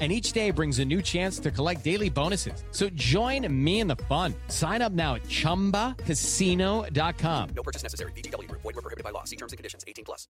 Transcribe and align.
And 0.00 0.10
each 0.10 0.32
day 0.32 0.50
brings 0.50 0.78
a 0.78 0.84
new 0.84 1.02
chance 1.02 1.38
to 1.40 1.50
collect 1.50 1.84
daily 1.84 2.08
bonuses. 2.08 2.64
So 2.70 2.88
join 2.90 3.46
me 3.52 3.80
in 3.80 3.86
the 3.86 3.96
fun. 4.08 4.32
Sign 4.48 4.80
up 4.80 4.92
now 4.92 5.16
at 5.16 5.24
chumbacasino.com. 5.24 7.48
No 7.54 7.62
purchase 7.62 7.82
necessary. 7.82 8.12
VGW 8.12 8.48
Group. 8.48 8.62
Void 8.62 8.76
were 8.76 8.82
prohibited 8.82 9.04
by 9.04 9.10
law. 9.10 9.24
See 9.24 9.36
terms 9.36 9.52
and 9.52 9.58
conditions. 9.58 9.84
18 9.86 10.06
plus. 10.06 10.26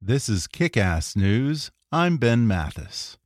This 0.00 0.30
is 0.30 0.46
Kick 0.46 0.78
Ass 0.78 1.16
News. 1.16 1.70
I'm 1.92 2.16
Ben 2.16 2.46
Mathis. 2.46 3.18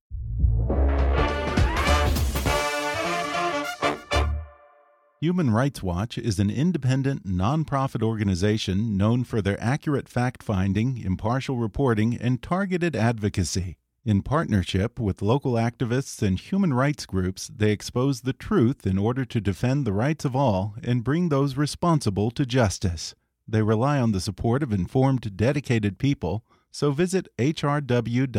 Human 5.21 5.51
Rights 5.51 5.83
Watch 5.83 6.17
is 6.17 6.39
an 6.39 6.49
independent, 6.49 7.27
nonprofit 7.27 8.05
organization 8.05 8.97
known 8.97 9.25
for 9.25 9.43
their 9.43 9.61
accurate 9.61 10.09
fact 10.09 10.45
finding, 10.45 10.99
impartial 10.99 11.57
reporting, 11.57 12.17
and 12.17 12.41
targeted 12.41 12.95
advocacy. 12.95 13.78
In 14.09 14.23
partnership 14.23 14.99
with 14.99 15.21
local 15.21 15.53
activists 15.53 16.23
and 16.23 16.41
human 16.41 16.73
rights 16.73 17.05
groups, 17.05 17.51
they 17.55 17.73
expose 17.73 18.23
the 18.23 18.33
truth 18.33 18.87
in 18.87 18.97
order 18.97 19.27
to 19.27 19.39
defend 19.39 19.85
the 19.85 19.93
rights 19.93 20.25
of 20.25 20.35
all 20.35 20.75
and 20.83 21.05
bring 21.05 21.29
those 21.29 21.59
responsible 21.59 22.31
to 22.31 22.47
justice. 22.47 23.15
They 23.47 23.61
rely 23.61 24.01
on 24.01 24.13
the 24.13 24.21
support 24.23 24.63
of 24.63 24.73
informed, 24.73 25.37
dedicated 25.37 25.99
people, 25.99 26.43
so 26.71 26.91
visit 26.91 27.29
hrw.org/kick 27.37 28.33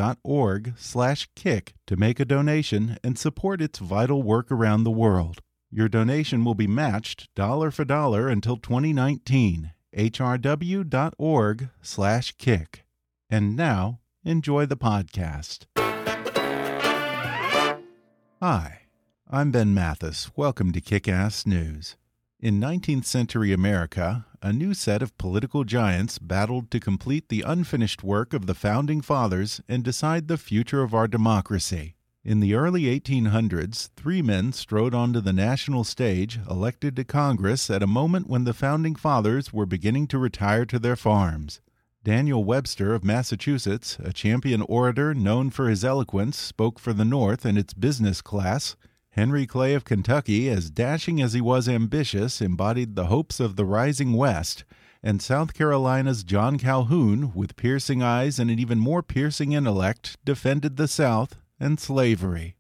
to 1.85 1.95
make 1.95 2.19
a 2.19 2.25
donation 2.25 2.97
and 3.03 3.19
support 3.19 3.61
its 3.61 3.77
vital 3.77 4.23
work 4.23 4.51
around 4.51 4.85
the 4.85 4.89
world. 4.89 5.43
Your 5.69 5.87
donation 5.87 6.43
will 6.43 6.55
be 6.55 6.65
matched 6.65 7.29
dollar 7.35 7.69
for 7.69 7.85
dollar 7.85 8.27
until 8.27 8.57
2019. 8.57 9.73
hrw.org/kick. 9.95 11.15
And 13.29 13.55
now, 13.55 13.99
enjoy 14.30 14.63
the 14.67 14.77
podcast. 14.77 15.66
Hi, 18.39 18.81
I'm 19.27 19.52
Ben 19.52 19.73
Mathis. 19.73 20.30
Welcome 20.36 20.71
to 20.73 20.80
Kick 20.80 21.08
Ass 21.08 21.47
News. 21.47 21.97
In 22.39 22.59
19th 22.59 23.05
century 23.05 23.52
America, 23.52 24.27
a 24.44 24.53
new 24.53 24.75
set 24.75 25.02
of 25.02 25.17
political 25.17 25.63
giants 25.63 26.19
battled 26.19 26.69
to 26.69 26.80
complete 26.80 27.30
the 27.30 27.41
unfinished 27.41 28.03
work 28.03 28.36
of 28.36 28.45
the 28.45 28.53
Founding 28.53 29.02
Fathers 29.02 29.61
and 29.67 29.83
decide 29.83 30.27
the 30.27 30.38
future 30.38 30.83
of 30.83 30.93
our 30.93 31.08
democracy. 31.08 31.95
In 32.23 32.39
the 32.39 32.53
early 32.53 32.83
1800s, 32.83 33.89
three 33.95 34.21
men 34.21 34.53
strode 34.53 34.93
onto 34.93 35.21
the 35.21 35.33
national 35.33 35.83
stage, 35.83 36.39
elected 36.48 36.95
to 36.98 37.03
Congress 37.03 37.71
at 37.71 37.82
a 37.82 37.87
moment 37.87 38.30
when 38.30 38.43
the 38.43 38.53
Founding 38.53 38.93
Fathers 38.93 39.52
were 39.52 39.65
beginning 39.65 40.05
to 40.05 40.20
retire 40.20 40.67
to 40.67 40.77
their 40.77 40.95
farms. 40.95 41.61
Daniel 42.09 42.43
Webster 42.43 42.95
of 42.95 43.03
Massachusetts, 43.03 43.99
a 44.03 44.11
champion 44.11 44.64
orator 44.64 45.14
known 45.14 45.52
for 45.52 45.70
his 45.70 45.86
eloquence, 45.86 46.39
spoke 46.39 46.80
for 46.80 46.92
the 46.92 47.05
North 47.05 47.45
and 47.45 47.55
its 47.55 47.71
business 47.71 48.20
class. 48.20 48.75
Henry 49.11 49.45
Clay 49.45 49.75
of 49.75 49.86
Kentucky, 49.86 50.49
as 50.49 50.71
dashing 50.71 51.21
as 51.21 51.33
he 51.33 51.39
was 51.39 51.70
ambitious, 51.70 52.42
embodied 52.42 52.95
the 52.95 53.05
hopes 53.05 53.39
of 53.39 53.58
the 53.58 53.64
rising 53.64 54.14
West. 54.14 54.64
And 55.03 55.21
South 55.21 55.53
Carolina's 55.53 56.23
John 56.23 56.58
Calhoun, 56.58 57.31
with 57.36 57.55
piercing 57.55 58.02
eyes 58.02 58.39
and 58.39 58.49
an 58.49 58.58
even 58.58 58.80
more 58.80 59.03
piercing 59.03 59.52
intellect, 59.52 60.17
defended 60.26 60.77
the 60.77 60.87
South 60.87 61.36
and 61.59 61.80
slavery. 61.80 62.55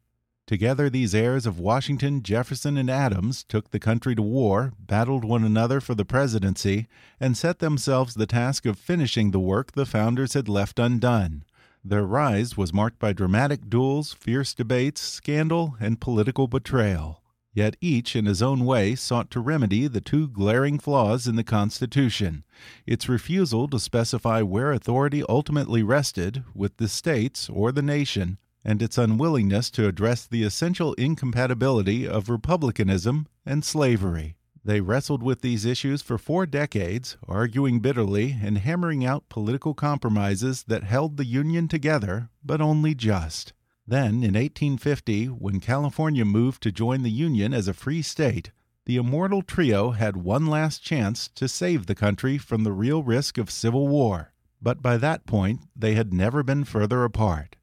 Together, 0.49 0.89
these 0.89 1.13
heirs 1.13 1.45
of 1.45 1.59
Washington, 1.59 2.23
Jefferson, 2.23 2.75
and 2.75 2.89
Adams 2.89 3.43
took 3.43 3.69
the 3.69 3.77
country 3.77 4.15
to 4.15 4.23
war, 4.23 4.73
battled 4.79 5.23
one 5.23 5.43
another 5.43 5.79
for 5.79 5.93
the 5.93 6.03
presidency, 6.03 6.87
and 7.19 7.37
set 7.37 7.59
themselves 7.59 8.15
the 8.15 8.25
task 8.25 8.65
of 8.65 8.79
finishing 8.79 9.29
the 9.29 9.39
work 9.39 9.73
the 9.73 9.85
founders 9.85 10.33
had 10.33 10.49
left 10.49 10.79
undone. 10.79 11.43
Their 11.85 12.03
rise 12.03 12.57
was 12.57 12.73
marked 12.73 12.97
by 12.97 13.13
dramatic 13.13 13.69
duels, 13.69 14.13
fierce 14.13 14.55
debates, 14.55 15.01
scandal, 15.01 15.77
and 15.79 16.01
political 16.01 16.47
betrayal. 16.47 17.21
Yet 17.53 17.77
each, 17.79 18.15
in 18.15 18.25
his 18.25 18.41
own 18.41 18.65
way, 18.65 18.95
sought 18.95 19.29
to 19.29 19.39
remedy 19.39 19.85
the 19.85 20.01
two 20.01 20.27
glaring 20.27 20.79
flaws 20.79 21.27
in 21.27 21.35
the 21.35 21.43
Constitution 21.43 22.43
its 22.87 23.07
refusal 23.07 23.67
to 23.67 23.79
specify 23.79 24.41
where 24.41 24.71
authority 24.71 25.23
ultimately 25.29 25.83
rested, 25.83 26.43
with 26.55 26.77
the 26.77 26.87
states 26.87 27.51
or 27.51 27.71
the 27.71 27.83
nation, 27.83 28.39
and 28.63 28.81
its 28.81 28.97
unwillingness 28.97 29.69
to 29.71 29.87
address 29.87 30.25
the 30.25 30.43
essential 30.43 30.93
incompatibility 30.93 32.07
of 32.07 32.29
republicanism 32.29 33.27
and 33.45 33.63
slavery. 33.63 34.35
They 34.63 34.81
wrestled 34.81 35.23
with 35.23 35.41
these 35.41 35.65
issues 35.65 36.01
for 36.01 36.17
four 36.17 36.45
decades, 36.45 37.17
arguing 37.27 37.79
bitterly 37.79 38.37
and 38.43 38.57
hammering 38.57 39.05
out 39.05 39.29
political 39.29 39.73
compromises 39.73 40.63
that 40.63 40.83
held 40.83 41.17
the 41.17 41.25
Union 41.25 41.67
together, 41.67 42.29
but 42.43 42.61
only 42.61 42.93
just. 42.93 43.53
Then, 43.87 44.15
in 44.17 44.35
1850, 44.35 45.25
when 45.27 45.59
California 45.59 46.25
moved 46.25 46.61
to 46.63 46.71
join 46.71 47.01
the 47.01 47.09
Union 47.09 47.53
as 47.53 47.67
a 47.67 47.73
free 47.73 48.01
state, 48.01 48.51
the 48.85 48.97
immortal 48.97 49.41
trio 49.41 49.91
had 49.91 50.17
one 50.17 50.47
last 50.47 50.83
chance 50.83 51.29
to 51.35 51.47
save 51.47 51.85
the 51.85 51.95
country 51.95 52.37
from 52.37 52.63
the 52.63 52.71
real 52.71 53.01
risk 53.01 53.37
of 53.37 53.49
civil 53.49 53.87
war. 53.87 54.33
But 54.61 54.81
by 54.81 54.97
that 54.97 55.25
point, 55.25 55.61
they 55.75 55.95
had 55.95 56.13
never 56.13 56.43
been 56.43 56.63
further 56.65 57.03
apart. 57.03 57.55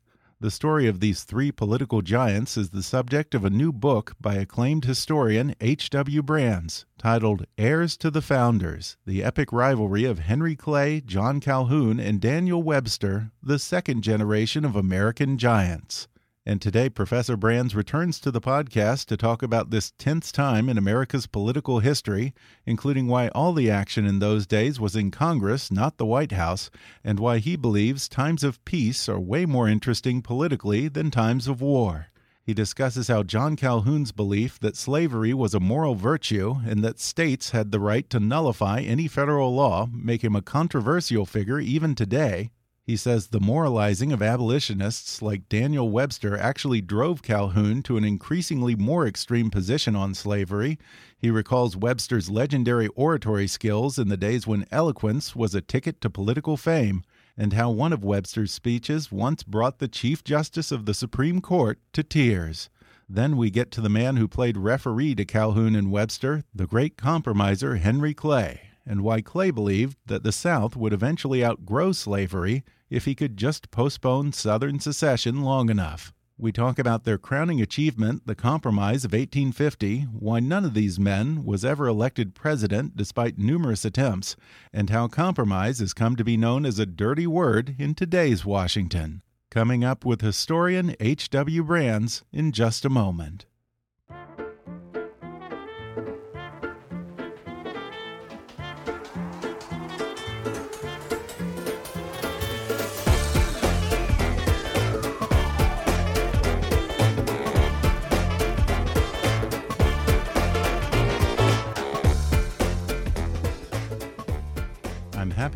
The 0.47 0.53
story 0.53 0.87
of 0.87 1.01
these 1.01 1.25
three 1.25 1.51
political 1.51 2.03
giants 2.03 2.57
is 2.57 2.71
the 2.71 2.85
subject 2.85 3.35
of 3.35 3.45
a 3.45 3.51
new 3.51 3.73
book 3.73 4.15
by 4.21 4.37
acclaimed 4.37 4.85
historian 4.85 5.57
H.W. 5.61 6.23
Brands 6.23 6.87
titled 6.99 7.47
Heirs 7.59 7.97
to 7.97 8.13
the 8.13 8.23
Founders 8.23 8.97
The 9.05 9.25
Epic 9.25 9.53
Rivalry 9.53 10.05
of 10.05 10.21
Henry 10.21 10.55
Clay, 10.55 11.01
John 11.01 11.41
Calhoun, 11.41 11.99
and 11.99 12.21
Daniel 12.21 12.63
Webster, 12.63 13.33
the 13.43 13.59
Second 13.59 14.03
Generation 14.03 14.65
of 14.65 14.77
American 14.77 15.37
Giants. 15.37 16.07
And 16.49 16.63
today, 16.63 16.89
Professor 16.89 17.37
Brands 17.37 17.75
returns 17.75 18.21
to 18.21 18.31
the 18.31 18.41
podcast 18.41 19.07
to 19.07 19.17
talk 19.17 19.43
about 19.43 19.71
this 19.71 19.93
tenth 19.99 20.31
time 20.31 20.69
in 20.69 20.79
America's 20.79 21.27
political 21.27 21.81
history, 21.81 22.35
including 22.65 23.09
why 23.09 23.27
all 23.31 23.53
the 23.53 23.69
action 23.69 24.07
in 24.07 24.21
those 24.21 24.47
days 24.47 24.79
was 24.79 24.95
in 24.95 25.11
Congress, 25.11 25.73
not 25.73 25.97
the 25.97 26.07
White 26.07 26.31
House, 26.31 26.71
and 27.03 27.19
why 27.19 27.39
he 27.39 27.57
believes 27.57 28.09
times 28.09 28.45
of 28.45 28.65
peace 28.65 29.09
are 29.09 29.19
way 29.19 29.45
more 29.45 29.69
interesting 29.69 30.23
politically 30.23 30.87
than 30.87 31.11
times 31.11 31.49
of 31.49 31.61
war. 31.61 32.07
He 32.45 32.55
discusses 32.55 33.09
how 33.09 33.25
John 33.25 33.57
Calhoun's 33.57 34.13
belief 34.13 34.61
that 34.61 34.77
slavery 34.77 35.35
was 35.35 35.53
a 35.53 35.59
moral 35.59 35.97
virtue 35.97 36.59
and 36.65 36.85
that 36.85 37.01
states 37.01 37.51
had 37.51 37.73
the 37.73 37.81
right 37.81 38.09
to 38.11 38.21
nullify 38.21 38.83
any 38.83 39.09
federal 39.09 39.53
law 39.53 39.89
make 39.93 40.23
him 40.23 40.37
a 40.37 40.43
controversial 40.43 41.27
figure 41.27 41.59
even 41.59 41.97
today. 41.97 42.53
He 42.87 42.97
says 42.97 43.27
the 43.27 43.41
moralizing 43.41 44.13
of 44.13 44.23
abolitionists 44.23 45.21
like 45.21 45.49
Daniel 45.49 45.91
Webster 45.91 46.39
actually 46.39 46.81
drove 46.81 47.21
Calhoun 47.21 47.83
to 47.83 47.97
an 47.97 48.05
increasingly 48.05 48.77
more 48.77 49.09
extreme 49.09 49.51
position 49.51 49.97
on 49.97 50.15
slavery. 50.15 50.79
He 51.19 51.29
recalls 51.29 51.77
Webster's 51.77 52.31
legendary 52.31 52.87
oratory 52.95 53.49
skills 53.49 53.99
in 53.99 54.07
the 54.09 54.17
days 54.17 54.47
when 54.47 54.67
eloquence 54.71 55.35
was 55.35 55.53
a 55.53 55.61
ticket 55.61 56.01
to 56.03 56.11
political 56.11 56.57
fame, 56.57 57.03
and 57.37 57.55
how 57.55 57.71
one 57.71 57.93
of 57.93 58.05
Webster's 58.05 58.53
speeches 58.53 59.11
once 59.11 59.43
brought 59.43 59.81
the 59.81 59.89
Chief 59.89 60.23
Justice 60.23 60.71
of 60.71 60.87
the 60.87 60.95
Supreme 60.95 61.41
Court 61.41 61.81
to 61.93 62.05
tears. 62.05 62.71
Then 63.09 63.37
we 63.37 63.51
get 63.51 63.73
to 63.73 63.81
the 63.81 63.89
man 63.89 64.17
who 64.17 64.29
played 64.29 64.57
referee 64.57 65.17
to 65.17 65.25
Calhoun 65.25 65.75
and 65.75 65.91
Webster, 65.91 66.45
the 66.55 66.69
great 66.69 66.97
compromiser 66.97 67.77
Henry 67.77 68.15
Clay 68.15 68.61
and 68.87 69.03
why 69.03 69.21
Clay 69.21 69.51
believed 69.51 69.97
that 70.07 70.23
the 70.23 70.31
South 70.31 70.77
would 70.77 70.93
eventually 70.93 71.45
outgrow 71.45 71.91
slavery 71.91 72.63
if 72.91 73.05
he 73.05 73.15
could 73.15 73.37
just 73.37 73.71
postpone 73.71 74.33
Southern 74.33 74.81
secession 74.81 75.43
long 75.43 75.71
enough. 75.71 76.13
We 76.39 76.53
talk 76.53 76.79
about 76.79 77.05
their 77.05 77.17
crowning 77.17 77.63
achievement, 77.63 78.27
the 78.27 78.35
Compromise 78.35 79.07
of 79.07 79.13
1850, 79.13 80.03
why 80.13 80.39
none 80.41 80.67
of 80.67 80.75
these 80.75 81.01
men 81.01 81.47
was 81.47 81.65
ever 81.65 81.87
elected 81.87 82.35
president 82.35 82.95
despite 82.95 83.39
numerous 83.39 83.87
attempts, 83.87 84.37
and 84.71 84.91
how 84.91 85.09
compromise 85.09 85.79
has 85.79 85.95
come 85.95 86.15
to 86.17 86.25
be 86.25 86.37
known 86.37 86.67
as 86.67 86.79
a 86.79 86.85
dirty 86.85 87.27
word 87.27 87.75
in 87.79 87.95
today's 87.95 88.45
Washington. 88.45 89.23
Coming 89.51 89.83
up 89.83 90.05
with 90.05 90.21
historian 90.21 90.95
H.W. 91.01 91.65
Brands 91.65 92.23
in 92.33 92.53
just 92.53 92.85
a 92.85 92.91
moment. 92.91 93.47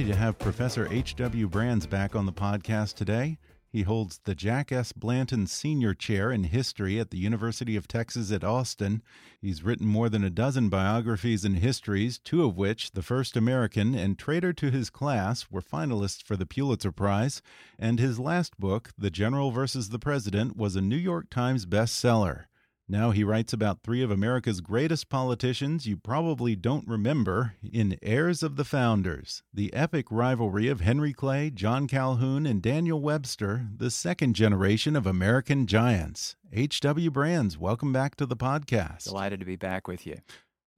Happy 0.00 0.12
to 0.12 0.19
have 0.19 0.38
Professor 0.38 0.88
H.W. 0.91 1.47
Brands 1.49 1.87
back 1.87 2.17
on 2.17 2.25
the 2.25 2.32
podcast 2.32 2.94
today. 2.94 3.37
He 3.69 3.82
holds 3.82 4.19
the 4.25 4.35
Jack 4.35 4.73
S. 4.73 4.93
Blanton 4.93 5.47
Senior 5.47 5.93
Chair 5.93 6.32
in 6.32 6.44
History 6.44 6.99
at 6.99 7.11
the 7.11 7.19
University 7.19 7.76
of 7.76 7.87
Texas 7.87 8.32
at 8.32 8.43
Austin. 8.43 9.02
He's 9.43 9.62
written 9.62 9.87
more 9.87 10.08
than 10.08 10.25
a 10.25 10.31
dozen 10.31 10.70
biographies 10.70 11.44
and 11.44 11.58
histories, 11.58 12.19
two 12.19 12.44
of 12.44 12.56
which, 12.56 12.93
The 12.93 13.02
First 13.02 13.37
American 13.37 13.94
and 13.94 14.19
Traitor 14.19 14.55
to 14.55 14.70
His 14.70 14.88
Class, 14.88 15.50
were 15.50 15.61
finalists 15.61 16.23
for 16.23 16.35
the 16.35 16.46
Pulitzer 16.46 16.93
Prize. 16.93 17.43
And 17.79 18.00
his 18.00 18.19
last 18.19 18.58
book, 18.58 18.93
The 18.96 19.11
General 19.11 19.50
versus 19.50 19.91
the 19.91 19.99
President, 19.99 20.56
was 20.56 20.76
a 20.76 20.81
New 20.81 20.96
York 20.96 21.29
Times 21.29 21.67
bestseller. 21.67 22.44
Now 22.91 23.13
he 23.13 23.23
writes 23.23 23.53
about 23.53 23.85
three 23.85 24.03
of 24.03 24.11
America's 24.11 24.61
greatest 24.61 25.09
politicians 25.09 25.87
you 25.87 25.97
probably 25.97 26.57
don't 26.57 26.89
remember 26.89 27.55
in 27.63 27.97
Heirs 28.03 28.43
of 28.43 28.57
the 28.57 28.65
Founders, 28.65 29.45
the 29.55 29.73
epic 29.73 30.07
rivalry 30.11 30.67
of 30.67 30.81
Henry 30.81 31.13
Clay, 31.13 31.51
John 31.51 31.87
Calhoun, 31.87 32.47
and 32.47 32.61
Daniel 32.61 33.01
Webster, 33.01 33.69
the 33.77 33.93
second 33.93 34.35
generation 34.35 34.97
of 34.97 35.07
American 35.07 35.69
giants. 35.69 36.35
H.W. 36.53 37.13
Brands, 37.13 37.57
welcome 37.57 37.93
back 37.93 38.17
to 38.17 38.27
the 38.27 38.37
podcast. 38.37 39.05
Delighted 39.05 39.39
to 39.39 39.47
be 39.47 39.55
back 39.55 39.87
with 39.87 40.05
you. 40.05 40.17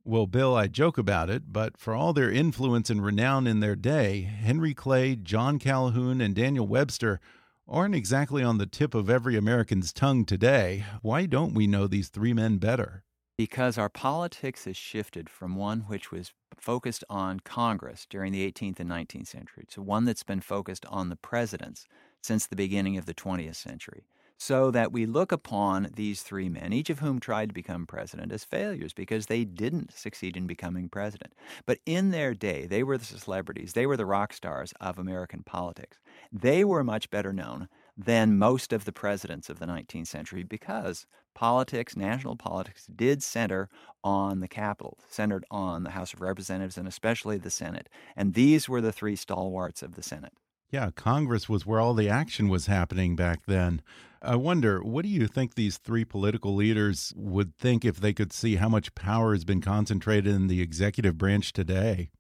Well, 0.04 0.26
Bill, 0.26 0.54
I 0.54 0.66
joke 0.66 0.98
about 0.98 1.30
it, 1.30 1.44
but 1.50 1.78
for 1.78 1.94
all 1.94 2.12
their 2.12 2.30
influence 2.30 2.90
and 2.90 3.02
renown 3.02 3.46
in 3.46 3.60
their 3.60 3.76
day, 3.76 4.20
Henry 4.20 4.74
Clay, 4.74 5.16
John 5.16 5.58
Calhoun, 5.58 6.20
and 6.20 6.34
Daniel 6.34 6.66
Webster 6.66 7.20
aren't 7.68 7.94
exactly 7.94 8.42
on 8.42 8.58
the 8.58 8.66
tip 8.66 8.94
of 8.94 9.08
every 9.08 9.36
American's 9.36 9.92
tongue 9.92 10.24
today. 10.24 10.84
Why 11.00 11.26
don't 11.26 11.54
we 11.54 11.66
know 11.66 11.86
these 11.86 12.08
three 12.08 12.32
men 12.32 12.58
better? 12.58 13.04
Because 13.38 13.78
our 13.78 13.88
politics 13.88 14.66
has 14.66 14.76
shifted 14.76 15.28
from 15.28 15.56
one 15.56 15.80
which 15.80 16.10
was 16.12 16.32
focused 16.56 17.02
on 17.08 17.40
Congress 17.40 18.06
during 18.08 18.32
the 18.32 18.50
18th 18.50 18.80
and 18.80 18.90
19th 18.90 19.26
century 19.26 19.64
to 19.68 19.82
one 19.82 20.04
that's 20.04 20.22
been 20.22 20.40
focused 20.40 20.84
on 20.86 21.08
the 21.08 21.16
presidents 21.16 21.86
since 22.22 22.46
the 22.46 22.56
beginning 22.56 22.96
of 22.96 23.06
the 23.06 23.14
20th 23.14 23.56
century. 23.56 24.04
So 24.44 24.72
that 24.72 24.90
we 24.90 25.06
look 25.06 25.30
upon 25.30 25.90
these 25.94 26.22
three 26.22 26.48
men, 26.48 26.72
each 26.72 26.90
of 26.90 26.98
whom 26.98 27.20
tried 27.20 27.50
to 27.50 27.54
become 27.54 27.86
president, 27.86 28.32
as 28.32 28.42
failures 28.42 28.92
because 28.92 29.26
they 29.26 29.44
didn't 29.44 29.96
succeed 29.96 30.36
in 30.36 30.48
becoming 30.48 30.88
president. 30.88 31.32
But 31.64 31.78
in 31.86 32.10
their 32.10 32.34
day, 32.34 32.66
they 32.66 32.82
were 32.82 32.98
the 32.98 33.04
celebrities, 33.04 33.74
they 33.74 33.86
were 33.86 33.96
the 33.96 34.04
rock 34.04 34.32
stars 34.32 34.74
of 34.80 34.98
American 34.98 35.44
politics. 35.44 36.00
They 36.32 36.64
were 36.64 36.82
much 36.82 37.08
better 37.08 37.32
known 37.32 37.68
than 37.96 38.36
most 38.36 38.72
of 38.72 38.84
the 38.84 38.90
presidents 38.90 39.48
of 39.48 39.60
the 39.60 39.66
19th 39.66 40.08
century 40.08 40.42
because 40.42 41.06
politics, 41.34 41.96
national 41.96 42.34
politics, 42.34 42.86
did 42.86 43.22
center 43.22 43.68
on 44.02 44.40
the 44.40 44.48
Capitol, 44.48 44.98
centered 45.08 45.44
on 45.52 45.84
the 45.84 45.90
House 45.90 46.12
of 46.12 46.20
Representatives 46.20 46.76
and 46.76 46.88
especially 46.88 47.38
the 47.38 47.48
Senate. 47.48 47.88
And 48.16 48.34
these 48.34 48.68
were 48.68 48.80
the 48.80 48.90
three 48.90 49.14
stalwarts 49.14 49.84
of 49.84 49.94
the 49.94 50.02
Senate. 50.02 50.32
Yeah, 50.68 50.90
Congress 50.90 51.48
was 51.48 51.64
where 51.64 51.78
all 51.78 51.94
the 51.94 52.08
action 52.08 52.48
was 52.48 52.66
happening 52.66 53.14
back 53.14 53.42
then. 53.46 53.82
I 54.24 54.36
wonder, 54.36 54.80
what 54.84 55.02
do 55.02 55.08
you 55.08 55.26
think 55.26 55.54
these 55.54 55.78
three 55.78 56.04
political 56.04 56.54
leaders 56.54 57.12
would 57.16 57.56
think 57.56 57.84
if 57.84 57.96
they 57.96 58.12
could 58.12 58.32
see 58.32 58.54
how 58.54 58.68
much 58.68 58.94
power 58.94 59.32
has 59.32 59.44
been 59.44 59.60
concentrated 59.60 60.32
in 60.32 60.46
the 60.46 60.62
executive 60.62 61.18
branch 61.18 61.52
today? 61.52 62.10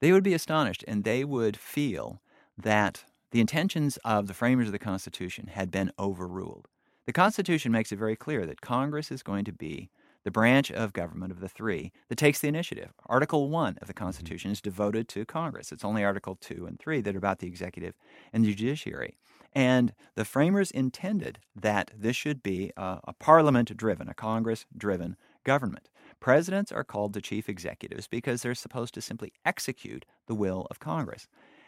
They 0.00 0.12
would 0.12 0.22
be 0.22 0.34
astonished 0.34 0.84
and 0.86 1.04
they 1.04 1.24
would 1.24 1.56
feel 1.56 2.20
that 2.58 3.04
the 3.30 3.40
intentions 3.40 3.96
of 4.04 4.26
the 4.26 4.34
framers 4.34 4.68
of 4.68 4.72
the 4.72 4.78
Constitution 4.78 5.46
had 5.46 5.70
been 5.70 5.90
overruled. 5.98 6.68
The 7.06 7.14
Constitution 7.14 7.72
makes 7.72 7.92
it 7.92 7.98
very 7.98 8.16
clear 8.16 8.44
that 8.44 8.60
Congress 8.60 9.10
is 9.10 9.22
going 9.22 9.46
to 9.46 9.52
be 9.52 9.88
the 10.24 10.30
branch 10.30 10.70
of 10.70 10.92
government 10.92 11.32
of 11.32 11.40
the 11.40 11.48
three 11.48 11.92
that 12.10 12.16
takes 12.18 12.40
the 12.40 12.48
initiative. 12.48 12.92
Article 13.06 13.48
1 13.48 13.78
of 13.80 13.86
the 13.86 13.94
mm-hmm. 13.94 14.04
Constitution 14.04 14.50
is 14.50 14.60
devoted 14.60 15.08
to 15.08 15.24
Congress. 15.24 15.72
It's 15.72 15.84
only 15.84 16.04
Article 16.04 16.36
2 16.38 16.66
and 16.66 16.78
3 16.78 17.00
that 17.00 17.14
are 17.14 17.18
about 17.18 17.38
the 17.38 17.46
executive 17.46 17.94
and 18.34 18.44
the 18.44 18.54
judiciary. 18.54 19.16
And 19.58 19.92
the 20.14 20.24
framers 20.24 20.70
intended 20.70 21.40
that 21.56 21.90
this 21.92 22.14
should 22.14 22.44
be 22.44 22.70
a, 22.76 23.00
a 23.08 23.12
parliament 23.12 23.76
driven, 23.76 24.08
a 24.08 24.14
Congress 24.14 24.66
driven 24.76 25.16
government. 25.42 25.88
Presidents 26.20 26.70
are 26.70 26.84
called 26.84 27.12
the 27.12 27.20
chief 27.20 27.48
executives 27.48 28.06
because 28.06 28.42
they're 28.42 28.54
supposed 28.54 28.94
to 28.94 29.00
simply 29.00 29.32
execute 29.44 30.04
the 30.28 30.36
will 30.36 30.68
of 30.70 30.78
Congress. 30.78 31.26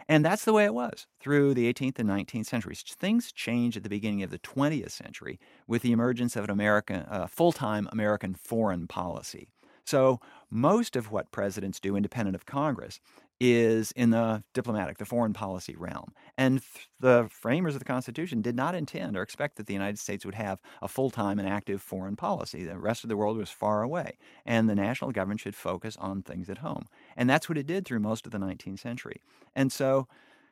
And 0.09 0.25
that's 0.25 0.45
the 0.45 0.53
way 0.53 0.67
it 0.67 0.75
was 0.75 1.09
through 1.19 1.53
the 1.53 1.73
18th 1.73 1.99
and 1.99 2.09
19th 2.09 2.47
centuries. 2.47 2.85
Things 2.87 3.33
changed 3.33 3.77
at 3.77 3.83
the 3.83 3.89
beginning 3.89 4.23
of 4.23 4.31
the 4.31 4.39
20th 4.39 4.93
century 4.93 5.41
with 5.67 5.83
the 5.83 5.91
emergence 5.91 6.37
of 6.37 6.45
an 6.45 6.51
American, 6.51 7.01
uh, 7.11 7.27
full-time 7.27 7.89
American 7.91 8.35
foreign 8.35 8.87
policy. 8.87 9.49
So 9.85 10.21
most 10.49 10.95
of 10.95 11.11
what 11.11 11.33
presidents 11.33 11.81
do, 11.81 11.97
independent 11.97 12.37
of 12.37 12.47
Congress, 12.47 13.01
is 13.41 13.93
in 13.93 14.11
the 14.11 14.45
diplomatic, 14.53 14.99
the 14.99 15.05
foreign 15.07 15.33
policy 15.33 15.75
realm. 15.77 16.13
And 16.37 16.61
th- 16.63 16.89
the 17.01 17.29
framers 17.31 17.75
of 17.75 17.79
the 17.79 17.85
Constitution 17.87 18.43
did 18.43 18.55
not 18.55 18.75
intend 18.75 19.17
or 19.17 19.23
expect 19.23 19.57
that 19.57 19.67
the 19.67 19.73
United 19.73 19.99
States 19.99 20.25
would 20.27 20.35
have 20.35 20.61
a 20.83 20.89
full 20.89 21.11
time 21.11 21.39
and 21.39 21.49
active 21.49 21.81
foreign 21.83 22.17
policy. 22.17 22.65
The 22.65 22.79
rest 22.79 23.03
of 23.05 23.09
the 23.09 23.17
world 23.17 23.39
was 23.39 23.51
far 23.51 23.83
away, 23.83 24.19
and 24.45 24.69
the 24.69 24.75
national 24.75 25.13
government 25.13 25.41
should 25.41 25.57
focus 25.57 25.97
on 25.97 26.23
things 26.23 26.51
at 26.51 26.59
home. 26.59 26.85
And 27.17 27.29
that's 27.29 27.49
what 27.49 27.59
it 27.59 27.67
did 27.67 27.87
through 27.87 28.01
most 28.01 28.27
of 28.27 28.33
the 28.33 28.39
19th 28.39 28.79
century. 28.79 29.23
And 29.55 29.73
so, 29.73 30.07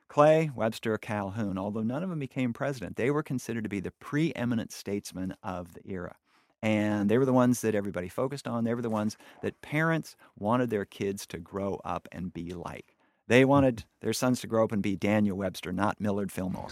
Clay, 0.09 0.51
Webster, 0.55 0.97
Calhoun, 0.99 1.59
although 1.59 1.83
none 1.83 2.03
of 2.03 2.11
them 2.11 2.19
became 2.19 2.53
president, 2.55 2.97
they 2.97 3.11
were 3.11 3.23
considered 3.23 3.65
to 3.65 3.69
be 3.71 3.81
the 3.81 3.91
preeminent 3.93 4.73
statesmen 4.73 5.35
of 5.43 5.75
the 5.75 5.83
era. 5.87 6.17
And 6.63 7.09
they 7.09 7.19
were 7.19 7.25
the 7.25 7.33
ones 7.33 7.61
that 7.61 7.75
everybody 7.75 8.09
focused 8.09 8.49
on. 8.49 8.65
They 8.65 8.75
were 8.75 8.83
the 8.83 8.91
ones 8.91 9.17
that 9.43 9.63
parents 9.63 10.17
wanted 10.37 10.71
their 10.71 10.85
kids 10.85 11.27
to 11.29 11.39
grow 11.39 11.81
up 11.85 12.09
and 12.11 12.33
be 12.33 12.53
like. 12.53 12.97
They 13.29 13.45
wanted 13.45 13.85
their 14.01 14.13
sons 14.13 14.41
to 14.41 14.47
grow 14.47 14.65
up 14.65 14.73
and 14.73 14.83
be 14.83 14.97
Daniel 14.97 15.37
Webster, 15.37 15.73
not 15.73 16.01
Millard 16.01 16.33
Fillmore. 16.33 16.71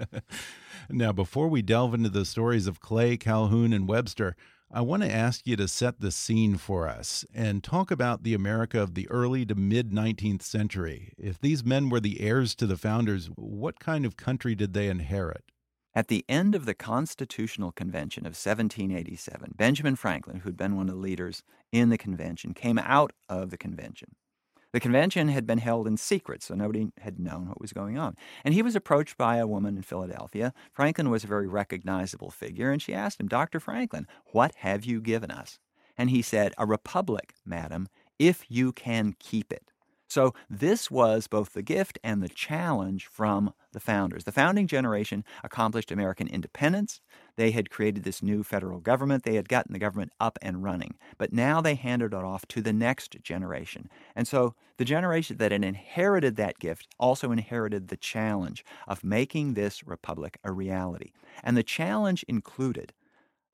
now, 0.88 1.12
before 1.12 1.48
we 1.48 1.60
delve 1.60 1.92
into 1.92 2.08
the 2.08 2.24
stories 2.24 2.66
of 2.66 2.80
Clay, 2.80 3.16
Calhoun, 3.16 3.72
and 3.72 3.86
Webster, 3.86 4.36
I 4.70 4.82
want 4.82 5.02
to 5.02 5.10
ask 5.10 5.46
you 5.46 5.56
to 5.56 5.66
set 5.66 6.00
the 6.00 6.10
scene 6.10 6.58
for 6.58 6.88
us 6.88 7.24
and 7.34 7.64
talk 7.64 7.90
about 7.90 8.22
the 8.22 8.34
America 8.34 8.82
of 8.82 8.94
the 8.94 9.08
early 9.08 9.46
to 9.46 9.54
mid 9.54 9.92
19th 9.92 10.42
century. 10.42 11.12
If 11.16 11.40
these 11.40 11.64
men 11.64 11.88
were 11.88 12.00
the 12.00 12.20
heirs 12.20 12.54
to 12.56 12.66
the 12.66 12.76
founders, 12.76 13.30
what 13.36 13.80
kind 13.80 14.04
of 14.04 14.18
country 14.18 14.54
did 14.54 14.74
they 14.74 14.88
inherit? 14.88 15.44
At 15.94 16.08
the 16.08 16.24
end 16.28 16.54
of 16.54 16.66
the 16.66 16.74
Constitutional 16.74 17.72
Convention 17.72 18.22
of 18.24 18.36
1787, 18.36 19.54
Benjamin 19.56 19.96
Franklin, 19.96 20.40
who'd 20.40 20.56
been 20.56 20.76
one 20.76 20.88
of 20.88 20.94
the 20.94 21.00
leaders 21.00 21.42
in 21.72 21.88
the 21.88 21.98
convention, 21.98 22.54
came 22.54 22.78
out 22.78 23.12
of 23.28 23.50
the 23.50 23.56
convention. 23.56 24.14
The 24.72 24.80
convention 24.80 25.28
had 25.28 25.46
been 25.46 25.58
held 25.58 25.86
in 25.86 25.96
secret, 25.96 26.42
so 26.42 26.54
nobody 26.54 26.88
had 27.00 27.18
known 27.18 27.48
what 27.48 27.60
was 27.60 27.72
going 27.72 27.96
on. 27.96 28.16
And 28.44 28.52
he 28.52 28.60
was 28.60 28.76
approached 28.76 29.16
by 29.16 29.38
a 29.38 29.46
woman 29.46 29.76
in 29.76 29.82
Philadelphia. 29.82 30.52
Franklin 30.72 31.08
was 31.08 31.24
a 31.24 31.28
very 31.28 31.48
recognizable 31.48 32.30
figure, 32.30 32.70
and 32.70 32.82
she 32.82 32.92
asked 32.92 33.18
him, 33.18 33.28
Dr. 33.28 33.58
Franklin, 33.58 34.06
what 34.32 34.54
have 34.56 34.84
you 34.84 35.00
given 35.00 35.30
us? 35.30 35.58
And 35.96 36.10
he 36.10 36.20
said, 36.20 36.52
A 36.58 36.66
republic, 36.66 37.32
madam, 37.46 37.88
if 38.18 38.44
you 38.50 38.72
can 38.72 39.14
keep 39.18 39.52
it. 39.52 39.72
So 40.08 40.34
this 40.48 40.90
was 40.90 41.26
both 41.26 41.52
the 41.52 41.62
gift 41.62 41.98
and 42.02 42.22
the 42.22 42.28
challenge 42.28 43.06
from 43.06 43.52
the 43.72 43.80
founders. 43.80 44.24
The 44.24 44.32
founding 44.32 44.66
generation 44.66 45.22
accomplished 45.44 45.92
American 45.92 46.26
independence. 46.28 47.00
They 47.36 47.50
had 47.50 47.70
created 47.70 48.04
this 48.04 48.22
new 48.22 48.42
federal 48.42 48.80
government. 48.80 49.24
They 49.24 49.34
had 49.34 49.48
gotten 49.48 49.74
the 49.74 49.78
government 49.78 50.12
up 50.18 50.38
and 50.40 50.64
running. 50.64 50.96
But 51.18 51.32
now 51.32 51.60
they 51.60 51.74
handed 51.74 52.14
it 52.14 52.24
off 52.24 52.46
to 52.48 52.62
the 52.62 52.72
next 52.72 53.22
generation. 53.22 53.90
And 54.16 54.26
so 54.26 54.54
the 54.78 54.84
generation 54.86 55.36
that 55.36 55.52
had 55.52 55.64
inherited 55.64 56.36
that 56.36 56.58
gift 56.58 56.88
also 56.98 57.30
inherited 57.30 57.88
the 57.88 57.96
challenge 57.96 58.64
of 58.86 59.04
making 59.04 59.54
this 59.54 59.86
republic 59.86 60.38
a 60.42 60.52
reality. 60.52 61.12
And 61.44 61.56
the 61.56 61.62
challenge 61.62 62.24
included 62.26 62.94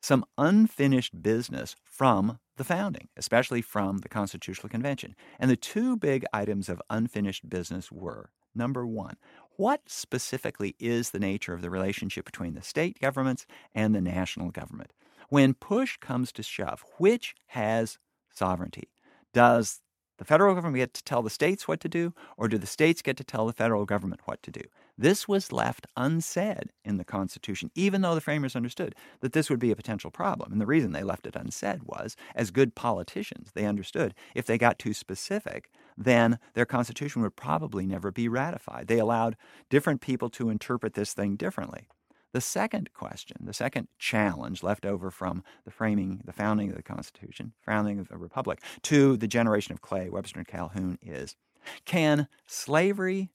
some 0.01 0.25
unfinished 0.39 1.23
business 1.23 1.75
from 1.83 2.39
the 2.57 2.65
founding, 2.65 3.09
especially 3.17 3.63
from 3.63 3.99
the 3.99 4.09
Constitutional 4.09 4.69
Convention. 4.69 5.15
And 5.39 5.51
the 5.51 5.57
two 5.57 5.97
big 5.97 6.25
items 6.33 6.69
of 6.69 6.83
unfinished 6.91 7.49
business 7.49 7.91
were 7.91 8.31
number 8.55 8.87
one, 8.87 9.17
what 9.57 9.83
specifically 9.87 10.75
is 10.79 11.11
the 11.11 11.19
nature 11.19 11.55
of 11.55 11.63
the 11.63 11.71
relationship 11.71 12.25
between 12.25 12.55
the 12.55 12.63
state 12.63 13.01
governments 13.01 13.47
and 13.75 13.95
the 13.95 14.01
national 14.01 14.51
government? 14.51 14.93
When 15.29 15.55
push 15.55 15.97
comes 15.97 16.33
to 16.33 16.43
shove, 16.43 16.85
which 16.99 17.35
has 17.49 17.99
sovereignty? 18.33 18.89
Does 19.33 19.81
the 20.19 20.25
federal 20.25 20.55
government 20.55 20.77
get 20.77 20.95
to 20.95 21.05
tell 21.05 21.23
the 21.23 21.31
states 21.31 21.67
what 21.67 21.81
to 21.81 21.89
do, 21.89 22.15
or 22.37 22.49
do 22.49 22.59
the 22.59 22.67
states 22.67 23.03
get 23.03 23.17
to 23.17 23.25
tell 23.25 23.47
the 23.47 23.53
federal 23.53 23.85
government 23.85 24.23
what 24.27 24.43
to 24.45 24.51
do? 24.51 24.63
This 24.97 25.27
was 25.27 25.51
left 25.51 25.87
unsaid 25.97 26.71
in 26.85 26.99
the 26.99 27.05
Constitution, 27.05 27.71
even 27.75 28.01
though 28.01 28.15
the 28.15 28.21
framers 28.21 28.55
understood 28.55 28.95
that 29.21 29.33
this 29.33 29.51
would 29.51 29.59
be 29.59 29.73
a 29.73 29.77
potential 29.77 30.11
problem. 30.11 30.53
And 30.53 30.61
the 30.61 30.67
reason 30.67 30.93
they 30.93 31.03
left 31.03 31.27
it 31.27 31.35
unsaid 31.35 31.83
was, 31.83 32.17
as 32.35 32.53
good 32.53 32.77
politicians, 32.77 33.51
they 33.55 33.67
understood 33.67 34.15
if 34.35 34.47
they 34.47 34.57
got 34.57 34.79
too 34.79 34.95
specific, 34.95 35.71
then 35.97 36.39
their 36.55 36.65
Constitution 36.65 37.23
would 37.23 37.35
probably 37.35 37.87
never 37.87 38.13
be 38.13 38.29
ratified. 38.29 38.87
They 38.87 38.99
allowed 38.99 39.37
different 39.69 40.01
people 40.01 40.31
to 40.31 40.51
interpret 40.51 40.95
this 40.95 41.13
thing 41.13 41.37
differently. 41.37 41.89
The 42.33 42.41
second 42.41 42.93
question, 42.93 43.37
the 43.41 43.53
second 43.53 43.87
challenge 43.99 44.63
left 44.63 44.85
over 44.85 45.11
from 45.11 45.45
the 45.65 45.71
framing, 45.71 46.21
the 46.25 46.33
founding 46.33 46.71
of 46.71 46.77
the 46.77 46.83
Constitution, 46.83 47.53
founding 47.65 48.01
of 48.01 48.09
the 48.09 48.17
Republic, 48.17 48.61
to 48.83 49.17
the 49.17 49.29
generation 49.29 49.73
of 49.73 49.81
Clay, 49.81 50.09
Webster, 50.09 50.41
and 50.41 50.49
Calhoun 50.49 50.99
is 51.01 51.37
can 51.85 52.29
slavery 52.47 53.31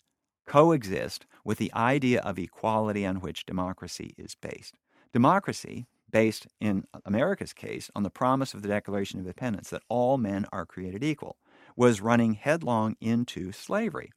coexist 0.50 1.28
with 1.46 1.60
the 1.60 1.72
idea 1.76 2.20
of 2.22 2.40
equality 2.40 3.06
on 3.06 3.18
which 3.18 3.46
democracy 3.46 4.16
is 4.18 4.34
based? 4.34 4.74
Democracy, 5.14 5.86
based 6.12 6.48
in 6.60 6.86
America's 7.06 7.54
case 7.54 7.92
on 7.96 8.02
the 8.02 8.10
promise 8.10 8.56
of 8.56 8.64
the 8.64 8.68
Declaration 8.68 9.20
of 9.20 9.26
Independence 9.26 9.70
that 9.70 9.84
all 9.90 10.18
men 10.18 10.48
are 10.52 10.66
created 10.66 11.04
equal, 11.04 11.38
was 11.76 12.02
running 12.02 12.34
headlong 12.34 12.96
into 13.00 13.52
slavery, 13.52 14.12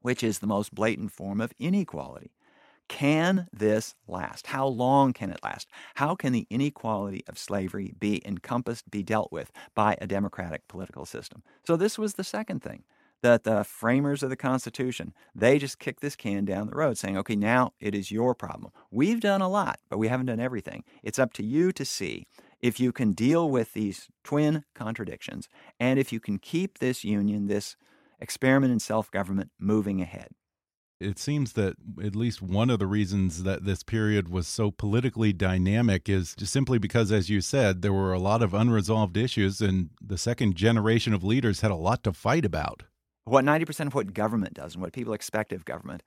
which 0.00 0.24
is 0.24 0.40
the 0.40 0.48
most 0.48 0.74
blatant 0.74 1.12
form 1.12 1.40
of 1.40 1.52
inequality. 1.60 2.32
Can 2.88 3.46
this 3.52 3.94
last? 4.08 4.48
How 4.48 4.66
long 4.66 5.12
can 5.12 5.30
it 5.30 5.38
last? 5.44 5.68
How 5.94 6.16
can 6.16 6.32
the 6.32 6.48
inequality 6.50 7.22
of 7.28 7.38
slavery 7.38 7.94
be 7.96 8.20
encompassed, 8.26 8.90
be 8.90 9.04
dealt 9.04 9.30
with 9.30 9.52
by 9.76 9.96
a 10.00 10.08
democratic 10.08 10.66
political 10.66 11.06
system? 11.06 11.44
So 11.64 11.76
this 11.76 11.96
was 11.96 12.14
the 12.14 12.24
second 12.24 12.60
thing 12.60 12.82
that 13.24 13.44
the 13.44 13.64
framers 13.64 14.22
of 14.22 14.28
the 14.28 14.36
Constitution, 14.36 15.14
they 15.34 15.58
just 15.58 15.78
kicked 15.78 16.02
this 16.02 16.14
can 16.14 16.44
down 16.44 16.66
the 16.66 16.76
road 16.76 16.98
saying, 16.98 17.16
okay, 17.16 17.34
now 17.34 17.72
it 17.80 17.94
is 17.94 18.10
your 18.10 18.34
problem. 18.34 18.70
We've 18.90 19.18
done 19.18 19.40
a 19.40 19.48
lot, 19.48 19.80
but 19.88 19.96
we 19.96 20.08
haven't 20.08 20.26
done 20.26 20.40
everything. 20.40 20.84
It's 21.02 21.18
up 21.18 21.32
to 21.34 21.42
you 21.42 21.72
to 21.72 21.86
see 21.86 22.26
if 22.60 22.78
you 22.78 22.92
can 22.92 23.12
deal 23.12 23.48
with 23.48 23.72
these 23.72 24.08
twin 24.24 24.64
contradictions 24.74 25.48
and 25.80 25.98
if 25.98 26.12
you 26.12 26.20
can 26.20 26.38
keep 26.38 26.80
this 26.80 27.02
union, 27.02 27.46
this 27.46 27.76
experiment 28.20 28.74
in 28.74 28.78
self 28.78 29.10
government 29.10 29.50
moving 29.58 30.02
ahead 30.02 30.28
it 31.00 31.18
seems 31.18 31.52
that 31.54 31.74
at 32.02 32.16
least 32.16 32.40
one 32.40 32.70
of 32.70 32.78
the 32.78 32.86
reasons 32.86 33.42
that 33.42 33.64
this 33.64 33.82
period 33.82 34.28
was 34.28 34.46
so 34.46 34.70
politically 34.70 35.32
dynamic 35.32 36.08
is 36.08 36.34
simply 36.38 36.78
because, 36.78 37.12
as 37.12 37.28
you 37.28 37.40
said, 37.40 37.82
there 37.82 37.92
were 37.92 38.12
a 38.12 38.18
lot 38.18 38.42
of 38.42 38.54
unresolved 38.54 39.16
issues, 39.16 39.60
and 39.60 39.90
the 40.00 40.16
second 40.16 40.54
generation 40.54 41.12
of 41.12 41.24
leaders 41.24 41.60
had 41.60 41.72
a 41.72 41.76
lot 41.76 42.04
to 42.04 42.12
fight 42.12 42.44
about. 42.44 42.84
What 43.24 43.44
90% 43.44 43.86
of 43.86 43.94
what 43.94 44.12
government 44.12 44.54
does 44.54 44.74
and 44.74 44.82
what 44.82 44.92
people 44.92 45.14
expect 45.14 45.52
of 45.52 45.64
government 45.64 46.02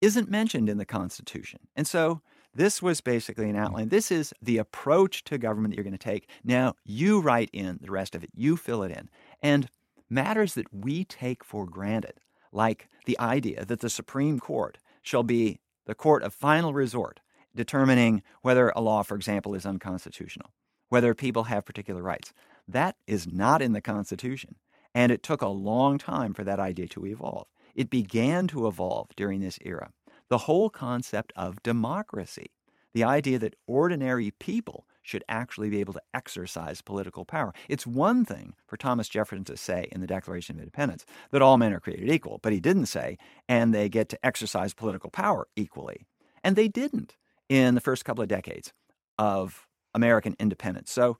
isn't 0.00 0.30
mentioned 0.30 0.68
in 0.68 0.78
the 0.78 0.84
Constitution. 0.84 1.60
And 1.74 1.86
so 1.86 2.20
this 2.54 2.80
was 2.80 3.00
basically 3.00 3.48
an 3.50 3.56
mm. 3.56 3.60
outline. 3.64 3.88
This 3.88 4.10
is 4.10 4.32
the 4.40 4.58
approach 4.58 5.24
to 5.24 5.38
government 5.38 5.72
that 5.72 5.76
you're 5.76 5.84
going 5.84 5.92
to 5.92 5.98
take. 5.98 6.28
Now 6.44 6.74
you 6.84 7.20
write 7.20 7.50
in 7.52 7.78
the 7.80 7.90
rest 7.90 8.14
of 8.14 8.22
it, 8.22 8.30
you 8.34 8.56
fill 8.56 8.82
it 8.82 8.92
in. 8.92 9.08
And 9.42 9.68
matters 10.08 10.54
that 10.54 10.72
we 10.72 11.04
take 11.04 11.42
for 11.42 11.66
granted 11.66 12.20
like 12.52 12.88
the 13.06 13.18
idea 13.18 13.64
that 13.64 13.80
the 13.80 13.90
Supreme 13.90 14.38
Court 14.38 14.78
shall 15.02 15.22
be 15.22 15.58
the 15.86 15.94
court 15.94 16.22
of 16.22 16.32
final 16.32 16.72
resort, 16.72 17.20
determining 17.54 18.22
whether 18.42 18.70
a 18.70 18.80
law, 18.80 19.02
for 19.02 19.16
example, 19.16 19.54
is 19.54 19.66
unconstitutional, 19.66 20.50
whether 20.88 21.14
people 21.14 21.44
have 21.44 21.64
particular 21.64 22.02
rights. 22.02 22.32
That 22.66 22.96
is 23.06 23.26
not 23.26 23.60
in 23.60 23.72
the 23.72 23.80
Constitution. 23.80 24.54
And 24.94 25.10
it 25.10 25.22
took 25.22 25.42
a 25.42 25.48
long 25.48 25.98
time 25.98 26.34
for 26.34 26.44
that 26.44 26.60
idea 26.60 26.88
to 26.88 27.06
evolve. 27.06 27.48
It 27.74 27.90
began 27.90 28.46
to 28.48 28.66
evolve 28.66 29.08
during 29.16 29.40
this 29.40 29.58
era. 29.62 29.90
The 30.28 30.38
whole 30.38 30.70
concept 30.70 31.32
of 31.36 31.62
democracy, 31.62 32.52
the 32.92 33.04
idea 33.04 33.38
that 33.40 33.56
ordinary 33.66 34.30
people 34.30 34.86
should 35.02 35.24
actually 35.28 35.68
be 35.68 35.80
able 35.80 35.92
to 35.92 36.02
exercise 36.14 36.80
political 36.80 37.24
power. 37.24 37.52
It's 37.68 37.86
one 37.86 38.24
thing 38.24 38.54
for 38.66 38.76
Thomas 38.76 39.08
Jefferson 39.08 39.44
to 39.44 39.56
say 39.56 39.88
in 39.92 40.00
the 40.00 40.06
Declaration 40.06 40.56
of 40.56 40.60
Independence 40.60 41.04
that 41.30 41.42
all 41.42 41.58
men 41.58 41.74
are 41.74 41.80
created 41.80 42.10
equal, 42.10 42.38
but 42.42 42.52
he 42.52 42.60
didn't 42.60 42.86
say, 42.86 43.18
and 43.48 43.74
they 43.74 43.88
get 43.88 44.08
to 44.08 44.26
exercise 44.26 44.72
political 44.72 45.10
power 45.10 45.46
equally. 45.56 46.06
And 46.42 46.56
they 46.56 46.68
didn't 46.68 47.16
in 47.48 47.74
the 47.74 47.80
first 47.80 48.04
couple 48.04 48.22
of 48.22 48.28
decades 48.28 48.72
of 49.18 49.66
American 49.94 50.36
independence. 50.40 50.90
So 50.90 51.18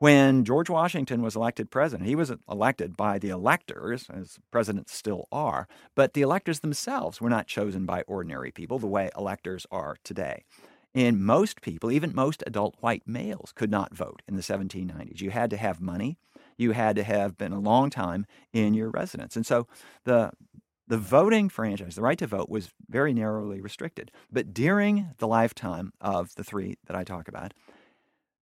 when 0.00 0.46
George 0.46 0.70
Washington 0.70 1.20
was 1.20 1.36
elected 1.36 1.70
president, 1.70 2.08
he 2.08 2.14
was 2.14 2.32
elected 2.50 2.96
by 2.96 3.18
the 3.18 3.28
electors, 3.28 4.06
as 4.10 4.38
presidents 4.50 4.94
still 4.94 5.28
are, 5.30 5.68
but 5.94 6.14
the 6.14 6.22
electors 6.22 6.60
themselves 6.60 7.20
were 7.20 7.28
not 7.28 7.46
chosen 7.46 7.84
by 7.84 8.00
ordinary 8.06 8.50
people 8.50 8.78
the 8.78 8.86
way 8.86 9.10
electors 9.14 9.66
are 9.70 9.98
today. 10.02 10.42
And 10.94 11.22
most 11.22 11.60
people, 11.60 11.92
even 11.92 12.14
most 12.14 12.42
adult 12.46 12.76
white 12.80 13.02
males, 13.06 13.52
could 13.54 13.70
not 13.70 13.94
vote 13.94 14.22
in 14.26 14.36
the 14.36 14.42
1790s. 14.42 15.20
You 15.20 15.30
had 15.30 15.50
to 15.50 15.58
have 15.58 15.82
money. 15.82 16.16
You 16.56 16.72
had 16.72 16.96
to 16.96 17.02
have 17.02 17.36
been 17.36 17.52
a 17.52 17.60
long 17.60 17.90
time 17.90 18.24
in 18.54 18.72
your 18.72 18.88
residence. 18.88 19.36
And 19.36 19.46
so 19.46 19.68
the 20.04 20.32
the 20.88 20.98
voting 20.98 21.48
franchise, 21.48 21.94
the 21.94 22.02
right 22.02 22.18
to 22.18 22.26
vote, 22.26 22.48
was 22.48 22.70
very 22.88 23.12
narrowly 23.12 23.60
restricted. 23.60 24.10
But 24.32 24.52
during 24.52 25.10
the 25.18 25.28
lifetime 25.28 25.92
of 26.00 26.34
the 26.34 26.42
three 26.42 26.78
that 26.86 26.96
I 26.96 27.04
talk 27.04 27.28
about, 27.28 27.54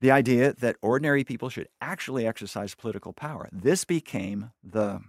the 0.00 0.11
idea 0.11 0.52
that 0.55 0.76
ordinary 0.81 1.25
people 1.25 1.49
should 1.49 1.69
actually 1.81 2.26
exercise 2.26 2.75
political 2.75 3.12
power, 3.12 3.49
this 3.52 3.85
became 3.85 4.52
the, 4.62 5.00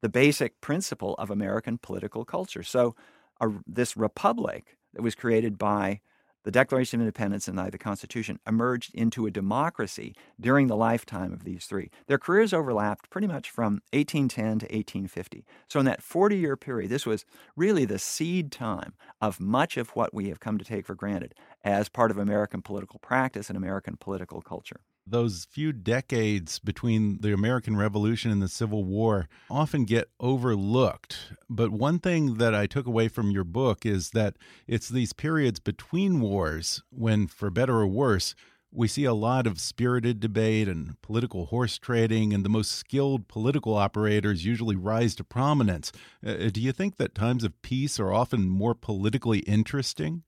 the 0.00 0.08
basic 0.08 0.60
principle 0.60 1.14
of 1.14 1.30
American 1.30 1.78
political 1.78 2.24
culture. 2.24 2.62
So, 2.62 2.94
a, 3.40 3.48
this 3.66 3.96
republic 3.96 4.76
that 4.92 5.02
was 5.02 5.14
created 5.14 5.58
by 5.58 6.00
the 6.44 6.50
Declaration 6.50 7.00
of 7.00 7.02
Independence 7.04 7.48
and 7.48 7.58
the 7.58 7.78
Constitution 7.78 8.38
emerged 8.46 8.94
into 8.94 9.26
a 9.26 9.30
democracy 9.30 10.14
during 10.38 10.68
the 10.68 10.76
lifetime 10.76 11.32
of 11.32 11.44
these 11.44 11.66
three. 11.66 11.90
Their 12.06 12.18
careers 12.18 12.52
overlapped 12.52 13.10
pretty 13.10 13.26
much 13.26 13.50
from 13.50 13.80
1810 13.92 14.44
to 14.60 14.66
1850. 14.66 15.44
So, 15.68 15.80
in 15.80 15.86
that 15.86 16.02
40 16.02 16.36
year 16.36 16.56
period, 16.56 16.90
this 16.90 17.06
was 17.06 17.24
really 17.56 17.84
the 17.84 17.98
seed 17.98 18.52
time 18.52 18.94
of 19.20 19.40
much 19.40 19.76
of 19.76 19.90
what 19.90 20.14
we 20.14 20.28
have 20.28 20.40
come 20.40 20.58
to 20.58 20.64
take 20.64 20.86
for 20.86 20.94
granted 20.94 21.34
as 21.64 21.88
part 21.88 22.10
of 22.10 22.18
American 22.18 22.62
political 22.62 22.98
practice 23.00 23.48
and 23.48 23.56
American 23.56 23.96
political 23.96 24.40
culture 24.40 24.80
those 25.06 25.46
few 25.50 25.72
decades 25.72 26.58
between 26.58 27.20
the 27.20 27.32
American 27.32 27.76
Revolution 27.76 28.30
and 28.30 28.42
the 28.42 28.48
Civil 28.48 28.84
War 28.84 29.28
often 29.50 29.84
get 29.84 30.08
overlooked. 30.18 31.32
But 31.48 31.70
one 31.70 31.98
thing 31.98 32.34
that 32.34 32.54
I 32.54 32.66
took 32.66 32.86
away 32.86 33.08
from 33.08 33.30
your 33.30 33.44
book 33.44 33.84
is 33.84 34.10
that 34.10 34.36
it's 34.66 34.88
these 34.88 35.12
periods 35.12 35.60
between 35.60 36.20
wars 36.20 36.82
when, 36.90 37.26
for 37.26 37.50
better 37.50 37.76
or 37.76 37.86
worse, 37.86 38.34
we 38.72 38.88
see 38.88 39.04
a 39.04 39.14
lot 39.14 39.46
of 39.46 39.60
spirited 39.60 40.18
debate 40.18 40.66
and 40.66 41.00
political 41.00 41.46
horse 41.46 41.78
trading, 41.78 42.34
and 42.34 42.44
the 42.44 42.48
most 42.48 42.72
skilled 42.72 43.28
political 43.28 43.74
operators 43.74 44.44
usually 44.44 44.74
rise 44.74 45.14
to 45.14 45.22
prominence. 45.22 45.92
Uh, 46.26 46.50
do 46.50 46.60
you 46.60 46.72
think 46.72 46.96
that 46.96 47.14
times 47.14 47.44
of 47.44 47.62
peace 47.62 48.00
are 48.00 48.12
often 48.12 48.48
more 48.48 48.74
politically 48.74 49.40
interesting? 49.40 50.24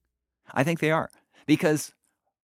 I 0.53 0.63
think 0.63 0.79
they 0.79 0.91
are. 0.91 1.09
Because 1.45 1.93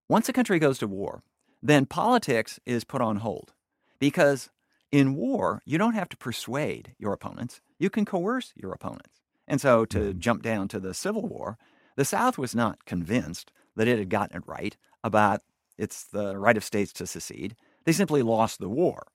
once 0.10 0.28
a 0.28 0.34
country 0.34 0.60
goes 0.60 0.78
to 0.80 0.88
war, 0.88 1.24
then 1.63 1.86
politics 1.86 2.60
is 2.65 2.84
put 2.84 3.01
on 3.01 3.17
hold. 3.17 3.53
Because 3.98 4.50
in 4.91 5.15
war, 5.15 5.62
you 5.65 5.77
don't 5.77 5.96
have 5.96 6.10
to 6.10 6.17
persuade 6.17 6.93
your 7.00 7.13
opponents, 7.13 7.62
you 7.79 7.89
can 7.89 8.05
coerce 8.05 8.53
your 8.55 8.74
opponents. 8.74 9.22
And 9.48 9.60
so, 9.60 9.86
to 9.86 9.98
mm-hmm. 9.98 10.20
jump 10.20 10.43
down 10.43 10.67
to 10.70 10.79
the 10.79 10.93
Civil 10.93 11.27
War, 11.27 11.58
the 11.96 12.05
South 12.05 12.38
was 12.38 12.53
not 12.53 12.86
convinced 12.86 13.51
that 13.75 13.88
it 13.88 13.98
had 13.98 14.10
gotten 14.10 14.38
it 14.38 14.43
right 14.46 14.77
about 15.03 15.41
it's 15.77 16.03
the 16.03 16.38
right 16.38 16.55
of 16.55 16.63
states 16.63 16.93
to 16.93 17.08
secede. 17.08 17.55
They 17.86 17.91
simply 17.91 18.22
lost 18.22 18.60
the 18.60 18.70
war, 18.70 19.08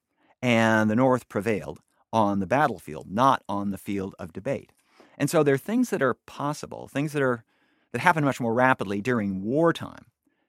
and 0.42 0.90
the 0.90 0.96
North 0.96 1.28
prevailed 1.28 1.80
on 2.12 2.40
the 2.40 2.46
battlefield, 2.46 3.10
not 3.10 3.42
on 3.48 3.70
the 3.70 3.78
field 3.78 4.14
of 4.18 4.32
debate. 4.32 4.72
And 5.16 5.30
so 5.30 5.42
there 5.42 5.54
are 5.54 5.58
things 5.58 5.90
that 5.90 6.02
are 6.02 6.14
possible, 6.14 6.88
things 6.88 7.12
that 7.12 7.22
are 7.22 7.44
that 7.92 8.00
happen 8.00 8.24
much 8.24 8.40
more 8.40 8.54
rapidly 8.54 9.00
during 9.00 9.42
wartime. 9.42 10.06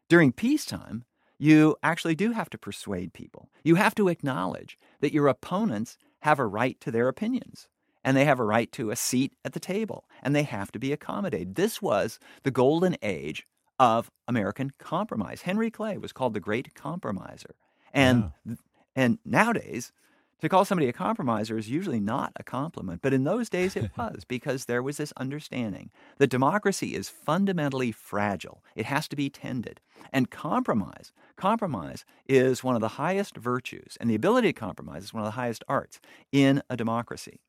During 0.10 0.32
peacetime, 0.32 1.06
you 1.40 1.78
actually 1.82 2.16
do 2.16 2.32
have 2.32 2.50
to 2.52 2.58
persuade 2.58 3.14
people. 3.14 3.50
You 3.64 3.76
have 3.76 3.96
to 3.96 4.10
acknowledge 4.10 4.78
that 5.00 5.14
your 5.14 5.28
opponents 5.28 5.98
have 6.20 6.38
a 6.38 6.46
right 6.46 6.80
to 6.82 6.92
their 6.92 7.08
opinions 7.08 7.70
and 8.04 8.16
they 8.16 8.26
have 8.26 8.40
a 8.40 8.46
right 8.46 8.72
to 8.74 8.92
a 8.92 8.96
seat 8.96 9.34
at 9.46 9.54
the 9.54 9.60
table 9.60 10.06
and 10.22 10.36
they 10.36 10.44
have 10.44 10.72
to 10.74 10.80
be 10.80 10.92
accommodated. 10.92 11.56
This 11.56 11.82
was 11.82 12.20
the 12.44 12.52
golden 12.52 12.98
age 13.02 13.48
of 13.80 14.12
American 14.28 14.74
compromise. 14.78 15.44
Henry 15.44 15.72
Clay 15.72 15.98
was 15.98 16.12
called 16.12 16.34
the 16.34 16.42
great 16.42 16.76
compromiser. 16.76 17.56
And 17.94 18.32
yeah. 18.46 18.56
and 18.96 19.20
nowadays 19.24 19.94
To 20.42 20.48
call 20.48 20.64
somebody 20.64 20.88
a 20.88 20.94
compromiser 20.94 21.58
is 21.58 21.70
usually 21.70 22.00
not 22.00 22.32
a 22.38 22.44
compliment, 22.44 23.02
but 23.02 23.14
in 23.14 23.26
those 23.26 23.50
days 23.50 23.76
it 23.76 23.92
was 23.98 24.24
because 24.26 24.66
there 24.66 24.82
was 24.82 24.96
this 24.96 25.12
understanding 25.18 25.90
that 26.18 26.30
democracy 26.30 26.96
is 26.96 27.10
fundamentally 27.10 27.92
fragile. 27.92 28.64
It 28.74 28.86
has 28.86 29.10
to 29.10 29.18
be 29.18 29.30
tended. 29.30 29.82
And 30.14 30.32
compromise, 30.32 31.12
compromise 31.36 32.06
is 32.28 32.64
one 32.64 32.76
of 32.76 32.82
the 32.82 32.90
highest 32.90 33.36
virtues, 33.36 33.98
and 34.00 34.10
the 34.10 34.16
ability 34.16 34.54
to 34.54 34.60
compromise 34.60 35.04
is 35.04 35.14
one 35.14 35.24
of 35.24 35.28
the 35.28 35.32
highest 35.32 35.66
arts 35.68 36.00
in 36.32 36.62
a 36.70 36.78
democracy. 36.78 37.42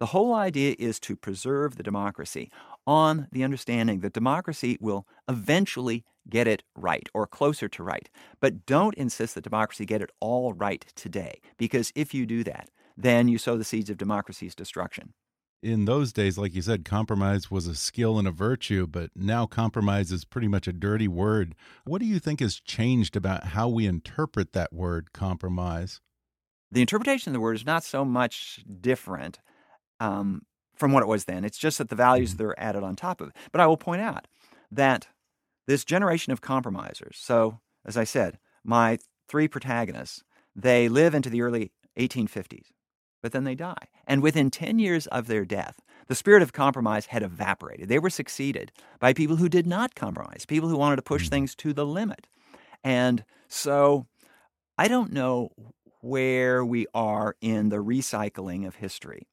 The 0.00 0.06
whole 0.06 0.32
idea 0.32 0.76
is 0.78 1.00
to 1.00 1.16
preserve 1.16 1.76
the 1.76 1.82
democracy 1.82 2.50
on 2.88 3.28
the 3.30 3.44
understanding 3.44 4.00
that 4.00 4.14
democracy 4.14 4.78
will 4.80 5.06
eventually 5.28 6.06
get 6.30 6.48
it 6.48 6.62
right 6.74 7.06
or 7.12 7.26
closer 7.26 7.68
to 7.68 7.82
right. 7.82 8.08
But 8.40 8.64
don't 8.64 8.94
insist 8.94 9.34
that 9.34 9.44
democracy 9.44 9.84
get 9.84 10.00
it 10.00 10.10
all 10.20 10.54
right 10.54 10.90
today, 10.96 11.42
because 11.58 11.92
if 11.94 12.14
you 12.14 12.24
do 12.24 12.42
that, 12.44 12.70
then 12.96 13.28
you 13.28 13.36
sow 13.36 13.58
the 13.58 13.64
seeds 13.64 13.90
of 13.90 13.98
democracy's 13.98 14.54
destruction. 14.54 15.12
In 15.62 15.84
those 15.84 16.14
days, 16.14 16.38
like 16.38 16.54
you 16.54 16.62
said, 16.62 16.86
compromise 16.86 17.50
was 17.50 17.66
a 17.66 17.74
skill 17.74 18.18
and 18.18 18.26
a 18.26 18.30
virtue, 18.30 18.86
but 18.86 19.10
now 19.14 19.44
compromise 19.44 20.10
is 20.10 20.24
pretty 20.24 20.48
much 20.48 20.66
a 20.66 20.72
dirty 20.72 21.08
word. 21.08 21.54
What 21.84 21.98
do 21.98 22.06
you 22.06 22.18
think 22.18 22.40
has 22.40 22.58
changed 22.58 23.16
about 23.16 23.48
how 23.48 23.68
we 23.68 23.84
interpret 23.84 24.54
that 24.54 24.72
word, 24.72 25.12
compromise? 25.12 26.00
The 26.70 26.80
interpretation 26.80 27.30
of 27.30 27.34
the 27.34 27.40
word 27.40 27.56
is 27.56 27.66
not 27.66 27.84
so 27.84 28.04
much 28.04 28.64
different 28.80 29.40
um, 30.00 30.42
from 30.78 30.92
what 30.92 31.02
it 31.02 31.08
was 31.08 31.24
then. 31.24 31.44
It's 31.44 31.58
just 31.58 31.78
that 31.78 31.88
the 31.88 31.96
values 31.96 32.34
Mhm. 32.34 32.38
that 32.38 32.44
are 32.44 32.60
added 32.60 32.82
on 32.82 32.96
top 32.96 33.20
of 33.20 33.28
it. 33.28 33.36
But 33.52 33.60
I 33.60 33.66
will 33.66 33.76
point 33.76 34.00
out 34.02 34.28
that 34.70 35.08
this 35.66 35.84
generation 35.84 36.32
of 36.32 36.40
compromisers, 36.40 37.18
so 37.18 37.60
as 37.84 37.96
I 37.96 38.04
said, 38.04 38.38
my 38.64 38.98
three 39.28 39.48
protagonists, 39.48 40.22
they 40.54 40.88
live 40.88 41.14
into 41.14 41.30
the 41.30 41.42
early 41.42 41.72
1850s, 41.96 42.72
but 43.22 43.32
then 43.32 43.44
they 43.44 43.54
die. 43.54 43.88
And 44.06 44.22
within 44.22 44.50
10 44.50 44.78
years 44.78 45.06
of 45.08 45.26
their 45.26 45.44
death, 45.44 45.80
the 46.06 46.14
spirit 46.14 46.42
of 46.42 46.52
compromise 46.52 47.06
had 47.06 47.22
evaporated. 47.22 47.88
They 47.88 47.98
were 47.98 48.10
succeeded 48.10 48.72
by 48.98 49.12
people 49.12 49.36
who 49.36 49.48
did 49.48 49.66
not 49.66 49.94
compromise, 49.94 50.46
people 50.46 50.68
who 50.68 50.76
wanted 50.76 50.96
to 50.96 51.02
push 51.02 51.26
Mhm. 51.26 51.30
things 51.30 51.54
to 51.56 51.72
the 51.72 51.84
limit. 51.86 52.26
And 52.82 53.24
so 53.48 54.06
I 54.78 54.88
don't 54.88 55.12
know 55.12 55.50
where 56.00 56.64
we 56.64 56.86
are 56.94 57.36
in 57.40 57.68
the 57.68 57.82
recycling 57.82 58.66
of 58.66 58.76
history. 58.76 59.26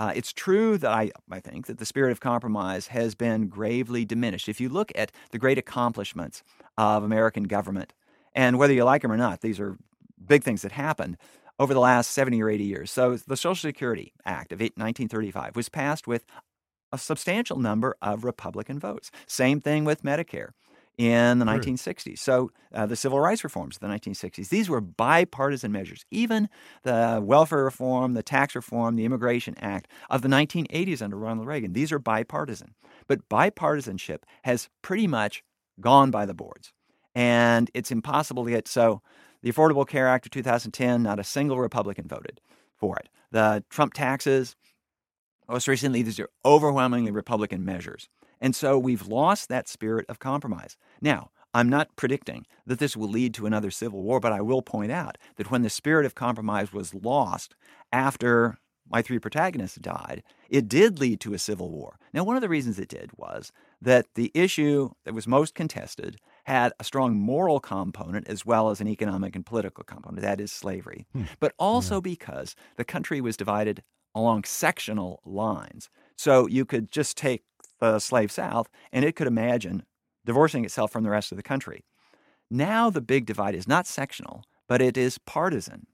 Uh, 0.00 0.12
it's 0.16 0.32
true 0.32 0.78
that 0.78 0.90
I, 0.90 1.10
I 1.30 1.40
think 1.40 1.66
that 1.66 1.76
the 1.76 1.84
spirit 1.84 2.10
of 2.10 2.20
compromise 2.20 2.86
has 2.86 3.14
been 3.14 3.48
gravely 3.48 4.06
diminished. 4.06 4.48
If 4.48 4.58
you 4.58 4.70
look 4.70 4.90
at 4.94 5.12
the 5.30 5.38
great 5.38 5.58
accomplishments 5.58 6.42
of 6.78 7.04
American 7.04 7.42
government, 7.44 7.92
and 8.34 8.58
whether 8.58 8.72
you 8.72 8.84
like 8.84 9.02
them 9.02 9.12
or 9.12 9.18
not, 9.18 9.42
these 9.42 9.60
are 9.60 9.76
big 10.26 10.42
things 10.42 10.62
that 10.62 10.72
happened 10.72 11.18
over 11.58 11.74
the 11.74 11.80
last 11.80 12.12
70 12.12 12.42
or 12.42 12.48
80 12.48 12.64
years. 12.64 12.90
So 12.90 13.14
the 13.14 13.36
Social 13.36 13.68
Security 13.68 14.14
Act 14.24 14.52
of 14.52 14.60
1935 14.60 15.54
was 15.54 15.68
passed 15.68 16.06
with 16.06 16.24
a 16.90 16.96
substantial 16.96 17.58
number 17.58 17.94
of 18.00 18.24
Republican 18.24 18.78
votes. 18.78 19.10
Same 19.26 19.60
thing 19.60 19.84
with 19.84 20.02
Medicare 20.02 20.52
in 21.00 21.38
the 21.38 21.46
Sure. 21.46 21.58
1960s. 21.58 22.18
So 22.18 22.52
uh, 22.74 22.84
the 22.84 22.94
civil 22.94 23.18
rights 23.18 23.42
reforms 23.42 23.76
of 23.76 23.80
the 23.80 23.86
1960s, 23.88 24.50
these 24.50 24.68
were 24.68 24.82
bipartisan 24.82 25.72
measures. 25.72 26.04
Even 26.10 26.50
the 26.82 27.20
welfare 27.22 27.64
reform, 27.64 28.12
the 28.12 28.22
tax 28.22 28.54
reform, 28.54 28.96
the 28.96 29.06
Immigration 29.06 29.54
Act 29.58 29.88
of 30.10 30.20
the 30.20 30.28
1980s 30.28 31.00
under 31.00 31.16
Ronald 31.16 31.46
Reagan, 31.46 31.72
these 31.72 31.90
are 31.90 31.98
bipartisan. 31.98 32.74
But 33.06 33.30
bipartisanship 33.30 34.24
has 34.42 34.68
pretty 34.82 35.06
much 35.06 35.42
gone 35.80 36.10
by 36.10 36.26
the 36.26 36.34
boards. 36.34 36.74
And 37.14 37.70
it's 37.72 37.90
impossible 37.90 38.44
to 38.44 38.50
get 38.50 38.68
so 38.68 39.00
the 39.42 39.50
Affordable 39.50 39.88
Care 39.88 40.06
Act 40.06 40.26
of 40.26 40.32
2010, 40.32 41.02
not 41.02 41.18
a 41.18 41.24
single 41.24 41.58
Republican 41.58 42.08
voted 42.08 42.42
for 42.76 42.98
it. 42.98 43.08
The 43.30 43.64
Trump 43.70 43.94
taxes, 43.94 44.54
most 45.48 45.66
recently, 45.66 46.02
these 46.02 46.20
are 46.20 46.28
overwhelmingly 46.44 47.10
Republican 47.10 47.64
measures. 47.64 48.10
And 48.40 48.54
so 48.54 48.78
we've 48.78 49.06
lost 49.06 49.48
that 49.48 49.68
spirit 49.68 50.06
of 50.08 50.18
compromise. 50.18 50.76
Now, 51.00 51.30
I'm 51.52 51.68
not 51.68 51.96
predicting 51.96 52.46
that 52.66 52.78
this 52.78 52.96
will 52.96 53.08
lead 53.08 53.34
to 53.34 53.46
another 53.46 53.70
civil 53.70 54.02
war, 54.02 54.20
but 54.20 54.32
I 54.32 54.40
will 54.40 54.62
point 54.62 54.92
out 54.92 55.18
that 55.36 55.50
when 55.50 55.62
the 55.62 55.70
spirit 55.70 56.06
of 56.06 56.14
compromise 56.14 56.72
was 56.72 56.94
lost 56.94 57.54
after 57.92 58.58
my 58.88 59.02
three 59.02 59.18
protagonists 59.18 59.78
died, 59.78 60.22
it 60.48 60.68
did 60.68 60.98
lead 60.98 61.20
to 61.20 61.34
a 61.34 61.38
civil 61.38 61.70
war. 61.70 61.98
Now, 62.12 62.24
one 62.24 62.36
of 62.36 62.42
the 62.42 62.48
reasons 62.48 62.78
it 62.78 62.88
did 62.88 63.10
was 63.16 63.52
that 63.80 64.06
the 64.14 64.30
issue 64.34 64.90
that 65.04 65.14
was 65.14 65.26
most 65.26 65.54
contested 65.54 66.16
had 66.44 66.72
a 66.80 66.84
strong 66.84 67.16
moral 67.16 67.60
component 67.60 68.26
as 68.28 68.44
well 68.44 68.70
as 68.70 68.80
an 68.80 68.88
economic 68.88 69.36
and 69.36 69.46
political 69.46 69.84
component, 69.84 70.22
that 70.22 70.40
is 70.40 70.50
slavery, 70.50 71.06
hmm. 71.12 71.24
but 71.38 71.52
also 71.58 72.00
because 72.00 72.56
the 72.76 72.84
country 72.84 73.20
was 73.20 73.36
divided 73.36 73.82
along 74.14 74.44
sectional 74.44 75.20
lines. 75.24 75.88
So 76.16 76.46
you 76.48 76.64
could 76.64 76.90
just 76.90 77.16
take 77.16 77.44
the 77.80 77.98
slave 77.98 78.30
South 78.32 78.68
and 78.92 79.04
it 79.04 79.16
could 79.16 79.26
imagine 79.26 79.84
divorcing 80.24 80.64
itself 80.64 80.92
from 80.92 81.04
the 81.04 81.10
rest 81.10 81.32
of 81.32 81.36
the 81.36 81.42
country. 81.42 81.84
Now 82.50 82.90
the 82.90 83.00
big 83.00 83.26
divide 83.26 83.54
is 83.54 83.68
not 83.68 83.86
sectional, 83.86 84.44
but 84.68 84.82
it 84.82 84.96
is 84.96 85.18
partisan. 85.18 85.86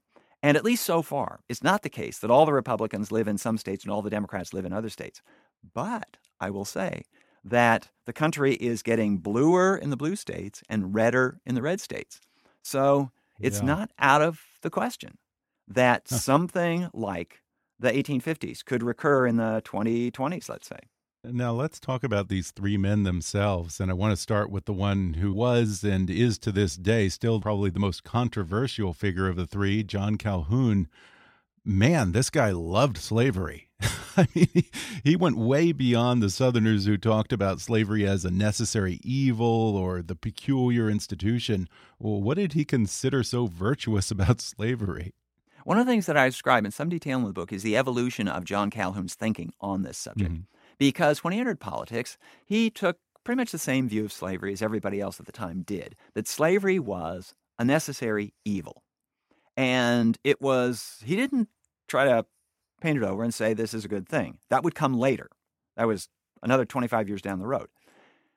And 0.43 0.55
at 0.55 0.63
least 0.65 0.85
so 0.85 1.01
far, 1.01 1.41
it's 1.49 1.63
not 1.63 1.81
the 1.81 1.89
case 1.89 2.19
that 2.19 2.31
all 2.31 2.45
the 2.45 2.53
Republicans 2.53 3.11
live 3.11 3.27
in 3.27 3.37
some 3.37 3.57
states 3.57 3.83
and 3.83 3.91
all 3.91 4.01
the 4.01 4.09
Democrats 4.09 4.53
live 4.53 4.65
in 4.65 4.73
other 4.73 4.89
states. 4.89 5.21
But 5.73 6.17
I 6.39 6.49
will 6.49 6.65
say 6.65 7.03
that 7.43 7.89
the 8.05 8.13
country 8.13 8.53
is 8.55 8.83
getting 8.83 9.17
bluer 9.17 9.75
in 9.77 9.89
the 9.89 9.97
blue 9.97 10.15
states 10.15 10.63
and 10.69 10.93
redder 10.93 11.39
in 11.45 11.55
the 11.55 11.61
red 11.61 11.79
states. 11.81 12.19
So 12.63 13.11
it's 13.41 13.61
Yeah. 13.61 13.63
not 13.63 13.91
out 13.99 14.21
of 14.21 14.41
the 14.61 14.69
question 14.69 15.17
that 15.67 16.07
something 16.07 16.89
like 16.93 17.41
the 17.79 17.95
1850s 17.95 18.63
could 18.63 18.83
recur 18.83 19.27
in 19.27 19.37
the 19.37 19.61
2020s, 19.65 20.49
let's 20.49 20.67
say. 20.67 20.79
Now, 21.31 21.51
let's 21.53 21.79
talk 21.79 22.03
about 22.03 22.29
these 22.29 22.51
three 22.51 22.77
men 22.77 23.03
themselves. 23.03 23.79
And 23.79 23.91
I 23.91 23.93
want 23.93 24.11
to 24.11 24.21
start 24.21 24.49
with 24.49 24.65
the 24.65 24.73
one 24.73 25.15
who 25.15 25.33
was 25.33 25.83
and 25.83 26.09
is 26.09 26.37
to 26.39 26.51
this 26.51 26.75
day 26.75 27.09
still 27.09 27.41
probably 27.41 27.69
the 27.69 27.79
most 27.79 28.03
controversial 28.03 28.93
figure 28.93 29.27
of 29.27 29.35
the 29.35 29.47
three, 29.47 29.83
John 29.83 30.17
Calhoun. 30.17 30.87
Man, 31.65 32.11
this 32.13 32.29
guy 32.29 32.51
loved 32.51 32.97
slavery. 32.97 33.67
I 34.17 34.27
mean, 34.33 34.47
he, 34.53 34.69
he 35.03 35.15
went 35.15 35.37
way 35.37 35.71
beyond 35.71 36.23
the 36.23 36.29
Southerners 36.29 36.85
who 36.85 36.97
talked 36.97 37.33
about 37.33 37.61
slavery 37.61 38.07
as 38.07 38.23
a 38.25 38.31
necessary 38.31 38.99
evil 39.03 39.75
or 39.75 40.01
the 40.01 40.15
peculiar 40.15 40.89
institution. 40.89 41.67
Well, 41.99 42.21
what 42.21 42.37
did 42.37 42.53
he 42.53 42.65
consider 42.65 43.21
so 43.23 43.47
virtuous 43.47 44.09
about 44.11 44.41
slavery? 44.41 45.13
One 45.65 45.77
of 45.77 45.85
the 45.85 45.91
things 45.91 46.05
that 46.05 46.15
I 46.15 46.29
describe 46.29 46.63
in 46.65 46.71
some 46.71 46.87
detail 46.87 47.19
in 47.19 47.25
the 47.25 47.33
book 47.33 47.51
is 47.51 47.61
the 47.61 47.75
evolution 47.75 48.29
of 48.29 48.45
John 48.45 48.69
Calhoun's 48.69 49.15
thinking 49.15 49.51
on 49.59 49.83
this 49.83 49.97
subject. 49.97 50.31
Mhm. 50.31 50.43
Because 50.77 51.23
when 51.23 51.33
he 51.33 51.39
entered 51.39 51.59
politics, 51.59 52.17
he 52.45 52.69
took 52.69 52.97
pretty 53.23 53.37
much 53.37 53.51
the 53.51 53.57
same 53.57 53.89
view 53.89 54.05
of 54.05 54.13
slavery 54.13 54.53
as 54.53 54.61
everybody 54.61 55.01
else 55.01 55.19
at 55.19 55.25
the 55.25 55.31
time 55.31 55.63
did 55.63 55.95
that 56.13 56.27
slavery 56.27 56.79
was 56.79 57.33
a 57.59 57.65
necessary 57.65 58.33
evil. 58.45 58.83
And 59.55 60.17
it 60.23 60.41
was, 60.41 61.01
he 61.03 61.15
didn't 61.15 61.49
try 61.87 62.05
to 62.05 62.25
paint 62.79 62.97
it 62.97 63.03
over 63.03 63.23
and 63.23 63.33
say 63.33 63.53
this 63.53 63.73
is 63.73 63.85
a 63.85 63.89
good 63.89 64.07
thing. 64.07 64.37
That 64.49 64.63
would 64.63 64.75
come 64.75 64.93
later. 64.93 65.29
That 65.75 65.87
was 65.87 66.09
another 66.43 66.65
25 66.65 67.07
years 67.07 67.21
down 67.21 67.39
the 67.39 67.47
road. 67.47 67.67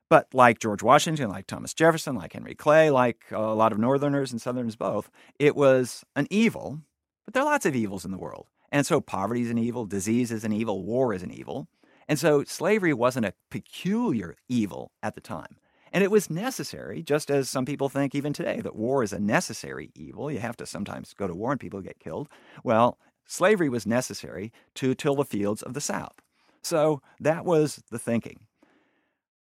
But 0.08 0.26
like 0.34 0.58
George 0.58 0.82
Washington, 0.82 1.28
like 1.30 1.46
Thomas 1.46 1.72
Jefferson, 1.72 2.16
like 2.16 2.32
Henry 2.32 2.56
Clay, 2.56 2.90
like 2.90 3.22
a 3.30 3.38
lot 3.38 3.70
of 3.70 3.78
Northerners 3.78 4.32
and 4.32 4.40
Southerners 4.40 4.74
both, 4.74 5.08
it 5.38 5.54
was 5.54 6.04
an 6.16 6.26
evil, 6.30 6.80
but 7.24 7.34
there 7.34 7.44
are 7.44 7.46
lots 7.46 7.64
of 7.64 7.76
evils 7.76 8.04
in 8.04 8.10
the 8.10 8.18
world. 8.18 8.46
And 8.72 8.84
so 8.84 9.00
poverty 9.00 9.42
is 9.42 9.50
an 9.50 9.58
evil, 9.58 9.84
disease 9.84 10.32
is 10.32 10.44
an 10.44 10.52
evil, 10.52 10.84
war 10.84 11.14
is 11.14 11.22
an 11.22 11.30
evil. 11.30 11.68
And 12.10 12.18
so 12.18 12.42
slavery 12.42 12.92
wasn't 12.92 13.26
a 13.26 13.34
peculiar 13.52 14.34
evil 14.48 14.90
at 15.00 15.14
the 15.14 15.20
time. 15.20 15.58
And 15.92 16.02
it 16.02 16.10
was 16.10 16.28
necessary, 16.28 17.04
just 17.04 17.30
as 17.30 17.48
some 17.48 17.64
people 17.64 17.88
think 17.88 18.16
even 18.16 18.32
today 18.32 18.60
that 18.62 18.74
war 18.74 19.04
is 19.04 19.12
a 19.12 19.20
necessary 19.20 19.92
evil. 19.94 20.28
You 20.28 20.40
have 20.40 20.56
to 20.56 20.66
sometimes 20.66 21.14
go 21.14 21.28
to 21.28 21.34
war 21.34 21.52
and 21.52 21.60
people 21.60 21.80
get 21.80 22.00
killed. 22.00 22.28
Well, 22.64 22.98
slavery 23.26 23.68
was 23.68 23.86
necessary 23.86 24.52
to 24.74 24.96
till 24.96 25.14
the 25.14 25.24
fields 25.24 25.62
of 25.62 25.72
the 25.74 25.80
South. 25.80 26.20
So 26.62 27.00
that 27.20 27.44
was 27.44 27.80
the 27.92 27.98
thinking. 27.98 28.40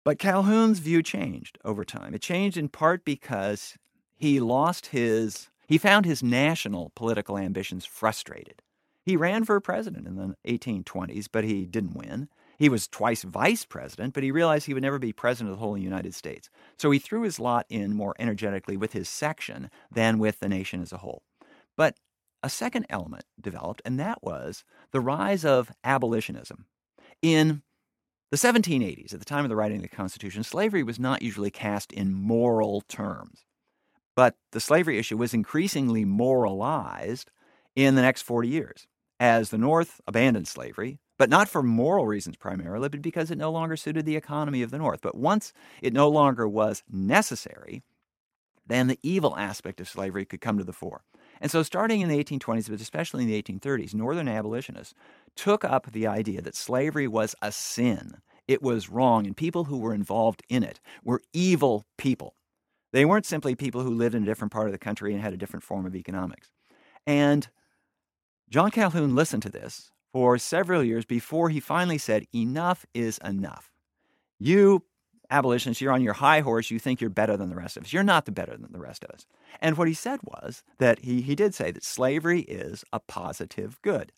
But 0.02 0.18
Calhoun's 0.18 0.80
view 0.80 1.04
changed 1.04 1.58
over 1.64 1.84
time. 1.84 2.14
It 2.14 2.20
changed 2.20 2.56
in 2.56 2.68
part 2.68 3.04
because 3.04 3.76
he 4.16 4.40
lost 4.40 4.86
his, 4.86 5.50
he 5.68 5.78
found 5.78 6.04
his 6.04 6.20
national 6.20 6.90
political 6.96 7.38
ambitions 7.38 7.86
frustrated. 7.86 8.60
He 9.04 9.16
ran 9.16 9.44
for 9.44 9.60
president 9.60 10.08
in 10.08 10.16
the 10.16 10.34
1820s, 10.48 11.28
but 11.30 11.44
he 11.44 11.64
didn't 11.64 11.94
win. 11.94 12.28
He 12.58 12.68
was 12.68 12.88
twice 12.88 13.22
vice 13.22 13.64
president, 13.64 14.14
but 14.14 14.22
he 14.22 14.30
realized 14.30 14.66
he 14.66 14.74
would 14.74 14.82
never 14.82 14.98
be 14.98 15.12
president 15.12 15.52
of 15.52 15.58
the 15.58 15.64
whole 15.64 15.76
United 15.76 16.14
States. 16.14 16.48
So 16.78 16.90
he 16.90 16.98
threw 16.98 17.22
his 17.22 17.38
lot 17.38 17.66
in 17.68 17.94
more 17.94 18.14
energetically 18.18 18.76
with 18.76 18.92
his 18.92 19.08
section 19.08 19.70
than 19.90 20.18
with 20.18 20.40
the 20.40 20.48
nation 20.48 20.80
as 20.80 20.92
a 20.92 20.98
whole. 20.98 21.22
But 21.76 21.96
a 22.42 22.48
second 22.48 22.86
element 22.88 23.24
developed, 23.40 23.82
and 23.84 23.98
that 24.00 24.22
was 24.22 24.64
the 24.92 25.00
rise 25.00 25.44
of 25.44 25.70
abolitionism. 25.84 26.66
In 27.22 27.62
the 28.30 28.36
1780s, 28.36 29.12
at 29.12 29.18
the 29.18 29.24
time 29.24 29.44
of 29.44 29.48
the 29.48 29.56
writing 29.56 29.78
of 29.78 29.82
the 29.82 29.88
Constitution, 29.88 30.42
slavery 30.42 30.82
was 30.82 30.98
not 30.98 31.22
usually 31.22 31.50
cast 31.50 31.92
in 31.92 32.14
moral 32.14 32.82
terms. 32.82 33.44
But 34.14 34.36
the 34.52 34.60
slavery 34.60 34.98
issue 34.98 35.16
was 35.16 35.34
increasingly 35.34 36.04
moralized 36.04 37.30
in 37.74 37.94
the 37.94 38.02
next 38.02 38.22
40 38.22 38.48
years 38.48 38.86
as 39.20 39.50
the 39.50 39.58
North 39.58 40.00
abandoned 40.06 40.48
slavery, 40.48 40.98
but 41.18 41.30
not 41.30 41.48
for 41.48 41.62
moral 41.62 42.06
reasons 42.06 42.36
primarily, 42.36 42.88
but 42.88 43.02
because 43.02 43.30
it 43.30 43.38
no 43.38 43.50
longer 43.50 43.76
suited 43.76 44.04
the 44.04 44.16
economy 44.16 44.62
of 44.62 44.70
the 44.70 44.78
North. 44.78 45.00
But 45.02 45.16
once 45.16 45.52
it 45.82 45.92
no 45.92 46.08
longer 46.08 46.46
was 46.48 46.82
necessary, 46.90 47.82
then 48.66 48.88
the 48.88 48.98
evil 49.02 49.36
aspect 49.36 49.80
of 49.80 49.88
slavery 49.88 50.24
could 50.24 50.40
come 50.40 50.58
to 50.58 50.64
the 50.64 50.72
fore. 50.72 51.02
And 51.40 51.50
so, 51.50 51.62
starting 51.62 52.00
in 52.00 52.08
the 52.08 52.22
1820s, 52.22 52.70
but 52.70 52.80
especially 52.80 53.24
in 53.24 53.30
the 53.30 53.42
1830s, 53.42 53.94
Northern 53.94 54.28
abolitionists 54.28 54.94
took 55.34 55.64
up 55.64 55.92
the 55.92 56.06
idea 56.06 56.40
that 56.42 56.56
slavery 56.56 57.06
was 57.06 57.34
a 57.42 57.52
sin. 57.52 58.18
It 58.48 58.62
was 58.62 58.88
wrong, 58.88 59.26
and 59.26 59.36
people 59.36 59.64
who 59.64 59.78
were 59.78 59.94
involved 59.94 60.42
in 60.48 60.62
it 60.62 60.80
were 61.04 61.20
evil 61.32 61.84
people. 61.98 62.34
They 62.92 63.04
weren't 63.04 63.26
simply 63.26 63.54
people 63.54 63.82
who 63.82 63.90
lived 63.90 64.14
in 64.14 64.22
a 64.22 64.26
different 64.26 64.52
part 64.52 64.66
of 64.66 64.72
the 64.72 64.78
country 64.78 65.12
and 65.12 65.22
had 65.22 65.34
a 65.34 65.36
different 65.36 65.64
form 65.64 65.84
of 65.84 65.94
economics. 65.94 66.50
And 67.06 67.48
John 68.48 68.70
Calhoun 68.70 69.14
listened 69.14 69.42
to 69.42 69.50
this 69.50 69.90
for 70.16 70.38
several 70.38 70.82
years 70.82 71.04
before 71.04 71.50
he 71.50 71.60
finally 71.60 71.98
said, 71.98 72.26
Enough 72.34 72.86
is 72.94 73.18
enough. 73.22 73.70
You 74.38 74.82
abolitionists, 75.28 75.82
you're 75.82 75.92
on 75.92 76.00
your 76.00 76.14
high 76.14 76.40
horse. 76.40 76.70
You 76.70 76.78
think 76.78 77.02
you're 77.02 77.10
better 77.10 77.36
than 77.36 77.50
the 77.50 77.54
rest 77.54 77.76
of 77.76 77.84
us. 77.84 77.92
You're 77.92 78.02
not 78.02 78.24
the 78.24 78.32
better 78.32 78.56
than 78.56 78.72
the 78.72 78.78
rest 78.78 79.04
of 79.04 79.10
us. 79.10 79.26
And 79.60 79.76
what 79.76 79.88
he 79.88 79.92
said 79.92 80.20
was 80.24 80.62
that 80.78 81.00
he, 81.00 81.20
he 81.20 81.34
did 81.34 81.54
say 81.54 81.70
that 81.70 81.84
slavery 81.84 82.40
is 82.40 82.82
a 82.94 83.00
positive 83.00 83.78
good. 83.82 84.10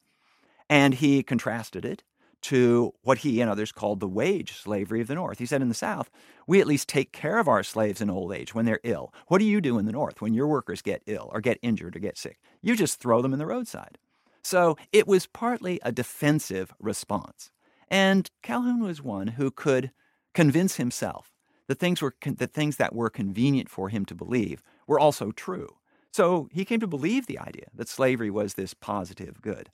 And 0.70 0.94
he 0.94 1.24
contrasted 1.24 1.84
it 1.84 2.04
to 2.42 2.94
what 3.02 3.18
he 3.18 3.40
and 3.40 3.50
others 3.50 3.72
called 3.72 3.98
the 3.98 4.06
wage 4.06 4.52
slavery 4.52 5.00
of 5.00 5.08
the 5.08 5.16
North. 5.16 5.40
He 5.40 5.46
said 5.46 5.62
in 5.62 5.68
the 5.68 5.74
South, 5.74 6.11
we 6.46 6.61
at 6.61 6.68
least 6.68 6.88
take 6.88 7.11
care 7.11 7.40
of 7.40 7.48
our 7.48 7.64
slaves 7.64 8.00
in 8.00 8.08
old 8.08 8.32
age 8.32 8.54
when 8.54 8.66
they're 8.66 8.78
ill. 8.84 9.12
What 9.26 9.38
do 9.38 9.44
you 9.44 9.61
do 9.61 9.80
in 9.80 9.84
the 9.87 9.90
North 9.90 10.20
when 10.20 10.32
your 10.32 10.46
workers 10.46 10.80
get 10.80 11.02
ill 11.06 11.28
or 11.34 11.40
get 11.40 11.58
injured 11.61 11.96
or 11.96 11.98
get 11.98 12.16
sick? 12.16 12.38
You 12.62 12.76
just 12.76 13.00
throw 13.00 13.20
them 13.20 13.32
in 13.32 13.40
the 13.40 13.46
roadside. 13.46 13.98
So 14.42 14.77
it 14.92 15.07
was 15.07 15.27
partly 15.27 15.81
a 15.83 15.92
defensive 15.92 16.72
response. 16.79 17.51
And 17.88 18.31
Calhoun 18.42 18.83
was 18.83 19.03
one 19.03 19.29
who 19.29 19.51
could 19.51 19.90
convince 20.35 20.77
himself 20.77 21.33
that 21.68 21.79
things, 21.79 22.01
were, 22.01 22.14
that 22.22 22.53
things 22.53 22.77
that 22.77 22.94
were 22.94 23.11
convenient 23.11 23.68
for 23.68 23.88
him 23.88 24.05
to 24.07 24.14
believe 24.14 24.62
were 24.87 24.98
also 24.98 25.33
true. 25.33 25.77
So 26.12 26.48
he 26.53 26.64
came 26.64 26.81
to 26.81 26.87
believe 26.87 27.27
the 27.27 27.38
idea 27.38 27.66
that 27.74 27.88
slavery 27.88 28.31
was 28.31 28.55
this 28.55 28.74
positive 28.74 29.40
good. 29.42 29.70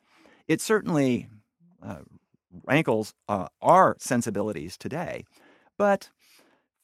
It 0.48 0.60
certainly 0.60 1.28
uh, 1.82 2.02
rankles 2.66 3.14
uh, 3.28 3.48
our 3.62 3.96
sensibilities 3.98 4.76
today, 4.76 5.24
but 5.78 6.10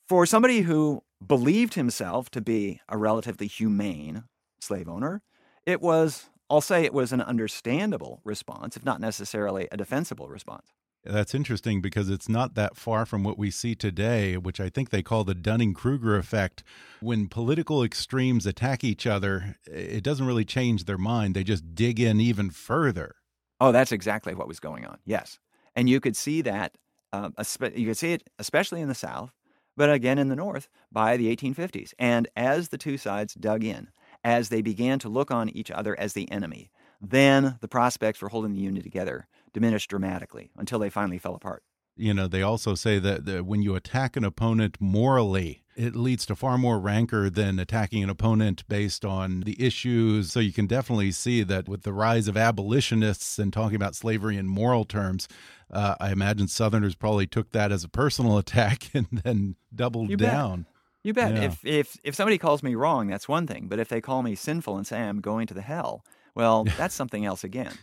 for 0.09 0.27
somebody 0.27 0.62
who 0.62 1.03
believed 1.25 1.75
himself 1.75 2.31
to 2.31 2.40
be 2.40 2.81
a 2.88 2.97
relatively 2.97 3.47
humane 3.47 4.25
slave 4.61 4.88
owner, 4.88 5.23
it 5.66 5.81
was, 5.81 6.30
I'll 6.50 6.60
say, 6.60 6.84
it 6.84 6.92
was 6.92 7.12
an 7.12 7.20
understandable 7.20 8.20
response, 8.24 8.76
if 8.76 8.84
not 8.84 9.00
necessarily 9.00 9.68
a 9.70 9.76
defensible 9.76 10.28
response. 10.28 10.66
That's 11.04 11.34
interesting 11.34 11.80
because 11.80 12.10
it's 12.10 12.28
not 12.28 12.54
that 12.56 12.76
far 12.76 13.06
from 13.06 13.22
what 13.22 13.38
we 13.38 13.50
see 13.50 13.74
today, 13.74 14.36
which 14.36 14.60
I 14.60 14.68
think 14.68 14.90
they 14.90 15.02
call 15.02 15.24
the 15.24 15.34
Dunning 15.34 15.72
Kruger 15.72 16.16
effect. 16.16 16.62
When 17.00 17.28
political 17.28 17.82
extremes 17.82 18.44
attack 18.44 18.84
each 18.84 19.06
other, 19.06 19.56
it 19.64 20.04
doesn't 20.04 20.26
really 20.26 20.44
change 20.44 20.84
their 20.84 20.98
mind, 20.98 21.34
they 21.34 21.44
just 21.44 21.74
dig 21.74 22.00
in 22.00 22.20
even 22.20 22.50
further. 22.50 23.14
Oh, 23.60 23.72
that's 23.72 23.92
exactly 23.92 24.34
what 24.34 24.48
was 24.48 24.60
going 24.60 24.84
on. 24.84 24.98
Yes. 25.06 25.38
And 25.74 25.88
you 25.88 26.00
could 26.00 26.16
see 26.16 26.42
that, 26.42 26.76
uh, 27.12 27.30
you 27.74 27.86
could 27.86 27.96
see 27.96 28.12
it 28.12 28.28
especially 28.38 28.80
in 28.80 28.88
the 28.88 28.94
South, 28.94 29.32
but 29.76 29.90
again 29.90 30.18
in 30.18 30.28
the 30.28 30.36
North 30.36 30.68
by 30.92 31.16
the 31.16 31.34
1850s. 31.34 31.94
And 31.98 32.28
as 32.36 32.68
the 32.68 32.78
two 32.78 32.98
sides 32.98 33.34
dug 33.34 33.64
in, 33.64 33.88
as 34.24 34.48
they 34.48 34.62
began 34.62 34.98
to 35.00 35.09
look 35.09 35.30
on 35.30 35.48
each 35.50 35.70
other 35.70 35.98
as 35.98 36.12
the 36.12 36.30
enemy, 36.30 36.70
then 37.00 37.59
the 37.61 37.68
prospects 37.68 38.18
for 38.18 38.28
holding 38.28 38.52
the 38.52 38.61
Union 38.61 38.83
together 38.83 39.26
diminished 39.52 39.90
dramatically 39.90 40.50
until 40.56 40.78
they 40.78 40.90
finally 40.90 41.18
fell 41.18 41.35
apart. 41.35 41.62
You 41.96 42.14
know, 42.14 42.28
they 42.28 42.42
also 42.42 42.74
say 42.74 42.98
that, 42.98 43.26
that 43.26 43.44
when 43.44 43.62
you 43.62 43.74
attack 43.74 44.16
an 44.16 44.24
opponent 44.24 44.78
morally, 44.80 45.64
it 45.76 45.94
leads 45.94 46.24
to 46.26 46.37
far 46.37 46.56
more 46.56 46.78
rancor 46.78 47.28
than 47.30 47.59
attacking 47.59 48.02
an 48.02 48.11
opponent 48.11 48.66
based 48.68 49.04
on 49.04 49.40
the 49.40 49.62
issues. 49.62 50.33
So 50.33 50.40
you 50.40 50.52
can 50.52 50.66
definitely 50.66 51.12
see 51.12 51.42
that 51.42 51.68
with 51.68 51.83
the 51.83 51.92
rise 51.92 52.28
of 52.28 52.37
abolitionists 52.37 53.38
and 53.38 53.52
talking 53.52 53.76
about 53.76 53.94
slavery 53.94 54.37
in 54.37 54.46
moral 54.46 54.85
terms, 54.85 55.28
uh, 55.70 55.94
I 56.00 56.11
imagine 56.11 56.48
Southerners 56.48 56.94
probably 56.94 57.26
took 57.26 57.52
that 57.52 57.72
as 57.72 57.85
a 57.85 57.88
personal 57.88 58.38
attack 58.44 58.94
and 58.94 59.06
then 59.11 59.56
doubled 59.74 60.11
you 60.11 60.16
down. 60.16 60.66
You 61.02 61.14
bet. 61.14 61.34
Yeah. 61.34 61.42
If 61.42 61.64
if 61.64 61.96
if 62.04 62.14
somebody 62.14 62.38
calls 62.38 62.62
me 62.62 62.74
wrong, 62.74 63.08
that's 63.08 63.28
one 63.28 63.46
thing. 63.46 63.68
But 63.68 63.78
if 63.78 63.88
they 63.88 64.00
call 64.00 64.22
me 64.22 64.34
sinful 64.34 64.76
and 64.76 64.86
say 64.86 65.00
I'm 65.00 65.20
going 65.20 65.46
to 65.46 65.54
the 65.54 65.62
hell, 65.62 66.04
well, 66.34 66.64
that's 66.64 66.94
something 66.94 67.24
else 67.24 67.44
again. 67.44 67.74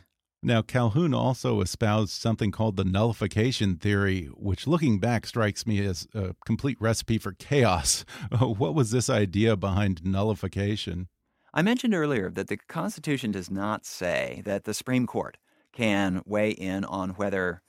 Now, 0.43 0.62
Calhoun 0.62 1.15
also 1.15 1.62
espoused 1.62 2.12
something 2.12 2.51
called 2.51 2.77
the 2.77 2.86
nullification 2.86 3.75
theory, 3.77 4.25
which 4.36 4.67
looking 4.67 4.99
back 4.99 5.25
strikes 5.25 5.65
me 5.65 5.84
as 5.84 6.08
a 6.13 6.36
complete 6.45 6.77
recipe 6.80 7.17
for 7.17 7.34
chaos. 7.34 8.06
What 8.39 8.75
was 8.75 8.91
this 8.91 9.10
idea 9.10 9.56
behind 9.56 10.06
nullification? 10.06 11.08
I 11.53 11.63
mentioned 11.63 11.95
earlier 11.95 12.30
that 12.30 12.49
the 12.49 12.58
Constitution 12.58 13.32
does 13.32 13.49
not 13.49 13.84
say 13.84 14.43
that 14.45 14.65
the 14.65 14.75
Supreme 14.75 15.08
Court 15.08 15.38
can 15.73 16.21
weigh 16.25 16.51
in 16.51 16.86
on 16.86 17.12
whether 17.12 17.63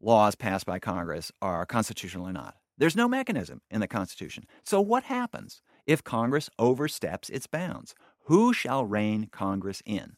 laws 0.00 0.34
passed 0.34 0.66
by 0.66 0.80
Congress 0.80 1.30
are 1.40 1.64
constitutional 1.66 2.28
or 2.28 2.32
not. 2.32 2.56
There's 2.78 2.96
no 2.96 3.08
mechanism 3.08 3.60
in 3.70 3.80
the 3.80 3.88
Constitution. 3.88 4.44
So, 4.64 4.80
what 4.80 5.04
happens 5.04 5.60
if 5.86 6.04
Congress 6.04 6.48
oversteps 6.58 7.28
its 7.28 7.46
bounds? 7.46 7.94
Who 8.26 8.52
shall 8.52 8.84
rein 8.84 9.28
Congress 9.32 9.82
in? 9.84 10.16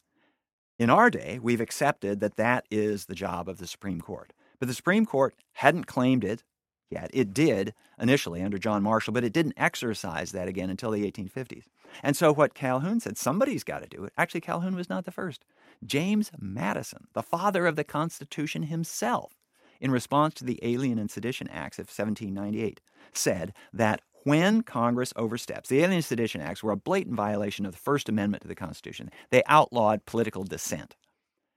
In 0.77 0.89
our 0.89 1.09
day, 1.09 1.39
we've 1.41 1.61
accepted 1.61 2.19
that 2.19 2.37
that 2.37 2.65
is 2.69 3.05
the 3.05 3.15
job 3.15 3.49
of 3.49 3.57
the 3.57 3.67
Supreme 3.67 4.01
Court. 4.01 4.33
But 4.59 4.67
the 4.67 4.73
Supreme 4.73 5.05
Court 5.05 5.35
hadn't 5.53 5.87
claimed 5.87 6.23
it 6.23 6.43
yet. 6.89 7.09
It 7.13 7.33
did 7.33 7.73
initially 7.99 8.41
under 8.41 8.57
John 8.57 8.83
Marshall, 8.83 9.13
but 9.13 9.23
it 9.23 9.33
didn't 9.33 9.53
exercise 9.57 10.31
that 10.31 10.47
again 10.47 10.69
until 10.69 10.91
the 10.91 11.09
1850s. 11.09 11.63
And 12.03 12.15
so 12.15 12.33
what 12.33 12.53
Calhoun 12.53 12.99
said, 12.99 13.17
somebody's 13.17 13.63
got 13.63 13.81
to 13.81 13.87
do 13.87 14.03
it. 14.03 14.13
Actually, 14.17 14.41
Calhoun 14.41 14.75
was 14.75 14.89
not 14.89 15.05
the 15.05 15.11
first. 15.11 15.45
James 15.83 16.31
Madison, 16.39 17.07
the 17.13 17.23
father 17.23 17.65
of 17.65 17.75
the 17.75 17.83
Constitution 17.83 18.63
himself, 18.63 19.33
in 19.81 19.91
response 19.91 20.35
to 20.35 20.45
the 20.45 20.59
Alien 20.61 20.97
and 20.97 21.11
Sedition 21.11 21.49
Acts 21.49 21.79
of 21.79 21.87
1798, 21.87 22.79
said 23.11 23.53
that 23.73 24.01
when 24.23 24.61
Congress 24.61 25.11
oversteps, 25.15 25.67
the 25.67 25.79
Alien 25.79 25.93
and 25.93 26.05
Sedition 26.05 26.41
Acts 26.41 26.63
were 26.63 26.71
a 26.71 26.77
blatant 26.77 27.15
violation 27.15 27.65
of 27.65 27.71
the 27.71 27.77
First 27.77 28.07
Amendment 28.07 28.43
to 28.43 28.47
the 28.47 28.55
Constitution. 28.55 29.09
They 29.31 29.43
outlawed 29.47 30.05
political 30.05 30.43
dissent. 30.43 30.95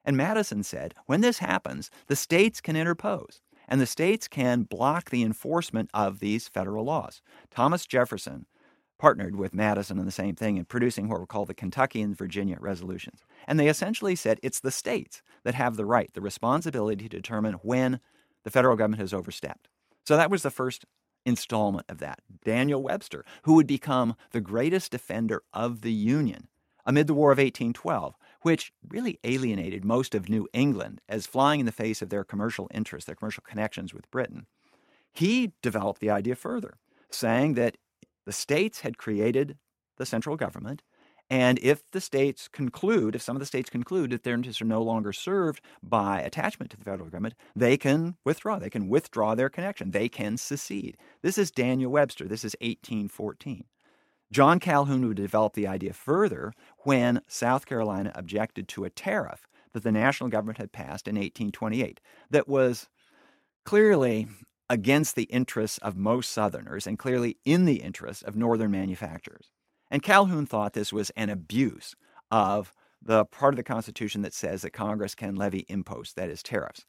And 0.05 0.17
Madison 0.17 0.63
said, 0.63 0.95
when 1.07 1.21
this 1.21 1.39
happens, 1.39 1.91
the 2.07 2.17
states 2.17 2.61
can 2.61 2.77
interpose, 2.77 3.41
and 3.69 3.81
the 3.81 3.87
states 3.87 4.29
can 4.29 4.63
block 4.63 5.11
the 5.11 5.23
enforcement 5.23 5.91
of 5.95 6.21
these 6.21 6.49
federal 6.49 6.85
laws. 6.85 7.23
Thomas 7.51 7.87
Jefferson 7.87 8.47
partnered 8.99 9.37
with 9.37 9.55
Madison 9.55 9.99
on 9.99 10.07
the 10.07 10.11
same 10.11 10.35
thing 10.35 10.57
in 10.57 10.65
producing 10.65 11.09
what 11.09 11.21
were 11.21 11.27
called 11.27 11.49
the 11.49 11.55
Kentucky 11.55 12.01
and 12.01 12.17
Virginia 12.17 12.57
resolutions. 12.61 13.21
And 13.47 13.59
they 13.59 13.69
essentially 13.69 14.15
said 14.15 14.39
it's 14.43 14.61
the 14.61 14.71
states 14.71 15.23
that 15.43 15.55
have 15.55 15.77
the 15.77 15.85
right, 15.85 16.11
the 16.15 16.21
responsibility 16.21 17.05
to 17.05 17.17
determine 17.17 17.55
when 17.55 18.01
the 18.45 18.51
federal 18.51 18.77
government 18.77 19.01
has 19.01 19.13
overstepped. 19.13 19.69
So 20.07 20.17
that 20.17 20.31
was 20.31 20.43
the 20.43 20.51
first 20.51 20.85
installment 21.27 21.87
of 21.89 21.99
that. 21.99 22.21
Daniel 22.45 22.83
Webster, 22.83 23.25
who 23.43 23.55
would 23.55 23.67
become 23.67 24.17
the 24.33 24.41
greatest 24.41 24.93
defender 24.93 25.43
of 25.53 25.81
the 25.81 25.93
Union 25.93 26.49
amid 26.87 27.07
the 27.07 27.15
War 27.15 27.33
of 27.33 27.39
1812, 27.39 28.15
which 28.43 28.73
really 28.87 29.19
alienated 29.25 29.85
most 29.85 30.15
of 30.15 30.29
New 30.29 30.47
England 30.53 31.01
as 31.09 31.27
flying 31.27 31.61
in 31.61 31.67
the 31.67 31.73
face 31.73 32.03
of 32.03 32.11
their 32.11 32.25
commercial 32.25 32.69
interests, 32.75 33.07
their 33.07 33.17
commercial 33.17 33.43
connections 33.43 33.95
with 33.95 34.11
Britain. 34.11 34.47
He 35.13 35.53
developed 35.63 36.01
the 36.01 36.11
idea 36.11 36.37
further, 36.37 36.75
saying 37.11 37.55
that 37.55 37.79
the 38.27 38.33
states 38.33 38.81
had 38.81 38.99
created 38.99 39.57
the 39.97 40.05
central 40.05 40.37
government 40.37 40.83
and 41.31 41.59
if 41.63 41.91
the 41.91 42.01
states 42.01 42.49
conclude, 42.49 43.15
if 43.15 43.23
some 43.23 43.35
of 43.37 43.41
the 43.41 43.47
states 43.47 43.71
conclude 43.71 44.11
that 44.11 44.25
their 44.25 44.35
interests 44.35 44.61
are 44.61 44.67
no 44.67 44.83
longer 44.83 45.13
served 45.13 45.63
by 45.83 46.21
attachment 46.21 46.71
to 46.71 46.77
the 46.77 46.85
federal 46.85 47.09
government, 47.09 47.35
they 47.57 47.77
can 47.77 48.17
withdraw. 48.25 48.59
They 48.59 48.71
can 48.71 48.89
withdraw 48.89 49.35
their 49.35 49.49
connection. 49.49 49.91
They 49.91 50.09
can 50.09 50.37
secede. 50.37 50.97
This 51.23 51.39
is 51.39 51.51
Daniel 51.51 51.91
Webster. 51.91 52.29
This 52.29 52.45
is 52.45 52.55
1814. 52.61 53.65
John 54.33 54.59
Calhoun 54.59 55.07
would 55.07 55.17
develop 55.17 55.55
the 55.55 55.67
idea 55.67 55.93
further 55.93 56.53
when 56.81 57.23
South 57.29 57.67
Carolina 57.67 58.13
objected 58.15 58.69
to 58.69 58.85
a 58.85 58.91
tariff 58.91 59.47
that 59.73 59.83
the 59.83 59.93
national 59.93 60.31
government 60.31 60.59
had 60.59 60.73
passed 60.73 61.09
in 61.09 61.15
1828 61.15 62.01
that 62.31 62.49
was 62.49 62.89
clearly 63.65 64.29
against 64.69 65.15
the 65.15 65.25
interests 65.25 65.79
of 65.79 65.97
most 65.97 66.31
Southerners 66.31 66.87
and 66.87 66.99
clearly 66.99 67.37
in 67.45 67.65
the 67.65 67.77
interests 67.77 68.23
of 68.23 68.37
Northern 68.37 68.71
manufacturers. 68.71 69.51
And 69.91 70.03
Calhoun 70.03 70.47
thought 70.47 70.73
this 70.73 70.93
was 70.93 71.11
an 71.11 71.31
abuse 71.31 71.95
of 72.31 72.73
the 73.03 73.25
part 73.27 73.55
of 73.55 73.57
the 73.57 73.63
Constitution 73.63 74.23
that 74.23 74.33
says 74.33 74.63
that 74.63 74.71
Congress 74.71 75.15
can 75.15 75.37
levy 75.37 75.67
imposts, 75.69 76.15
that 76.15 76.31
is, 76.31 76.43
tariffs. 76.43 76.85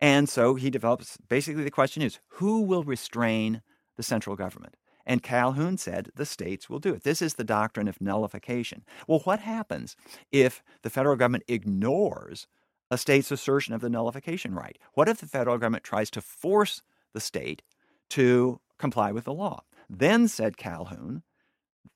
And 0.00 0.28
so 0.28 0.54
he 0.54 0.70
develops 0.70 1.16
basically 1.28 1.64
the 1.64 1.70
question 1.70 2.02
is 2.02 2.20
who 2.28 2.60
will 2.60 2.84
restrain 2.84 3.62
the 3.96 4.02
central 4.02 4.36
government? 4.36 4.76
And 5.04 5.22
Calhoun 5.22 5.78
said 5.78 6.10
the 6.14 6.26
states 6.26 6.68
will 6.68 6.78
do 6.78 6.92
it. 6.92 7.02
This 7.02 7.22
is 7.22 7.34
the 7.34 7.44
doctrine 7.44 7.88
of 7.88 8.00
nullification. 8.00 8.84
Well, 9.06 9.20
what 9.20 9.40
happens 9.40 9.96
if 10.30 10.62
the 10.82 10.90
federal 10.90 11.16
government 11.16 11.44
ignores 11.48 12.46
a 12.90 12.98
state's 12.98 13.30
assertion 13.30 13.74
of 13.74 13.80
the 13.80 13.88
nullification 13.88 14.54
right? 14.54 14.78
What 14.92 15.08
if 15.08 15.18
the 15.18 15.26
federal 15.26 15.56
government 15.56 15.84
tries 15.84 16.10
to 16.10 16.20
force 16.20 16.82
the 17.14 17.20
state 17.20 17.62
to 18.10 18.60
comply 18.78 19.10
with 19.10 19.24
the 19.24 19.32
law? 19.32 19.62
Then, 19.88 20.28
said 20.28 20.58
Calhoun, 20.58 21.22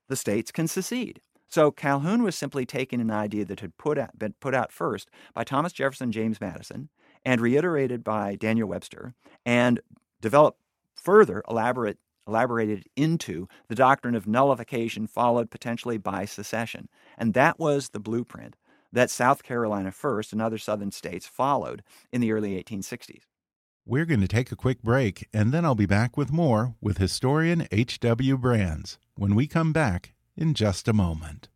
the 0.09 0.17
states 0.17 0.51
can 0.51 0.69
secede. 0.69 1.21
So 1.49 1.71
Calhoun 1.71 2.23
was 2.23 2.35
simply 2.35 2.65
taking 2.65 3.01
an 3.01 3.11
idea 3.11 3.45
that 3.45 3.61
had 3.61 3.77
put 3.77 3.99
out, 3.99 4.19
been 4.19 4.35
put 4.41 4.55
out 4.55 4.73
first 4.73 5.11
by 5.35 5.45
Thomas 5.45 5.73
Jefferson, 5.73 6.11
James 6.11 6.41
Madison, 6.41 6.89
and 7.27 7.41
reiterated 7.41 8.03
by 8.03 8.37
Daniel 8.37 8.69
Webster, 8.69 9.15
and 9.45 9.81
developed 10.21 10.61
further 10.95 11.43
elaborate 11.49 11.99
elaborated 12.27 12.87
into 12.97 13.49
the 13.69 13.75
doctrine 13.75 14.15
of 14.15 14.29
nullification, 14.29 15.07
followed 15.07 15.51
potentially 15.51 15.99
by 15.99 16.25
secession. 16.25 16.89
And 17.19 17.35
that 17.35 17.59
was 17.59 17.89
the 17.89 18.01
blueprint 18.01 18.57
that 18.93 19.11
South 19.11 19.43
Carolina 19.43 19.91
first 19.91 20.33
and 20.33 20.41
other 20.41 20.59
southern 20.59 20.93
states 20.93 21.27
followed 21.27 21.83
in 22.13 22.21
the 22.21 22.33
early 22.33 22.63
1860s. 22.63 23.23
We're 23.85 24.05
going 24.05 24.21
to 24.21 24.29
take 24.29 24.53
a 24.53 24.57
quick 24.57 24.81
break, 24.81 25.29
and 25.35 25.51
then 25.51 25.65
I'll 25.65 25.75
be 25.75 25.87
back 25.87 26.17
with 26.17 26.31
more 26.31 26.77
with 26.81 26.99
historian 26.99 27.67
H.W. 27.73 28.39
Brands 28.39 28.97
when 29.17 29.35
we 29.35 29.49
come 29.49 29.73
back 29.73 30.15
in 30.37 30.55
just 30.55 30.87
a 30.87 30.93
moment. 30.93 31.49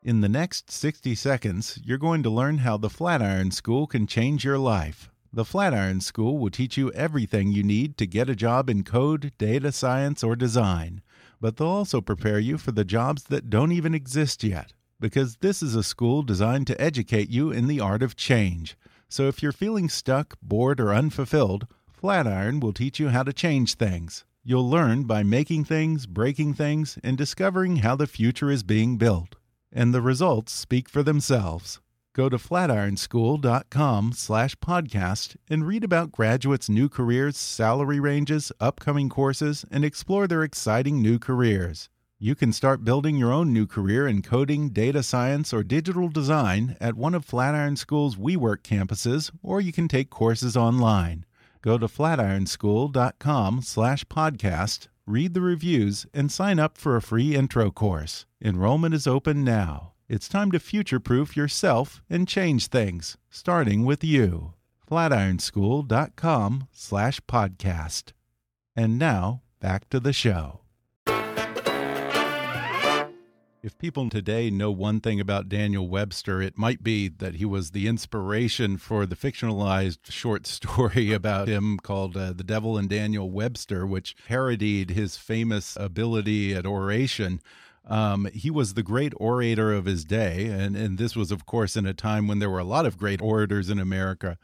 In 0.00 0.20
the 0.20 0.28
next 0.28 0.70
60 0.70 1.16
seconds, 1.16 1.80
you're 1.82 1.98
going 1.98 2.22
to 2.22 2.30
learn 2.30 2.58
how 2.58 2.76
the 2.76 2.88
Flatiron 2.88 3.50
School 3.50 3.88
can 3.88 4.06
change 4.06 4.44
your 4.44 4.58
life. 4.58 5.10
The 5.32 5.44
Flatiron 5.44 6.00
School 6.00 6.38
will 6.38 6.50
teach 6.50 6.76
you 6.76 6.92
everything 6.92 7.50
you 7.50 7.64
need 7.64 7.96
to 7.98 8.06
get 8.06 8.30
a 8.30 8.36
job 8.36 8.70
in 8.70 8.84
code, 8.84 9.32
data 9.38 9.72
science, 9.72 10.22
or 10.22 10.36
design. 10.36 11.02
But 11.40 11.56
they'll 11.56 11.66
also 11.66 12.00
prepare 12.00 12.38
you 12.38 12.58
for 12.58 12.70
the 12.70 12.84
jobs 12.84 13.24
that 13.24 13.50
don't 13.50 13.72
even 13.72 13.92
exist 13.92 14.44
yet, 14.44 14.72
because 15.00 15.36
this 15.36 15.62
is 15.62 15.74
a 15.74 15.82
school 15.82 16.22
designed 16.22 16.66
to 16.66 16.80
educate 16.80 17.30
you 17.30 17.50
in 17.50 17.66
the 17.66 17.80
art 17.80 18.02
of 18.02 18.16
change. 18.16 18.76
So 19.08 19.28
if 19.28 19.42
you're 19.42 19.52
feeling 19.52 19.88
stuck, 19.88 20.36
bored, 20.42 20.80
or 20.80 20.92
unfulfilled, 20.92 21.66
Flatiron 21.90 22.60
will 22.60 22.72
teach 22.72 23.00
you 23.00 23.08
how 23.08 23.22
to 23.22 23.32
change 23.32 23.74
things. 23.74 24.24
You'll 24.44 24.68
learn 24.68 25.04
by 25.04 25.22
making 25.22 25.64
things, 25.64 26.06
breaking 26.06 26.54
things, 26.54 26.98
and 27.02 27.18
discovering 27.18 27.76
how 27.76 27.96
the 27.96 28.06
future 28.06 28.50
is 28.50 28.62
being 28.62 28.96
built 28.96 29.36
and 29.72 29.92
the 29.92 30.02
results 30.02 30.52
speak 30.52 30.88
for 30.88 31.02
themselves. 31.02 31.80
Go 32.14 32.28
to 32.28 32.36
flatironschool.com 32.36 34.12
slash 34.12 34.56
podcast 34.56 35.36
and 35.48 35.66
read 35.66 35.84
about 35.84 36.10
graduates' 36.10 36.68
new 36.68 36.88
careers, 36.88 37.36
salary 37.36 38.00
ranges, 38.00 38.50
upcoming 38.58 39.08
courses, 39.08 39.64
and 39.70 39.84
explore 39.84 40.26
their 40.26 40.42
exciting 40.42 41.00
new 41.00 41.18
careers. 41.18 41.90
You 42.18 42.34
can 42.34 42.52
start 42.52 42.84
building 42.84 43.16
your 43.16 43.32
own 43.32 43.52
new 43.52 43.66
career 43.66 44.08
in 44.08 44.22
coding, 44.22 44.70
data 44.70 45.02
science, 45.02 45.52
or 45.52 45.62
digital 45.62 46.08
design 46.08 46.76
at 46.80 46.96
one 46.96 47.14
of 47.14 47.24
Flatiron 47.24 47.76
School's 47.76 48.16
WeWork 48.16 48.62
campuses, 48.62 49.30
or 49.42 49.60
you 49.60 49.72
can 49.72 49.86
take 49.86 50.10
courses 50.10 50.56
online. 50.56 51.24
Go 51.62 51.78
to 51.78 51.86
flatironschool.com 51.86 53.62
slash 53.62 54.04
podcast 54.06 54.88
read 55.08 55.34
the 55.34 55.40
reviews, 55.40 56.06
and 56.12 56.30
sign 56.30 56.58
up 56.58 56.76
for 56.76 56.94
a 56.94 57.02
free 57.02 57.34
intro 57.34 57.70
course. 57.70 58.26
Enrollment 58.42 58.94
is 58.94 59.06
open 59.06 59.42
now. 59.42 59.92
It's 60.08 60.28
time 60.28 60.52
to 60.52 60.60
future 60.60 61.00
proof 61.00 61.36
yourself 61.36 62.02
and 62.08 62.28
change 62.28 62.66
things, 62.68 63.16
starting 63.30 63.84
with 63.84 64.04
you. 64.04 64.54
Flatironschool.com 64.88 66.68
slash 66.72 67.20
podcast. 67.22 68.12
And 68.76 68.98
now, 68.98 69.42
back 69.60 69.88
to 69.90 70.00
the 70.00 70.12
show. 70.12 70.60
If 73.68 73.76
people 73.76 74.08
today 74.08 74.48
know 74.48 74.70
one 74.70 74.98
thing 74.98 75.20
about 75.20 75.50
Daniel 75.50 75.86
Webster, 75.86 76.40
it 76.40 76.56
might 76.56 76.82
be 76.82 77.06
that 77.06 77.34
he 77.34 77.44
was 77.44 77.72
the 77.72 77.86
inspiration 77.86 78.78
for 78.78 79.04
the 79.04 79.14
fictionalized 79.14 80.10
short 80.10 80.46
story 80.56 81.12
about 81.12 81.48
him 81.48 81.76
called 81.76 82.16
uh, 82.16 82.32
The 82.32 82.44
Devil 82.44 82.78
and 82.78 82.88
Daniel 82.88 83.30
Webster, 83.30 83.86
which 83.86 84.16
parodied 84.26 84.88
his 84.88 85.18
famous 85.18 85.76
ability 85.78 86.54
at 86.54 86.64
oration. 86.64 87.42
Um, 87.88 88.28
he 88.34 88.50
was 88.50 88.74
the 88.74 88.82
great 88.82 89.14
orator 89.16 89.72
of 89.72 89.86
his 89.86 90.04
day, 90.04 90.46
and, 90.46 90.76
and 90.76 90.98
this 90.98 91.16
was, 91.16 91.32
of 91.32 91.46
course, 91.46 91.74
in 91.74 91.86
a 91.86 91.94
time 91.94 92.28
when 92.28 92.38
there 92.38 92.50
were 92.50 92.58
a 92.58 92.64
lot 92.64 92.84
of 92.84 92.98
great 92.98 93.22
orators 93.22 93.70
in 93.70 93.78
America. 93.78 94.36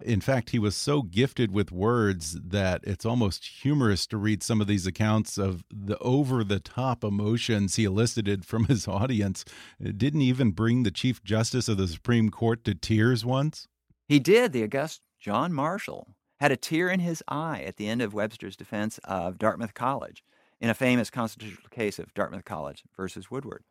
In 0.00 0.20
fact, 0.20 0.50
he 0.50 0.58
was 0.58 0.74
so 0.74 1.02
gifted 1.02 1.52
with 1.52 1.70
words 1.70 2.36
that 2.42 2.80
it's 2.82 3.06
almost 3.06 3.46
humorous 3.62 4.04
to 4.08 4.16
read 4.16 4.42
some 4.42 4.60
of 4.60 4.66
these 4.66 4.86
accounts 4.86 5.38
of 5.38 5.64
the 5.70 5.96
over 5.98 6.42
the 6.42 6.58
top 6.58 7.04
emotions 7.04 7.76
he 7.76 7.84
elicited 7.84 8.44
from 8.44 8.64
his 8.64 8.88
audience. 8.88 9.44
It 9.78 9.96
didn't 9.96 10.22
even 10.22 10.50
bring 10.50 10.82
the 10.82 10.90
Chief 10.90 11.22
Justice 11.22 11.68
of 11.68 11.76
the 11.76 11.86
Supreme 11.86 12.30
Court 12.30 12.64
to 12.64 12.74
tears 12.74 13.24
once. 13.24 13.68
He 14.08 14.18
did. 14.18 14.52
The 14.52 14.64
august 14.64 15.02
John 15.20 15.52
Marshall 15.52 16.08
had 16.40 16.50
a 16.50 16.56
tear 16.56 16.88
in 16.88 17.00
his 17.00 17.22
eye 17.28 17.62
at 17.64 17.76
the 17.76 17.88
end 17.88 18.02
of 18.02 18.14
Webster's 18.14 18.56
defense 18.56 18.98
of 19.04 19.38
Dartmouth 19.38 19.74
College 19.74 20.24
in 20.60 20.70
a 20.70 20.74
famous 20.74 21.10
constitutional 21.10 21.68
case 21.70 21.98
of 21.98 22.12
Dartmouth 22.14 22.44
College 22.44 22.82
versus 22.96 23.30
Woodward. 23.30 23.64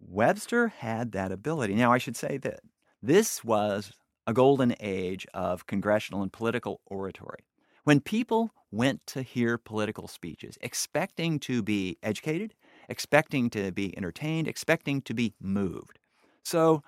Webster 0.00 0.68
had 0.68 1.12
that 1.12 1.32
ability. 1.32 1.74
Now, 1.74 1.92
I 1.92 1.98
should 1.98 2.16
say 2.16 2.38
that 2.38 2.60
this 3.02 3.44
was 3.44 3.92
a 4.26 4.32
golden 4.32 4.74
age 4.80 5.26
of 5.34 5.66
congressional 5.66 6.22
and 6.22 6.32
political 6.32 6.80
oratory. 6.86 7.44
When 7.84 8.00
people 8.00 8.52
went 8.70 9.06
to 9.06 9.22
hear 9.22 9.56
political 9.56 10.06
speeches, 10.08 10.58
expecting 10.60 11.40
to 11.40 11.62
be 11.62 11.96
educated, 12.02 12.54
expecting 12.88 13.48
to 13.50 13.72
be 13.72 13.96
entertained, 13.96 14.46
expecting 14.46 15.00
to 15.02 15.14
be 15.14 15.34
moved. 15.40 15.98
So 16.42 16.82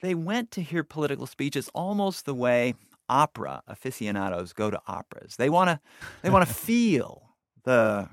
they 0.00 0.14
went 0.14 0.50
to 0.52 0.62
hear 0.62 0.84
political 0.84 1.26
speeches 1.26 1.68
almost 1.74 2.24
the 2.24 2.34
way 2.34 2.74
opera 3.08 3.62
aficionados 3.66 4.52
go 4.52 4.70
to 4.70 4.80
operas. 4.86 5.36
They 5.36 5.50
want 5.50 5.70
to 5.70 5.80
they 6.22 6.30
want 6.30 6.46
to 6.46 6.54
feel 6.70 7.34
the 7.64 8.08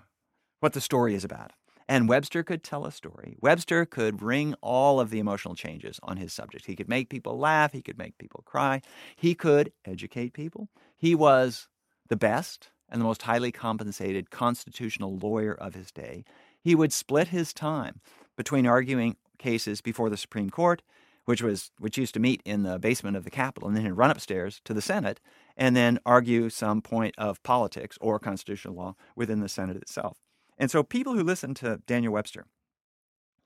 what 0.62 0.72
the 0.74 0.80
story 0.82 1.14
is 1.14 1.26
about. 1.26 1.52
And 1.90 2.08
Webster 2.08 2.42
could 2.42 2.64
tell 2.64 2.86
a 2.86 2.92
story. 2.92 3.36
Webster 3.42 3.86
could 3.86 4.16
bring 4.16 4.54
all 4.62 5.02
of 5.02 5.10
the 5.10 5.20
emotional 5.20 5.56
changes 5.56 6.00
on 6.04 6.16
his 6.16 6.32
subject. 6.32 6.66
He 6.66 6.76
could 6.78 6.88
make 6.88 7.10
people 7.10 7.38
laugh. 7.38 7.74
He 7.74 7.82
could 7.82 7.98
make 7.98 8.18
people 8.18 8.44
cry. 8.46 8.82
He 9.18 9.36
could 9.36 9.74
educate 9.84 10.32
people. 10.32 10.70
He 10.96 11.14
was 11.16 11.68
the 12.08 12.16
best 12.16 12.70
and 12.88 13.02
the 13.02 13.06
most 13.06 13.24
highly 13.24 13.52
compensated 13.52 14.30
constitutional 14.30 15.18
lawyer 15.18 15.54
of 15.54 15.74
his 15.74 15.92
day. 15.92 16.24
He 16.62 16.76
would 16.76 16.94
split 16.94 17.30
his 17.30 17.52
time 17.52 18.00
between 18.38 18.66
arguing 18.66 19.18
cases 19.38 19.82
before 19.82 20.10
the 20.10 20.18
Supreme 20.18 20.50
Court, 20.50 20.82
which 21.26 21.42
was 21.42 21.72
which 21.80 21.98
used 21.98 22.14
to 22.14 22.20
meet 22.20 22.42
in 22.46 22.64
the 22.64 22.80
basement 22.80 23.18
of 23.18 23.24
the 23.24 23.30
Capitol, 23.32 23.68
and 23.68 23.76
then 23.76 23.84
he'd 23.84 23.92
run 23.92 24.12
upstairs 24.12 24.62
to 24.66 24.74
the 24.74 24.82
Senate 24.82 25.20
and 25.58 25.76
then 25.76 26.00
argue 26.06 26.50
some 26.50 26.82
point 26.82 27.16
of 27.18 27.44
politics 27.44 27.98
or 28.00 28.18
constitutional 28.18 28.76
law 28.76 28.96
within 29.16 29.42
the 29.42 29.50
Senate 29.50 29.78
itself. 29.78 30.21
And 30.62 30.70
so 30.70 30.84
people 30.84 31.16
who 31.16 31.24
listen 31.24 31.56
to 31.56 31.82
Daniel 31.88 32.14
Webster, 32.14 32.46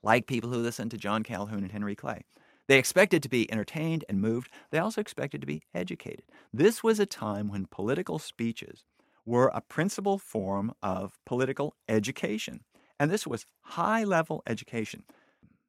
like 0.04 0.28
people 0.28 0.50
who 0.50 0.58
listen 0.58 0.90
to 0.90 0.98
John 0.98 1.24
Calhoun 1.24 1.64
and 1.64 1.72
Henry 1.72 1.96
Clay, 1.96 2.26
they 2.68 2.78
expected 2.78 3.24
to 3.24 3.30
be 3.30 3.50
entertained 3.50 4.04
and 4.10 4.20
moved. 4.20 4.52
They 4.70 4.80
also 4.80 5.00
expected 5.00 5.40
to 5.40 5.48
be 5.48 5.62
educated. 5.74 6.26
This 6.54 6.84
was 6.84 7.00
a 7.00 7.06
time 7.06 7.48
when 7.48 7.68
political 7.68 8.20
speeches 8.20 8.84
were 9.26 9.48
a 9.48 9.62
principal 9.62 10.18
form 10.18 10.74
of 10.84 11.18
political 11.26 11.78
education. 11.88 12.66
And 13.00 13.10
this 13.10 13.26
was 13.26 13.46
high 13.62 14.04
level 14.04 14.44
education. 14.46 15.04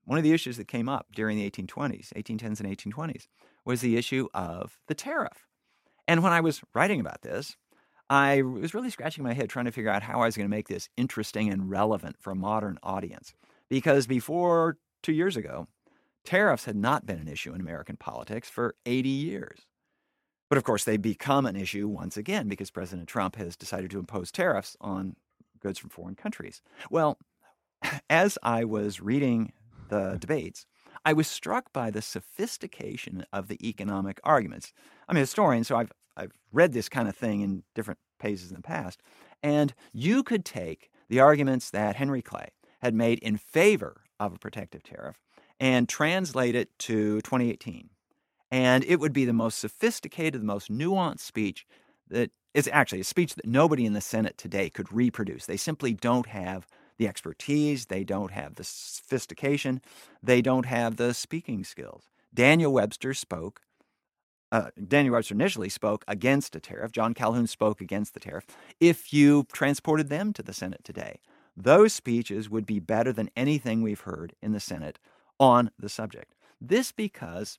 One 0.04 0.18
of 0.18 0.24
the 0.24 0.32
issues 0.32 0.56
that 0.56 0.66
came 0.66 0.88
up 0.88 1.06
during 1.14 1.36
the 1.36 1.48
1820s, 1.48 2.12
1810s 2.14 2.60
and 2.60 2.76
1820s, 2.76 3.28
was 3.64 3.82
the 3.82 3.96
issue 3.96 4.26
of 4.34 4.78
the 4.88 4.94
tariff. 4.96 5.46
And 6.08 6.24
when 6.24 6.32
I 6.32 6.40
was 6.40 6.60
writing 6.74 6.98
about 6.98 7.22
this, 7.22 7.56
I 8.08 8.42
was 8.42 8.74
really 8.74 8.90
scratching 8.90 9.24
my 9.24 9.32
head 9.32 9.50
trying 9.50 9.64
to 9.64 9.72
figure 9.72 9.90
out 9.90 10.02
how 10.02 10.20
I 10.20 10.26
was 10.26 10.36
going 10.36 10.48
to 10.48 10.54
make 10.54 10.68
this 10.68 10.88
interesting 10.96 11.50
and 11.50 11.68
relevant 11.68 12.16
for 12.20 12.30
a 12.30 12.36
modern 12.36 12.78
audience. 12.82 13.34
Because 13.68 14.06
before 14.06 14.78
two 15.02 15.12
years 15.12 15.36
ago, 15.36 15.66
tariffs 16.24 16.66
had 16.66 16.76
not 16.76 17.04
been 17.04 17.18
an 17.18 17.28
issue 17.28 17.52
in 17.52 17.60
American 17.60 17.96
politics 17.96 18.48
for 18.48 18.76
80 18.86 19.08
years. 19.08 19.66
But 20.48 20.58
of 20.58 20.64
course, 20.64 20.84
they 20.84 20.96
become 20.96 21.46
an 21.46 21.56
issue 21.56 21.88
once 21.88 22.16
again 22.16 22.46
because 22.46 22.70
President 22.70 23.08
Trump 23.08 23.36
has 23.36 23.56
decided 23.56 23.90
to 23.90 23.98
impose 23.98 24.30
tariffs 24.30 24.76
on 24.80 25.16
goods 25.60 25.78
from 25.78 25.90
foreign 25.90 26.14
countries. 26.14 26.62
Well, 26.90 27.18
as 28.10 28.38
I 28.42 28.64
was 28.64 29.00
reading 29.00 29.52
the 29.88 30.16
debates, 30.20 30.66
I 31.04 31.12
was 31.12 31.26
struck 31.26 31.72
by 31.72 31.90
the 31.90 32.02
sophistication 32.02 33.26
of 33.32 33.48
the 33.48 33.68
economic 33.68 34.20
arguments. 34.22 34.72
I'm 35.08 35.16
a 35.16 35.20
historian, 35.20 35.64
so 35.64 35.76
I've 35.76 35.92
I've 36.16 36.32
read 36.52 36.72
this 36.72 36.88
kind 36.88 37.08
of 37.08 37.16
thing 37.16 37.40
in 37.40 37.62
different 37.74 38.00
pages 38.18 38.50
in 38.50 38.56
the 38.56 38.62
past, 38.62 39.02
and 39.42 39.74
you 39.92 40.22
could 40.22 40.44
take 40.44 40.90
the 41.08 41.20
arguments 41.20 41.70
that 41.70 41.96
Henry 41.96 42.22
Clay 42.22 42.50
had 42.80 42.94
made 42.94 43.18
in 43.20 43.36
favor 43.36 44.02
of 44.18 44.34
a 44.34 44.38
protective 44.38 44.82
tariff 44.82 45.20
and 45.60 45.88
translate 45.88 46.54
it 46.54 46.78
to 46.78 47.20
2018 47.22 47.90
And 48.50 48.84
it 48.84 49.00
would 49.00 49.12
be 49.12 49.24
the 49.24 49.32
most 49.32 49.58
sophisticated, 49.58 50.40
the 50.40 50.46
most 50.46 50.70
nuanced 50.70 51.20
speech 51.20 51.66
that 52.08 52.30
is 52.54 52.68
actually 52.72 53.00
a 53.00 53.04
speech 53.04 53.34
that 53.34 53.46
nobody 53.46 53.84
in 53.84 53.92
the 53.92 54.00
Senate 54.00 54.38
today 54.38 54.70
could 54.70 54.92
reproduce. 54.92 55.46
They 55.46 55.56
simply 55.56 55.92
don't 55.92 56.26
have 56.26 56.66
the 56.98 57.08
expertise, 57.08 57.86
they 57.86 58.04
don't 58.04 58.30
have 58.30 58.54
the 58.54 58.64
sophistication, 58.64 59.82
they 60.22 60.40
don't 60.40 60.66
have 60.66 60.96
the 60.96 61.12
speaking 61.12 61.64
skills. 61.64 62.08
Daniel 62.32 62.72
Webster 62.72 63.12
spoke. 63.12 63.60
Uh, 64.52 64.70
Daniel 64.86 65.14
Webster 65.14 65.34
initially 65.34 65.68
spoke 65.68 66.04
against 66.06 66.54
a 66.54 66.60
tariff. 66.60 66.92
John 66.92 67.14
Calhoun 67.14 67.46
spoke 67.46 67.80
against 67.80 68.14
the 68.14 68.20
tariff. 68.20 68.46
If 68.80 69.12
you 69.12 69.46
transported 69.52 70.08
them 70.08 70.32
to 70.34 70.42
the 70.42 70.52
Senate 70.52 70.84
today, 70.84 71.20
those 71.56 71.92
speeches 71.92 72.48
would 72.48 72.66
be 72.66 72.78
better 72.78 73.12
than 73.12 73.30
anything 73.36 73.82
we've 73.82 74.00
heard 74.00 74.34
in 74.42 74.52
the 74.52 74.60
Senate 74.60 74.98
on 75.40 75.70
the 75.78 75.88
subject. 75.88 76.34
This 76.60 76.92
because 76.92 77.58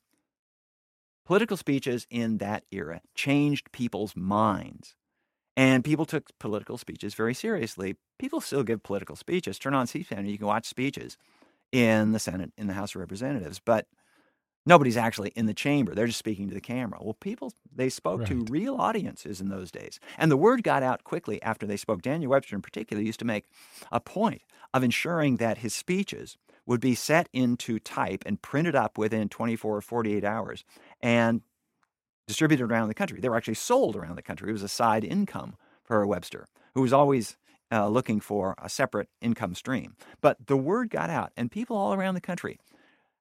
political 1.26 1.58
speeches 1.58 2.08
in 2.10 2.38
that 2.38 2.64
era 2.72 3.02
changed 3.16 3.72
people's 3.72 4.16
minds. 4.16 4.96
And 5.58 5.84
people 5.84 6.06
took 6.06 6.30
political 6.40 6.78
speeches 6.78 7.16
very 7.16 7.34
seriously. 7.34 7.96
People 8.20 8.40
still 8.40 8.64
give 8.64 8.84
political 8.84 9.16
speeches. 9.16 9.58
Turn 9.58 9.74
on 9.74 9.88
C-SPAN 9.88 10.20
and 10.20 10.30
you 10.30 10.38
can 10.38 10.48
watch 10.48 10.68
speeches 10.68 11.18
in 11.72 12.12
the 12.12 12.20
Senate, 12.20 12.54
in 12.58 12.68
the 12.68 12.74
House 12.74 12.96
of 12.96 13.02
Representatives. 13.02 13.60
But 13.60 13.88
nobody's 14.68 14.98
actually 14.98 15.30
in 15.30 15.46
the 15.46 15.54
chamber. 15.54 15.96
They're 15.96 16.08
just 16.08 16.20
speaking 16.20 16.50
to 16.50 16.54
the 16.54 16.62
camera. 16.62 17.00
Well, 17.02 17.14
people, 17.14 17.54
they 17.74 17.90
spoke 17.90 18.20
right. 18.20 18.28
to 18.28 18.46
real 18.50 18.76
audiences 18.76 19.40
in 19.40 19.50
those 19.50 19.72
days. 19.72 20.00
And 20.18 20.30
the 20.30 20.38
word 20.38 20.62
got 20.62 20.84
out 20.84 21.04
quickly 21.04 21.42
after 21.42 21.66
they 21.66 21.78
spoke. 21.78 22.02
Daniel 22.02 22.32
Webster, 22.32 22.56
in 22.56 22.62
particular, 22.62 23.02
used 23.02 23.20
to 23.20 23.26
make 23.26 23.46
a 23.92 24.00
point 24.00 24.42
of 24.74 24.84
ensuring 24.84 25.38
that 25.38 25.60
his 25.60 25.74
speeches 25.74 26.38
would 26.66 26.82
be 26.82 26.94
set 26.94 27.30
into 27.32 27.80
type 27.80 28.24
and 28.26 28.42
printed 28.42 28.76
up 28.76 28.98
within 28.98 29.30
24 29.30 29.78
or 29.78 29.82
48 29.82 30.26
hours 30.26 30.66
and 31.02 31.42
distributed 32.28 32.66
around 32.66 32.90
the 32.90 32.94
country. 32.94 33.22
They 33.22 33.30
were 33.30 33.38
actually 33.38 33.54
sold 33.54 33.96
around 33.96 34.18
the 34.18 34.22
country. 34.22 34.50
It 34.50 34.54
was 34.54 34.64
a 34.64 34.68
side 34.68 35.06
income 35.06 35.56
for 35.82 36.06
Webster, 36.06 36.48
who 36.76 36.82
was 36.82 36.92
always 36.92 37.38
uh, 37.72 37.88
looking 37.88 38.20
for 38.20 38.54
a 38.62 38.70
separate 38.70 39.08
income 39.22 39.56
stream. 39.56 39.96
But 40.20 40.48
the 40.48 40.58
word 40.58 40.90
got 40.90 41.10
out, 41.10 41.32
and 41.38 41.50
people 41.50 41.78
all 41.78 41.94
around 41.94 42.16
the 42.16 42.22
country 42.22 42.60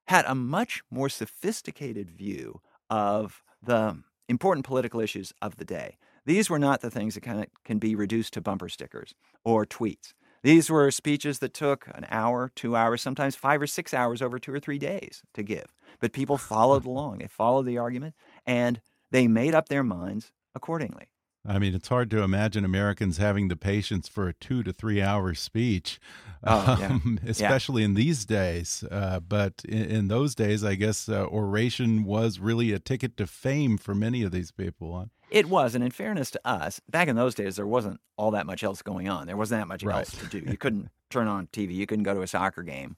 had 0.07 0.25
a 0.25 0.35
much 0.35 0.81
more 0.89 1.09
sophisticated 1.09 2.11
view 2.11 2.61
of 2.89 3.43
the 3.61 4.01
important 4.29 4.65
political 4.65 4.99
issues 4.99 5.33
of 5.41 5.57
the 5.57 5.65
day. 5.65 5.97
These 6.25 6.49
were 6.49 6.59
not 6.59 6.81
the 6.81 6.91
things 6.91 7.15
that 7.15 7.21
kind 7.21 7.39
of 7.39 7.47
can 7.63 7.79
be 7.79 7.95
reduced 7.95 8.33
to 8.33 8.41
bumper 8.41 8.69
stickers 8.69 9.13
or 9.45 9.65
tweets. 9.65 10.13
These 10.43 10.69
were 10.69 10.91
speeches 10.91 11.39
that 11.39 11.53
took 11.53 11.87
an 11.93 12.05
hour, 12.09 12.51
two 12.55 12.75
hours, 12.75 13.01
sometimes 13.01 13.35
five 13.35 13.61
or 13.61 13.67
six 13.67 13.93
hours 13.93 14.21
over 14.21 14.37
two 14.37 14.53
or 14.53 14.59
three 14.59 14.77
days 14.77 15.23
to 15.33 15.43
give. 15.43 15.73
But 15.99 16.13
people 16.13 16.37
followed 16.53 16.85
along. 16.85 17.19
They 17.19 17.27
followed 17.27 17.65
the 17.65 17.77
argument 17.77 18.15
and 18.45 18.81
they 19.11 19.27
made 19.27 19.55
up 19.55 19.69
their 19.69 19.83
minds 19.83 20.31
accordingly. 20.53 21.07
I 21.47 21.59
mean, 21.59 21.73
it's 21.73 21.87
hard 21.87 22.11
to 22.11 22.21
imagine 22.21 22.65
Americans 22.65 23.17
having 23.17 23.47
the 23.47 23.55
patience 23.55 24.07
for 24.07 24.27
a 24.27 24.33
two 24.33 24.63
to 24.63 24.73
three 24.73 25.01
hour 25.01 25.33
speech, 25.33 25.99
oh, 26.43 26.77
yeah. 26.79 26.87
um, 26.91 27.19
especially 27.25 27.83
yeah. 27.83 27.85
in 27.85 27.93
these 27.93 28.25
days. 28.25 28.83
Uh, 28.91 29.21
but 29.21 29.63
in, 29.67 29.83
in, 29.85 30.07
those 30.09 30.35
days, 30.35 30.63
I 30.63 30.75
guess 30.75 31.07
uh, 31.07 31.25
oration 31.25 32.03
was 32.03 32.39
really 32.39 32.73
a 32.73 32.79
ticket 32.79 33.15
to 33.17 33.27
fame 33.27 33.77
for 33.77 33.95
many 33.95 34.23
of 34.23 34.31
these 34.31 34.51
people. 34.51 35.09
It 35.29 35.47
was, 35.47 35.75
and 35.75 35.83
in 35.83 35.91
fairness 35.91 36.31
to 36.31 36.41
us, 36.45 36.81
back 36.89 37.07
in 37.07 37.15
those 37.15 37.35
days, 37.35 37.55
there 37.55 37.67
wasn't 37.67 37.99
all 38.17 38.31
that 38.31 38.45
much 38.45 38.63
else 38.63 38.81
going 38.81 39.07
on. 39.07 39.27
There 39.27 39.37
wasn't 39.37 39.61
that 39.61 39.67
much 39.67 39.83
right. 39.83 39.99
else 39.99 40.11
to 40.11 40.25
do. 40.27 40.39
You 40.39 40.57
couldn't 40.57 40.89
turn 41.09 41.27
on 41.27 41.47
TV. 41.47 41.73
You 41.73 41.85
couldn't 41.85 42.03
go 42.03 42.13
to 42.13 42.21
a 42.21 42.27
soccer 42.27 42.63
game. 42.63 42.97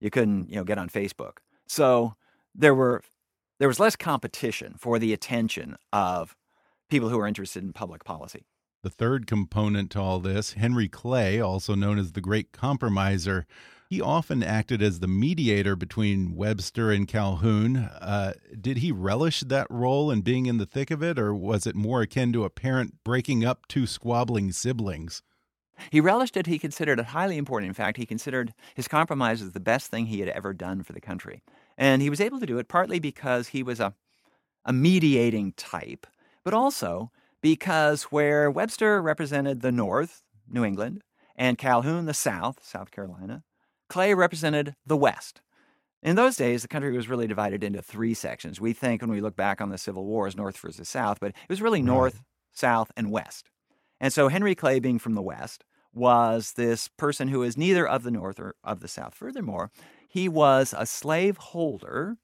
You 0.00 0.10
couldn't, 0.10 0.48
you 0.48 0.56
know, 0.56 0.64
get 0.64 0.78
on 0.78 0.88
Facebook. 0.88 1.38
So 1.66 2.14
there 2.54 2.74
were 2.74 3.02
there 3.58 3.68
was 3.68 3.78
less 3.78 3.94
competition 3.94 4.74
for 4.78 4.98
the 4.98 5.12
attention 5.12 5.76
of 5.92 6.34
people 6.90 7.08
who 7.08 7.18
are 7.18 7.26
interested 7.26 7.62
in 7.62 7.72
public 7.72 8.04
policy. 8.04 8.44
The 8.82 8.90
third 8.90 9.26
component 9.26 9.90
to 9.92 10.00
all 10.00 10.20
this, 10.20 10.54
Henry 10.54 10.88
Clay, 10.88 11.40
also 11.40 11.74
known 11.74 11.98
as 11.98 12.12
the 12.12 12.20
Great 12.20 12.52
Compromiser, 12.52 13.46
he 13.90 14.00
often 14.00 14.42
acted 14.42 14.80
as 14.80 15.00
the 15.00 15.08
mediator 15.08 15.74
between 15.74 16.36
Webster 16.36 16.92
and 16.92 17.08
Calhoun. 17.08 17.76
Uh, 17.76 18.34
did 18.58 18.78
he 18.78 18.92
relish 18.92 19.40
that 19.40 19.66
role 19.68 20.10
and 20.10 20.22
being 20.22 20.46
in 20.46 20.58
the 20.58 20.64
thick 20.64 20.90
of 20.90 21.02
it, 21.02 21.18
or 21.18 21.34
was 21.34 21.66
it 21.66 21.74
more 21.74 22.00
akin 22.00 22.32
to 22.32 22.44
a 22.44 22.50
parent 22.50 23.02
breaking 23.04 23.44
up 23.44 23.66
two 23.66 23.86
squabbling 23.86 24.52
siblings? 24.52 25.22
He 25.90 26.00
relished 26.00 26.36
it. 26.36 26.46
He 26.46 26.58
considered 26.58 27.00
it 27.00 27.06
highly 27.06 27.36
important. 27.36 27.68
In 27.68 27.74
fact, 27.74 27.96
he 27.96 28.06
considered 28.06 28.54
his 28.74 28.86
compromise 28.86 29.42
as 29.42 29.52
the 29.52 29.60
best 29.60 29.90
thing 29.90 30.06
he 30.06 30.20
had 30.20 30.28
ever 30.28 30.52
done 30.52 30.82
for 30.82 30.92
the 30.92 31.00
country. 31.00 31.42
And 31.76 32.00
he 32.00 32.10
was 32.10 32.20
able 32.20 32.38
to 32.38 32.46
do 32.46 32.58
it 32.58 32.68
partly 32.68 32.98
because 32.98 33.48
he 33.48 33.62
was 33.62 33.80
a, 33.80 33.94
a 34.64 34.72
mediating 34.72 35.52
type 35.52 36.06
but 36.44 36.54
also 36.54 37.10
because 37.42 38.04
where 38.04 38.50
Webster 38.50 39.00
represented 39.00 39.60
the 39.60 39.72
North, 39.72 40.22
New 40.48 40.64
England, 40.64 41.02
and 41.36 41.58
Calhoun 41.58 42.06
the 42.06 42.14
South, 42.14 42.58
South 42.62 42.90
Carolina, 42.90 43.42
Clay 43.88 44.14
represented 44.14 44.74
the 44.86 44.96
West. 44.96 45.40
In 46.02 46.16
those 46.16 46.36
days, 46.36 46.62
the 46.62 46.68
country 46.68 46.96
was 46.96 47.08
really 47.08 47.26
divided 47.26 47.62
into 47.62 47.82
three 47.82 48.14
sections. 48.14 48.60
We 48.60 48.72
think 48.72 49.02
when 49.02 49.10
we 49.10 49.20
look 49.20 49.36
back 49.36 49.60
on 49.60 49.68
the 49.68 49.78
Civil 49.78 50.06
War 50.06 50.26
as 50.26 50.36
North 50.36 50.56
versus 50.56 50.88
South, 50.88 51.18
but 51.20 51.30
it 51.30 51.48
was 51.48 51.60
really 51.60 51.82
North, 51.82 52.14
right. 52.14 52.22
South, 52.52 52.90
and 52.96 53.10
West. 53.10 53.50
And 54.00 54.12
so 54.12 54.28
Henry 54.28 54.54
Clay, 54.54 54.80
being 54.80 54.98
from 54.98 55.14
the 55.14 55.22
West, 55.22 55.64
was 55.92 56.52
this 56.52 56.88
person 56.88 57.28
who 57.28 57.42
is 57.42 57.56
neither 57.56 57.86
of 57.86 58.02
the 58.02 58.10
North 58.10 58.40
or 58.40 58.54
of 58.64 58.80
the 58.80 58.88
South. 58.88 59.14
Furthermore, 59.14 59.70
he 60.08 60.28
was 60.28 60.74
a 60.76 60.86
slave 60.86 61.36
holder 61.36 62.16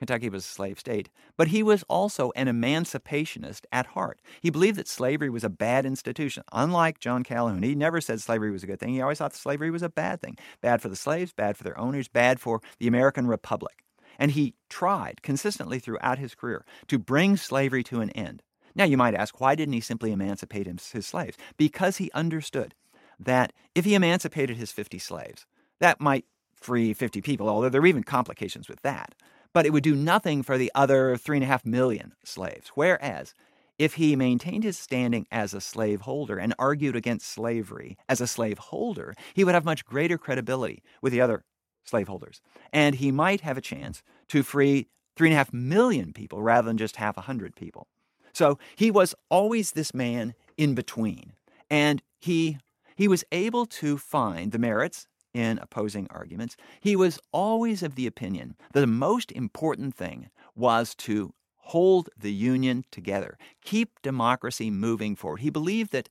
Kentucky 0.00 0.30
was 0.30 0.46
a 0.46 0.48
slave 0.48 0.80
state, 0.80 1.10
but 1.36 1.48
he 1.48 1.62
was 1.62 1.82
also 1.82 2.32
an 2.34 2.46
emancipationist 2.46 3.66
at 3.70 3.88
heart. 3.88 4.18
He 4.40 4.48
believed 4.48 4.78
that 4.78 4.88
slavery 4.88 5.28
was 5.28 5.44
a 5.44 5.50
bad 5.50 5.84
institution. 5.84 6.42
Unlike 6.52 7.00
John 7.00 7.22
Calhoun, 7.22 7.62
he 7.62 7.74
never 7.74 8.00
said 8.00 8.22
slavery 8.22 8.50
was 8.50 8.62
a 8.62 8.66
good 8.66 8.80
thing. 8.80 8.94
He 8.94 9.02
always 9.02 9.18
thought 9.18 9.34
slavery 9.34 9.70
was 9.70 9.82
a 9.82 9.90
bad 9.90 10.22
thing 10.22 10.38
bad 10.62 10.80
for 10.80 10.88
the 10.88 10.96
slaves, 10.96 11.34
bad 11.34 11.58
for 11.58 11.64
their 11.64 11.78
owners, 11.78 12.08
bad 12.08 12.40
for 12.40 12.62
the 12.78 12.88
American 12.88 13.26
Republic. 13.26 13.84
And 14.18 14.30
he 14.30 14.54
tried 14.70 15.20
consistently 15.20 15.78
throughout 15.78 16.18
his 16.18 16.34
career 16.34 16.64
to 16.88 16.98
bring 16.98 17.36
slavery 17.36 17.82
to 17.84 18.00
an 18.00 18.08
end. 18.10 18.42
Now, 18.74 18.84
you 18.84 18.96
might 18.96 19.14
ask, 19.14 19.38
why 19.38 19.54
didn't 19.54 19.74
he 19.74 19.80
simply 19.80 20.12
emancipate 20.12 20.66
his 20.66 21.06
slaves? 21.06 21.36
Because 21.58 21.98
he 21.98 22.10
understood 22.14 22.74
that 23.18 23.52
if 23.74 23.84
he 23.84 23.94
emancipated 23.94 24.56
his 24.56 24.72
50 24.72 24.98
slaves, 24.98 25.44
that 25.78 26.00
might 26.00 26.24
free 26.54 26.94
50 26.94 27.20
people, 27.20 27.50
although 27.50 27.68
there 27.68 27.82
are 27.82 27.86
even 27.86 28.02
complications 28.02 28.66
with 28.66 28.80
that 28.80 29.14
but 29.52 29.66
it 29.66 29.72
would 29.72 29.82
do 29.82 29.94
nothing 29.94 30.42
for 30.42 30.56
the 30.56 30.70
other 30.74 31.16
three 31.16 31.36
and 31.36 31.44
a 31.44 31.48
half 31.48 31.64
million 31.64 32.12
slaves. 32.24 32.70
Whereas, 32.74 33.34
if 33.78 33.94
he 33.94 34.14
maintained 34.14 34.64
his 34.64 34.78
standing 34.78 35.26
as 35.30 35.54
a 35.54 35.60
slaveholder 35.60 36.38
and 36.38 36.54
argued 36.58 36.96
against 36.96 37.26
slavery 37.26 37.96
as 38.08 38.20
a 38.20 38.26
slaveholder, 38.26 39.14
he 39.34 39.42
would 39.42 39.54
have 39.54 39.64
much 39.64 39.86
greater 39.86 40.18
credibility 40.18 40.82
with 41.00 41.12
the 41.12 41.20
other 41.20 41.44
slaveholders. 41.84 42.40
And 42.72 42.96
he 42.96 43.10
might 43.10 43.40
have 43.40 43.56
a 43.56 43.62
chance 43.62 44.02
to 44.28 44.42
free 44.42 44.88
three 45.16 45.28
and 45.28 45.34
a 45.34 45.38
half 45.38 45.52
million 45.52 46.12
people 46.12 46.42
rather 46.42 46.66
than 46.66 46.78
just 46.78 46.96
half 46.96 47.16
a 47.16 47.22
hundred 47.22 47.56
people. 47.56 47.88
So 48.32 48.58
he 48.76 48.90
was 48.90 49.14
always 49.28 49.72
this 49.72 49.92
man 49.92 50.34
in 50.56 50.74
between. 50.74 51.32
And 51.68 52.02
he, 52.18 52.58
he 52.96 53.08
was 53.08 53.24
able 53.32 53.66
to 53.66 53.98
find 53.98 54.52
the 54.52 54.58
merits 54.58 55.08
in 55.34 55.58
opposing 55.58 56.06
arguments, 56.10 56.56
he 56.80 56.96
was 56.96 57.18
always 57.32 57.82
of 57.82 57.94
the 57.94 58.06
opinion 58.06 58.56
that 58.72 58.80
the 58.80 58.86
most 58.86 59.30
important 59.32 59.94
thing 59.94 60.30
was 60.54 60.94
to 60.94 61.32
hold 61.56 62.10
the 62.18 62.32
Union 62.32 62.84
together, 62.90 63.38
keep 63.62 64.02
democracy 64.02 64.70
moving 64.70 65.14
forward. 65.14 65.40
He 65.40 65.50
believed 65.50 65.92
that 65.92 66.08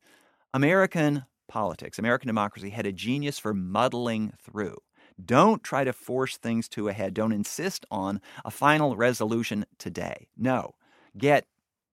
American 0.53 1.25
politics, 1.47 1.99
American 1.99 2.27
democracy, 2.27 2.69
had 2.69 2.85
a 2.85 2.93
genius 2.93 3.37
for 3.37 3.53
muddling 3.53 4.33
through. 4.41 4.77
Don't 5.23 5.63
try 5.63 5.83
to 5.83 5.91
force 5.91 6.37
things 6.37 6.69
to 6.69 6.87
a 6.87 6.93
head. 6.93 7.13
Don't 7.13 7.33
insist 7.33 7.85
on 7.91 8.21
a 8.45 8.51
final 8.51 8.95
resolution 8.95 9.65
today. 9.77 10.27
No, 10.37 10.75
get 11.17 11.45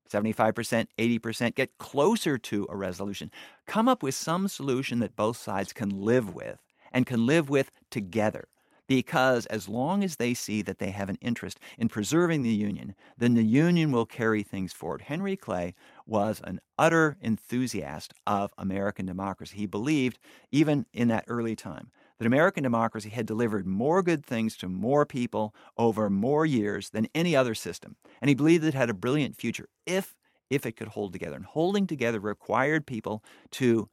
75%, 0.08 0.86
80%, 0.96 1.54
get 1.56 1.78
closer 1.78 2.38
to 2.38 2.66
a 2.70 2.76
resolution. 2.76 3.32
Come 3.66 3.88
up 3.88 4.02
with 4.02 4.14
some 4.14 4.46
solution 4.46 5.00
that 5.00 5.16
both 5.16 5.36
sides 5.36 5.72
can 5.72 5.88
live 5.88 6.32
with 6.32 6.60
and 6.96 7.04
can 7.04 7.26
live 7.26 7.50
with 7.50 7.70
together. 7.90 8.48
Because 8.86 9.44
as 9.46 9.68
long 9.68 10.02
as 10.02 10.16
they 10.16 10.32
see 10.32 10.62
that 10.62 10.78
they 10.78 10.92
have 10.92 11.10
an 11.10 11.18
interest 11.20 11.60
in 11.76 11.90
preserving 11.90 12.40
the 12.40 12.48
Union, 12.48 12.94
then 13.18 13.34
the 13.34 13.44
Union 13.44 13.92
will 13.92 14.06
carry 14.06 14.42
things 14.42 14.72
forward. 14.72 15.02
Henry 15.02 15.36
Clay 15.36 15.74
was 16.06 16.40
an 16.44 16.58
utter 16.78 17.18
enthusiast 17.22 18.14
of 18.26 18.54
American 18.56 19.04
democracy. 19.04 19.58
He 19.58 19.66
believed, 19.66 20.18
even 20.50 20.86
in 20.94 21.08
that 21.08 21.24
early 21.28 21.54
time, 21.54 21.90
that 22.18 22.26
American 22.26 22.62
democracy 22.62 23.10
had 23.10 23.26
delivered 23.26 23.66
more 23.66 24.02
good 24.02 24.24
things 24.24 24.56
to 24.56 24.68
more 24.68 25.04
people 25.04 25.54
over 25.76 26.08
more 26.08 26.46
years 26.46 26.88
than 26.88 27.08
any 27.14 27.36
other 27.36 27.54
system. 27.54 27.96
And 28.22 28.30
he 28.30 28.34
believed 28.34 28.64
it 28.64 28.72
had 28.72 28.88
a 28.88 28.94
brilliant 28.94 29.36
future 29.36 29.68
if 29.84 30.16
if 30.48 30.64
it 30.64 30.76
could 30.76 30.88
hold 30.88 31.12
together. 31.12 31.36
And 31.36 31.44
holding 31.44 31.86
together 31.86 32.20
required 32.20 32.86
people 32.86 33.22
to 33.50 33.90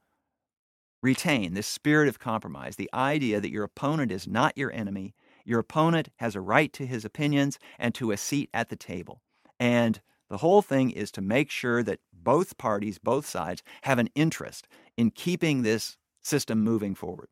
retain 1.04 1.52
this 1.52 1.66
spirit 1.66 2.08
of 2.08 2.18
compromise, 2.18 2.76
the 2.76 2.90
idea 2.94 3.38
that 3.38 3.50
your 3.50 3.62
opponent 3.62 4.10
is 4.10 4.26
not 4.26 4.56
your 4.56 4.72
enemy, 4.72 5.14
your 5.44 5.60
opponent 5.60 6.08
has 6.16 6.34
a 6.34 6.40
right 6.40 6.72
to 6.72 6.86
his 6.86 7.04
opinions 7.04 7.58
and 7.78 7.94
to 7.94 8.10
a 8.10 8.16
seat 8.16 8.48
at 8.54 8.70
the 8.70 8.76
table. 8.76 9.20
And 9.60 10.00
the 10.30 10.38
whole 10.38 10.62
thing 10.62 10.90
is 10.90 11.12
to 11.12 11.20
make 11.20 11.50
sure 11.50 11.82
that 11.82 12.00
both 12.10 12.56
parties, 12.56 12.98
both 12.98 13.26
sides, 13.26 13.62
have 13.82 13.98
an 13.98 14.08
interest 14.14 14.66
in 14.96 15.10
keeping 15.10 15.60
this 15.60 15.98
system 16.22 16.62
moving 16.62 16.94
forward. 16.94 17.28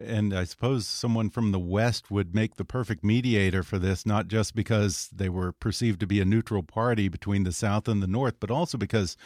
And 0.00 0.34
I 0.34 0.42
suppose 0.42 0.88
someone 0.88 1.30
from 1.30 1.52
the 1.52 1.60
West 1.60 2.10
would 2.10 2.34
make 2.34 2.56
the 2.56 2.64
perfect 2.64 3.04
mediator 3.04 3.62
for 3.62 3.78
this, 3.78 4.04
not 4.04 4.26
just 4.26 4.56
because 4.56 5.08
they 5.14 5.28
were 5.28 5.52
perceived 5.52 6.00
to 6.00 6.08
be 6.08 6.20
a 6.20 6.24
neutral 6.24 6.64
party 6.64 7.06
between 7.08 7.44
the 7.44 7.52
South 7.52 7.86
and 7.86 8.02
the 8.02 8.08
North, 8.08 8.34
but 8.40 8.50
also 8.50 8.76
because 8.76 9.16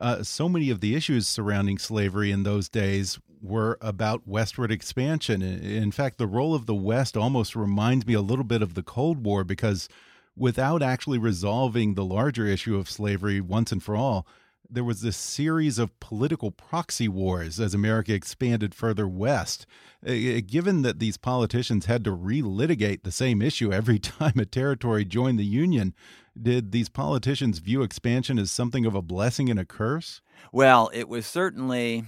uh, 0.00 0.22
so 0.22 0.48
many 0.48 0.70
of 0.70 0.80
the 0.80 0.94
issues 0.94 1.26
surrounding 1.26 1.78
slavery 1.78 2.30
in 2.30 2.44
those 2.44 2.68
days 2.68 3.18
were 3.42 3.76
about 3.80 4.26
westward 4.26 4.70
expansion. 4.70 5.42
In 5.42 5.90
fact, 5.90 6.16
the 6.16 6.26
role 6.26 6.54
of 6.54 6.66
the 6.66 6.74
West 6.74 7.16
almost 7.16 7.56
reminds 7.56 8.06
me 8.06 8.14
a 8.14 8.20
little 8.20 8.44
bit 8.44 8.62
of 8.62 8.74
the 8.74 8.82
Cold 8.82 9.24
War 9.24 9.42
because 9.44 9.88
without 10.36 10.82
actually 10.82 11.18
resolving 11.18 11.94
the 11.94 12.04
larger 12.04 12.46
issue 12.46 12.76
of 12.76 12.88
slavery 12.88 13.40
once 13.40 13.72
and 13.72 13.82
for 13.82 13.96
all, 13.96 14.26
there 14.70 14.84
was 14.84 15.02
this 15.02 15.16
series 15.16 15.78
of 15.78 15.98
political 16.00 16.50
proxy 16.50 17.08
wars 17.08 17.60
as 17.60 17.74
America 17.74 18.14
expanded 18.14 18.74
further 18.74 19.06
west. 19.06 19.66
Given 20.02 20.82
that 20.82 20.98
these 20.98 21.18
politicians 21.18 21.86
had 21.86 22.04
to 22.04 22.16
relitigate 22.16 23.02
the 23.02 23.12
same 23.12 23.42
issue 23.42 23.72
every 23.72 23.98
time 23.98 24.38
a 24.38 24.46
territory 24.46 25.04
joined 25.04 25.38
the 25.38 25.44
Union, 25.44 25.94
did 26.40 26.72
these 26.72 26.88
politicians 26.88 27.58
view 27.58 27.82
expansion 27.82 28.38
as 28.38 28.50
something 28.50 28.86
of 28.86 28.94
a 28.94 29.02
blessing 29.02 29.50
and 29.50 29.60
a 29.60 29.66
curse? 29.66 30.22
Well, 30.52 30.90
it 30.94 31.08
was 31.08 31.26
certainly 31.26 32.04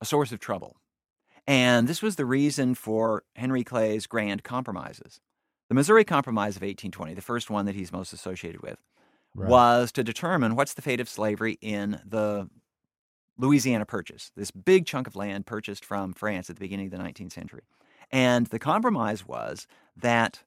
a 0.00 0.04
source 0.04 0.32
of 0.32 0.40
trouble. 0.40 0.76
And 1.46 1.88
this 1.88 2.02
was 2.02 2.16
the 2.16 2.26
reason 2.26 2.74
for 2.74 3.24
Henry 3.34 3.64
Clay's 3.64 4.06
grand 4.06 4.44
compromises. 4.44 5.20
The 5.68 5.74
Missouri 5.74 6.04
Compromise 6.04 6.56
of 6.56 6.62
1820, 6.62 7.14
the 7.14 7.20
first 7.20 7.50
one 7.50 7.66
that 7.66 7.74
he's 7.74 7.92
most 7.92 8.12
associated 8.12 8.62
with, 8.62 8.78
right. 9.34 9.48
was 9.48 9.92
to 9.92 10.04
determine 10.04 10.56
what's 10.56 10.74
the 10.74 10.82
fate 10.82 11.00
of 11.00 11.08
slavery 11.08 11.58
in 11.60 12.00
the 12.06 12.48
Louisiana 13.38 13.86
Purchase, 13.86 14.32
this 14.36 14.50
big 14.50 14.84
chunk 14.84 15.06
of 15.06 15.14
land 15.14 15.46
purchased 15.46 15.84
from 15.84 16.12
France 16.12 16.50
at 16.50 16.56
the 16.56 16.60
beginning 16.60 16.86
of 16.86 16.92
the 16.92 16.98
19th 16.98 17.32
century. 17.32 17.62
And 18.10 18.46
the 18.46 18.58
compromise 18.58 19.26
was 19.26 19.66
that 19.96 20.42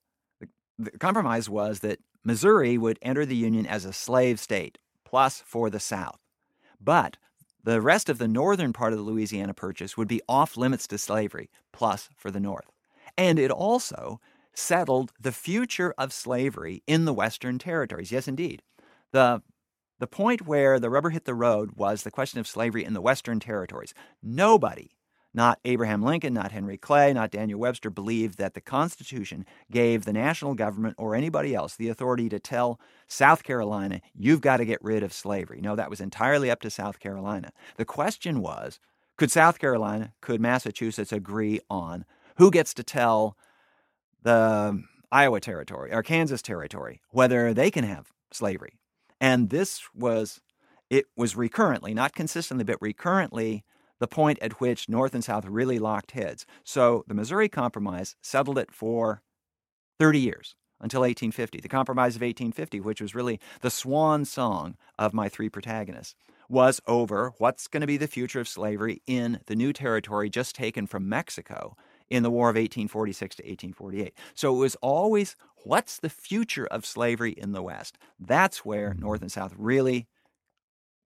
the 0.78 0.92
compromise 1.00 1.50
was 1.50 1.80
that 1.80 2.00
Missouri 2.24 2.78
would 2.78 3.00
enter 3.02 3.26
the 3.26 3.36
Union 3.36 3.66
as 3.66 3.86
a 3.86 3.94
slave 3.94 4.40
state, 4.40 4.78
plus 5.06 5.42
for 5.46 5.70
the 5.70 5.80
South. 5.80 6.20
But 6.80 7.18
the 7.64 7.82
rest 7.82 8.10
of 8.10 8.18
the 8.18 8.28
northern 8.28 8.74
part 8.74 8.94
of 8.94 9.00
the 9.00 9.06
Louisiana 9.06 9.54
Purchase 9.54 9.98
would 9.98 10.08
be 10.08 10.22
off 10.28 10.58
limits 10.58 10.88
to 10.88 10.98
slavery, 10.98 11.50
plus 11.72 12.10
for 12.16 12.32
the 12.32 12.40
North. 12.40 12.72
And 13.18 13.38
it 13.38 13.52
also 13.52 14.20
settled 14.54 15.12
the 15.20 15.32
future 15.32 15.94
of 15.98 16.12
slavery 16.14 16.84
in 16.88 17.06
the 17.06 17.14
Western 17.14 17.60
territories. 17.60 18.12
Yes, 18.12 18.28
indeed. 18.28 18.62
The, 19.12 19.42
the 20.00 20.08
point 20.08 20.48
where 20.48 20.80
the 20.80 20.90
rubber 20.90 21.12
hit 21.12 21.26
the 21.26 21.34
road 21.34 21.72
was 21.76 22.04
the 22.04 22.12
question 22.12 22.40
of 22.40 22.48
slavery 22.48 22.84
in 22.84 22.94
the 22.94 23.02
Western 23.02 23.40
territories. 23.40 23.94
Nobody, 24.22 24.92
not 25.34 25.60
Abraham 25.64 26.04
Lincoln, 26.04 26.34
not 26.34 26.52
Henry 26.52 26.78
Clay, 26.78 27.14
not 27.14 27.32
Daniel 27.32 27.60
Webster, 27.60 27.90
believed 27.90 28.38
that 28.38 28.54
the 28.54 28.62
Constitution 28.62 29.46
gave 29.72 30.04
the 30.04 30.14
national 30.14 30.56
government 30.56 30.96
or 30.98 31.16
anybody 31.16 31.56
else 31.56 31.76
the 31.76 31.90
authority 31.90 32.28
to 32.30 32.40
tell 32.40 32.80
South 33.08 33.44
Carolina, 33.44 34.02
you've 34.14 34.42
got 34.42 34.58
to 34.58 34.66
get 34.66 34.84
rid 34.84 35.04
of 35.04 35.14
slavery. 35.14 35.62
No, 35.62 35.76
that 35.76 35.90
was 35.90 36.02
entirely 36.02 36.52
up 36.52 36.62
to 36.62 36.70
South 36.70 37.00
Carolina. 37.00 37.52
The 37.78 37.86
question 37.86 38.42
was 38.42 38.80
could 39.18 39.32
South 39.32 39.60
Carolina, 39.60 40.14
could 40.22 40.42
Massachusetts 40.42 41.12
agree 41.12 41.60
on 41.70 42.06
who 42.38 42.50
gets 42.50 42.74
to 42.74 42.84
tell 42.84 43.38
the 44.24 44.84
Iowa 45.12 45.40
Territory 45.40 45.94
or 45.94 46.02
Kansas 46.04 46.42
Territory 46.42 47.02
whether 47.12 47.54
they 47.54 47.70
can 47.70 47.84
have 47.84 48.12
slavery? 48.32 48.80
And 49.20 49.50
this 49.50 49.82
was, 49.94 50.42
it 50.90 51.06
was 51.16 51.36
recurrently, 51.36 51.94
not 51.94 52.16
consistently, 52.16 52.64
but 52.64 52.82
recurrently, 52.82 53.64
the 54.02 54.08
point 54.08 54.40
at 54.42 54.60
which 54.60 54.90
North 54.90 55.14
and 55.14 55.24
South 55.24 55.46
really 55.46 55.78
locked 55.78 56.12
heads. 56.12 56.48
So 56.64 57.06
the 57.08 57.14
Missouri 57.14 57.48
Compromise 57.48 58.16
settled 58.20 58.58
it 58.58 58.72
for 58.72 59.22
30 60.00 60.20
years 60.20 60.56
until 60.82 61.02
1850. 61.02 61.60
The 61.60 61.70
Compromise 61.70 62.16
of 62.16 62.24
1850, 62.24 62.80
which 62.80 63.00
was 63.00 63.14
really 63.14 63.40
the 63.62 63.70
swan 63.70 64.26
song 64.26 64.76
of 64.98 65.14
my 65.14 65.30
three 65.30 65.50
protagonists, 65.50 66.16
was 66.50 66.82
over 66.88 67.34
what's 67.38 67.68
going 67.68 67.82
to 67.82 67.88
be 67.88 67.96
the 67.96 68.08
future 68.08 68.40
of 68.40 68.48
slavery 68.48 69.04
in 69.06 69.40
the 69.46 69.56
new 69.56 69.72
territory 69.72 70.32
just 70.32 70.56
taken 70.56 70.88
from 70.88 71.08
Mexico 71.08 71.78
in 72.10 72.24
the 72.24 72.32
War 72.32 72.50
of 72.50 72.56
1846 72.56 73.36
to 73.36 73.44
1848. 73.44 74.14
So 74.34 74.56
it 74.56 74.58
was 74.58 74.76
always 74.82 75.36
what's 75.64 76.00
the 76.00 76.10
future 76.10 76.66
of 76.66 76.88
slavery 76.88 77.34
in 77.34 77.52
the 77.52 77.62
West? 77.62 78.00
That's 78.20 78.66
where 78.66 78.90
mm-hmm. 78.90 79.02
North 79.02 79.22
and 79.22 79.32
South 79.32 79.54
really, 79.56 80.08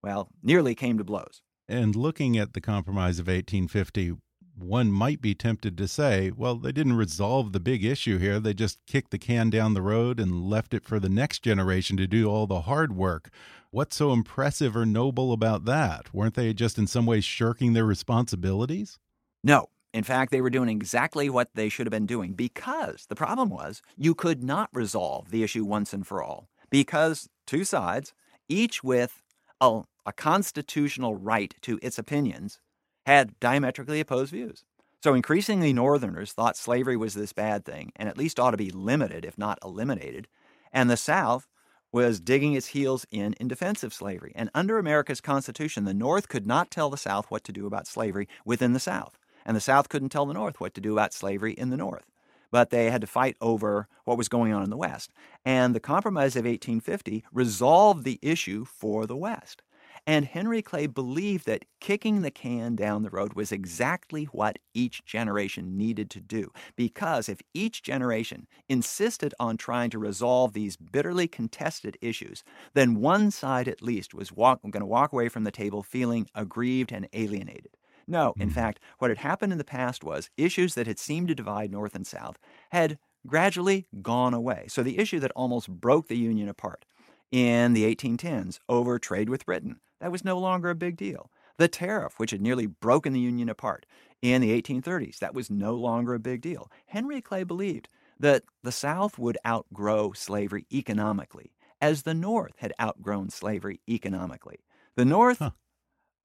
well, 0.02 0.30
nearly 0.42 0.76
came 0.76 0.98
to 0.98 1.04
blows. 1.04 1.42
And 1.68 1.96
looking 1.96 2.38
at 2.38 2.54
the 2.54 2.62
Compromise 2.62 3.20
of 3.20 3.28
1850, 3.28 4.14
one 4.58 4.92
might 4.92 5.22
be 5.22 5.36
tempted 5.36 5.78
to 5.78 5.88
say, 5.88 6.32
well, 6.36 6.56
they 6.56 6.72
didn't 6.72 6.96
resolve 6.96 7.52
the 7.52 7.60
big 7.60 7.84
issue 7.84 8.18
here. 8.18 8.40
They 8.40 8.54
just 8.54 8.80
kicked 8.86 9.12
the 9.12 9.18
can 9.18 9.50
down 9.50 9.74
the 9.74 9.82
road 9.82 10.20
and 10.20 10.50
left 10.50 10.74
it 10.74 10.86
for 10.86 11.00
the 11.00 11.10
next 11.10 11.44
generation 11.44 11.98
to 11.98 12.08
do 12.08 12.28
all 12.30 12.48
the 12.48 12.62
hard 12.62 12.96
work. 12.96 13.30
What's 13.72 13.98
so 13.98 14.14
impressive 14.14 14.76
or 14.76 14.86
noble 14.86 15.34
about 15.34 15.66
that? 15.66 16.14
Weren't 16.14 16.36
they 16.36 16.54
just 16.54 16.78
in 16.78 16.88
some 16.88 17.06
ways 17.06 17.26
shirking 17.26 17.74
their 17.74 17.86
responsibilities? 17.86 19.00
No. 19.44 19.70
In 19.94 20.04
fact, 20.04 20.32
they 20.32 20.42
were 20.42 20.50
doing 20.50 20.70
exactly 20.70 21.30
what 21.30 21.50
they 21.56 21.70
should 21.70 21.88
have 21.88 21.92
been 21.92 22.06
doing 22.06 22.34
because 22.34 23.06
the 23.08 23.16
problem 23.16 23.50
was 23.50 23.82
you 23.98 24.14
could 24.14 24.44
not 24.44 24.70
resolve 24.74 25.32
the 25.32 25.42
issue 25.42 25.64
once 25.64 25.94
and 25.94 26.06
for 26.06 26.22
all 26.22 26.50
because 26.70 27.30
two 27.48 27.64
sides, 27.64 28.14
each 28.50 28.84
with 28.84 29.22
a, 29.62 29.82
a 30.06 30.14
constitutional 30.14 31.16
right 31.16 31.54
to 31.62 31.80
its 31.82 31.98
opinions, 31.98 32.60
had 33.06 33.40
diametrically 33.40 34.00
opposed 34.00 34.32
views. 34.32 34.64
So 35.04 35.14
increasingly, 35.14 35.72
Northerners 35.74 36.34
thought 36.34 36.58
slavery 36.58 36.98
was 36.98 37.14
this 37.14 37.34
bad 37.34 37.64
thing 37.64 37.92
and 37.96 38.10
at 38.10 38.18
least 38.18 38.40
ought 38.40 38.52
to 38.52 38.58
be 38.58 38.72
limited, 38.72 39.24
if 39.24 39.38
not 39.38 39.60
eliminated. 39.64 40.28
And 40.74 40.90
the 40.90 40.98
South 40.98 41.48
was 41.92 42.20
digging 42.20 42.54
its 42.54 42.68
heels 42.68 43.06
in 43.12 43.34
in 43.34 43.48
defense 43.48 43.84
of 43.84 43.94
slavery. 43.94 44.34
And 44.36 44.50
under 44.56 44.80
America's 44.80 45.22
Constitution, 45.22 45.86
the 45.86 45.94
North 45.94 46.28
could 46.28 46.48
not 46.48 46.72
tell 46.72 46.90
the 46.90 46.98
South 46.98 47.30
what 47.30 47.44
to 47.44 47.52
do 47.52 47.68
about 47.68 47.88
slavery 47.88 48.28
within 48.44 48.74
the 48.74 48.80
South 48.80 49.18
and 49.46 49.56
the 49.56 49.62
South 49.62 49.90
couldn't 49.90 50.10
tell 50.10 50.26
the 50.26 50.34
North 50.34 50.60
what 50.60 50.74
to 50.74 50.82
do 50.82 50.94
about 50.94 51.14
slavery 51.14 51.54
in 51.54 51.70
the 51.70 51.78
North. 51.78 52.06
But 52.52 52.70
they 52.70 52.90
had 52.90 53.02
to 53.02 53.08
fight 53.08 53.38
over 53.42 53.88
what 54.06 54.18
was 54.18 54.30
going 54.30 54.54
on 54.54 54.64
in 54.64 54.70
the 54.70 54.78
West. 54.78 55.12
And 55.44 55.76
the 55.76 55.80
Compromise 55.80 56.36
of 56.36 56.46
1850 56.46 57.26
resolved 57.32 58.04
the 58.04 58.20
issue 58.22 58.66
for 58.66 59.06
the 59.06 59.16
West. 59.16 59.62
And 60.08 60.26
Henry 60.26 60.62
Clay 60.62 60.86
believed 60.86 61.48
that 61.48 61.66
kicking 61.80 62.22
the 62.22 62.30
can 62.30 62.76
down 62.76 63.02
the 63.02 63.10
road 63.10 63.34
was 63.34 63.52
exactly 63.52 64.26
what 64.26 64.60
each 64.74 65.04
generation 65.04 65.78
needed 65.78 66.12
to 66.12 66.22
do. 66.22 66.52
Because 66.76 67.28
if 67.28 67.42
each 67.56 67.82
generation 67.82 68.48
insisted 68.70 69.34
on 69.40 69.58
trying 69.58 69.90
to 69.90 70.00
resolve 70.00 70.54
these 70.54 70.78
bitterly 70.78 71.28
contested 71.28 71.98
issues, 72.02 72.44
then 72.76 73.00
one 73.02 73.32
side 73.32 73.68
at 73.68 73.82
least 73.82 74.14
was 74.14 74.32
walk, 74.32 74.62
going 74.62 74.82
to 74.82 74.86
walk 74.86 75.12
away 75.12 75.28
from 75.28 75.44
the 75.44 75.52
table 75.52 75.82
feeling 75.82 76.28
aggrieved 76.36 76.92
and 76.92 77.08
alienated. 77.14 77.72
No, 78.08 78.34
in 78.38 78.48
mm-hmm. 78.48 78.56
fact, 78.56 78.80
what 79.00 79.10
had 79.10 79.20
happened 79.20 79.52
in 79.52 79.58
the 79.58 79.64
past 79.64 80.04
was 80.04 80.30
issues 80.38 80.76
that 80.76 80.88
had 80.88 81.00
seemed 81.00 81.28
to 81.30 81.36
divide 81.36 81.72
North 81.72 81.96
and 81.96 82.06
South 82.06 82.38
had 82.72 83.00
gradually 83.26 83.88
gone 84.02 84.34
away. 84.34 84.66
So 84.68 84.84
the 84.84 85.00
issue 85.00 85.20
that 85.20 85.32
almost 85.32 85.70
broke 85.70 86.08
the 86.08 86.18
Union 86.18 86.48
apart 86.48 86.86
in 87.32 87.74
the 87.74 87.84
1810s 87.96 88.60
over 88.70 89.00
trade 89.00 89.30
with 89.30 89.46
Britain, 89.46 89.80
that 90.00 90.12
was 90.12 90.24
no 90.24 90.38
longer 90.38 90.70
a 90.70 90.76
big 90.76 90.98
deal. 90.98 91.32
The 91.58 91.68
tariff, 91.68 92.20
which 92.20 92.32
had 92.32 92.42
nearly 92.42 92.68
broken 92.68 93.14
the 93.14 93.20
Union 93.20 93.50
apart 93.50 93.86
in 94.22 94.42
the 94.42 94.62
1830s, 94.62 95.20
that 95.20 95.34
was 95.34 95.50
no 95.50 95.74
longer 95.74 96.14
a 96.14 96.20
big 96.20 96.42
deal. 96.42 96.70
Henry 96.88 97.22
Clay 97.22 97.44
believed 97.44 97.90
that 98.20 98.44
the 98.64 98.72
South 98.72 99.18
would 99.18 99.38
outgrow 99.48 100.12
slavery 100.14 100.68
economically, 100.72 101.54
as 101.82 102.04
the 102.04 102.14
North 102.14 102.54
had 102.58 102.74
outgrown 102.80 103.30
slavery 103.30 103.80
economically. 103.90 104.60
The 104.96 105.06
North 105.06 105.40
huh 105.40 105.52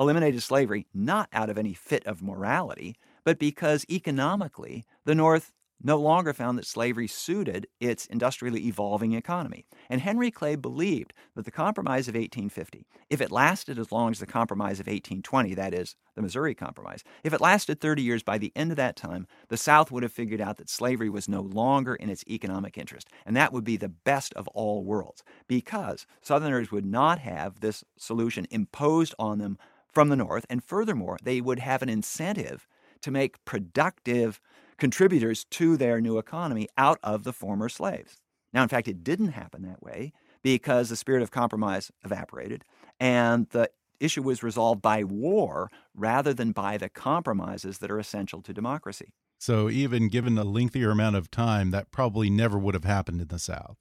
eliminated 0.01 0.42
slavery 0.42 0.86
not 0.94 1.28
out 1.32 1.51
of 1.51 1.59
any 1.59 1.74
fit 1.74 2.07
of 2.07 2.22
morality, 2.22 2.96
but 3.24 3.38
because 3.38 3.84
economically 3.90 4.84
the 5.05 5.14
North 5.14 5.53
no 5.82 5.96
longer 5.96 6.32
found 6.32 6.59
that 6.59 6.66
slavery 6.66 7.07
suited 7.07 7.66
its 7.80 8.07
industrially 8.07 8.66
evolving 8.66 9.12
economy. 9.12 9.64
And 9.88 10.01
Henry 10.01 10.30
Clay 10.30 10.57
believed 10.57 11.12
that 11.34 11.44
the 11.44 11.51
Compromise 11.51 12.07
of 12.07 12.14
1850, 12.14 12.86
if 13.09 13.20
it 13.20 13.32
lasted 13.32 13.78
as 13.78 13.90
long 13.90 14.11
as 14.11 14.18
the 14.18 14.26
Compromise 14.26 14.78
of 14.78 14.86
1820, 14.86 15.55
that 15.55 15.72
is, 15.72 15.96
the 16.14 16.22
Missouri 16.22 16.55
Compromise, 16.55 17.03
if 17.24 17.32
it 17.32 17.40
lasted 17.40 17.80
30 17.80 18.03
years, 18.03 18.22
by 18.22 18.36
the 18.36 18.53
end 18.55 18.70
of 18.70 18.76
that 18.76 18.96
time, 18.96 19.26
the 19.48 19.57
South 19.57 19.90
would 19.90 20.03
have 20.03 20.12
figured 20.12 20.40
out 20.40 20.59
that 20.59 20.68
slavery 20.68 21.09
was 21.09 21.28
no 21.28 21.40
longer 21.40 21.94
in 21.94 22.11
its 22.11 22.24
economic 22.28 22.76
interest. 22.76 23.09
And 23.24 23.36
that 23.36 23.53
would 23.53 23.64
be 23.64 23.76
the 23.76 23.88
best 23.88 24.34
of 24.34 24.48
all 24.48 24.84
worlds 24.84 25.22
because 25.48 26.07
Southerners 26.20 26.70
would 26.70 26.84
not 26.84 27.20
have 27.20 27.61
this 27.61 27.84
solution 27.96 28.46
imposed 28.51 29.14
on 29.18 29.38
them 29.38 29.57
from 29.93 30.09
the 30.09 30.16
North. 30.16 30.47
And 30.49 30.62
furthermore, 30.62 31.18
they 31.22 31.41
would 31.41 31.59
have 31.59 31.82
an 31.82 31.88
incentive 31.88 32.66
to 33.03 33.11
make 33.11 33.45
productive 33.45 34.41
contributors 34.78 35.45
to 35.51 35.76
their 35.76 36.01
new 36.01 36.18
economy 36.18 36.68
out 36.76 36.99
of 37.03 37.24
the 37.24 37.32
former 37.32 37.68
slaves. 37.68 38.16
Now, 38.53 38.62
in 38.62 38.68
fact, 38.68 38.88
it 38.88 39.05
didn't 39.05 39.32
happen 39.32 39.62
that 39.62 39.82
way 39.82 40.12
because 40.43 40.88
the 40.88 40.97
spirit 40.97 41.22
of 41.22 41.30
compromise 41.30 41.91
evaporated 42.05 42.64
and 42.99 43.49
the 43.51 43.70
issue 44.01 44.22
was 44.22 44.43
resolved 44.43 44.82
by 44.82 45.05
war 45.05 45.70
rather 45.95 46.32
than 46.32 46.53
by 46.53 46.78
the 46.78 46.88
compromises 46.88 47.78
that 47.78 47.91
are 47.91 47.99
essential 47.99 48.43
to 48.43 48.53
democracy. 48.53 49.12
So, 49.38 49.70
even 49.70 50.09
given 50.09 50.36
a 50.36 50.45
lengthier 50.45 50.91
amount 50.91 51.16
of 51.16 51.30
time, 51.30 51.70
that 51.70 51.91
probably 51.91 52.28
never 52.28 52.59
would 52.59 52.74
have 52.74 52.84
happened 52.84 53.22
in 53.22 53.28
the 53.28 53.38
South. 53.38 53.78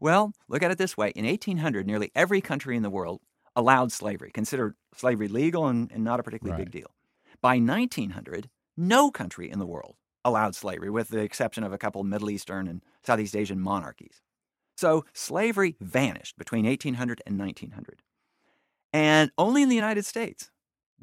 Well, 0.00 0.32
look 0.48 0.62
at 0.62 0.70
it 0.70 0.78
this 0.78 0.96
way. 0.96 1.10
In 1.10 1.24
1800, 1.24 1.86
nearly 1.86 2.10
every 2.14 2.40
country 2.40 2.76
in 2.76 2.82
the 2.82 2.90
world 2.90 3.20
allowed 3.56 3.92
slavery, 3.92 4.30
considered 4.32 4.74
slavery 4.94 5.28
legal 5.28 5.66
and, 5.66 5.90
and 5.92 6.04
not 6.04 6.20
a 6.20 6.22
particularly 6.22 6.58
Right. 6.58 6.70
big 6.70 6.82
deal. 6.82 6.90
By 7.40 7.58
1900, 7.58 8.48
no 8.76 9.10
country 9.10 9.50
in 9.50 9.58
the 9.58 9.66
world 9.66 9.96
allowed 10.24 10.54
slavery, 10.54 10.88
with 10.90 11.08
the 11.08 11.20
exception 11.20 11.64
of 11.64 11.72
a 11.72 11.78
couple 11.78 12.02
Middle 12.04 12.30
Eastern 12.30 12.68
and 12.68 12.82
Southeast 13.04 13.34
Asian 13.36 13.60
monarchies. 13.60 14.20
So 14.76 15.04
slavery 15.12 15.76
vanished 15.80 16.36
between 16.38 16.64
1800 16.64 17.20
and 17.26 17.38
1900. 17.38 18.02
And 18.92 19.30
only 19.38 19.62
in 19.62 19.68
the 19.68 19.74
United 19.74 20.04
States 20.04 20.50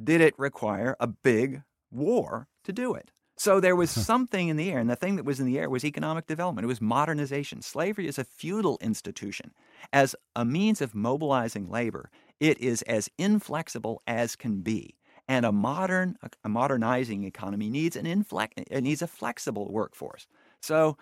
did 0.02 0.22
it 0.22 0.38
require 0.38 0.96
a 1.00 1.08
big 1.08 1.64
war 1.92 2.48
to 2.64 2.72
do 2.72 2.94
it. 2.94 3.12
So 3.38 3.60
there 3.60 3.76
was 3.76 3.90
something 4.12 4.48
in 4.50 4.58
the 4.58 4.72
air, 4.72 4.80
and 4.80 4.90
the 4.90 4.96
thing 4.96 5.16
that 5.16 5.26
was 5.26 5.40
in 5.40 5.46
the 5.46 5.58
air 5.60 5.70
was 5.70 5.84
economic 5.86 6.28
development. 6.28 6.66
It 6.66 6.68
was 6.68 6.82
modernization. 6.82 7.62
Slavery 7.62 8.08
is 8.08 8.18
a 8.20 8.24
feudal 8.24 8.78
institution. 8.82 9.54
As 9.92 10.16
a 10.36 10.46
means 10.46 10.82
of 10.82 10.94
mobilizing 10.96 11.70
labor, 11.70 12.10
it 12.40 12.60
is 12.60 12.82
as 12.84 13.10
inflexible 13.18 14.02
as 14.08 14.36
can 14.36 14.62
be. 14.62 14.96
And 15.28 15.46
a 15.46 15.52
modern, 15.52 16.18
a 16.44 16.50
modernizing 16.50 17.24
economy 17.24 17.70
needs 17.70 17.96
an 17.96 18.06
inflex, 18.06 18.50
it 18.56 18.82
needs 18.82 19.02
a 19.02 19.08
flexible 19.08 19.72
workforce. 19.72 20.26
So 20.60 20.98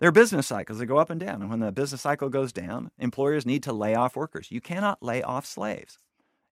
there 0.00 0.08
are 0.08 0.12
business 0.12 0.46
cycles 0.48 0.78
that 0.78 0.86
go 0.86 0.98
up 0.98 1.10
and 1.10 1.20
down. 1.20 1.42
And 1.42 1.50
when 1.50 1.60
the 1.60 1.72
business 1.72 2.02
cycle 2.02 2.28
goes 2.28 2.52
down, 2.52 2.90
employers 2.98 3.46
need 3.46 3.62
to 3.64 3.72
lay 3.72 3.94
off 3.94 4.16
workers. 4.16 4.50
You 4.50 4.60
cannot 4.60 5.02
lay 5.02 5.22
off 5.22 5.46
slaves. 5.46 5.98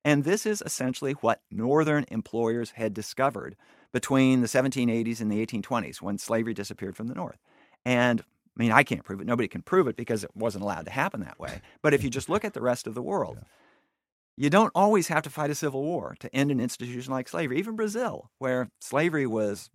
And 0.05 0.22
this 0.22 0.47
is 0.47 0.62
essentially 0.64 1.12
what 1.14 1.43
Northern 1.51 2.05
employers 2.12 2.72
had 2.72 2.95
discovered 2.95 3.57
between 3.93 4.41
the 4.41 4.47
1780s 4.47 5.20
and 5.20 5.30
the 5.30 5.45
1820s 5.45 6.01
when 6.01 6.18
slavery 6.18 6.55
disappeared 6.55 6.97
from 6.97 7.09
the 7.09 7.14
North. 7.14 7.39
And 7.84 8.20
I 8.20 8.62
mean, 8.62 8.72
I 8.72 8.84
can't 8.84 9.05
prove 9.05 9.20
it. 9.20 9.26
Nobody 9.26 9.49
can 9.49 9.62
prove 9.62 9.89
it 9.89 9.97
because 9.97 10.22
it 10.22 10.30
wasn't 10.34 10.62
allowed 10.62 10.87
to 10.87 10.93
happen 10.93 11.20
that 11.20 11.39
way. 11.39 11.61
But 11.82 11.93
if 11.93 12.05
you 12.05 12.11
just 12.11 12.28
look 12.28 12.45
at 12.45 12.55
the 12.55 12.62
rest 12.62 12.87
of 12.87 12.95
the 12.95 13.03
world, 13.03 13.39
you 14.37 14.51
don't 14.51 14.72
always 14.74 15.09
have 15.09 15.22
to 15.22 15.30
fight 15.30 15.51
a 15.51 15.55
civil 15.55 15.82
war 15.82 16.16
to 16.20 16.34
end 16.34 16.51
an 16.51 16.61
institution 16.61 17.12
like 17.12 17.28
slavery. 17.28 17.59
Even 17.59 17.76
Brazil, 17.76 18.30
where 18.39 18.68
slavery 18.80 19.26
was 19.26 19.70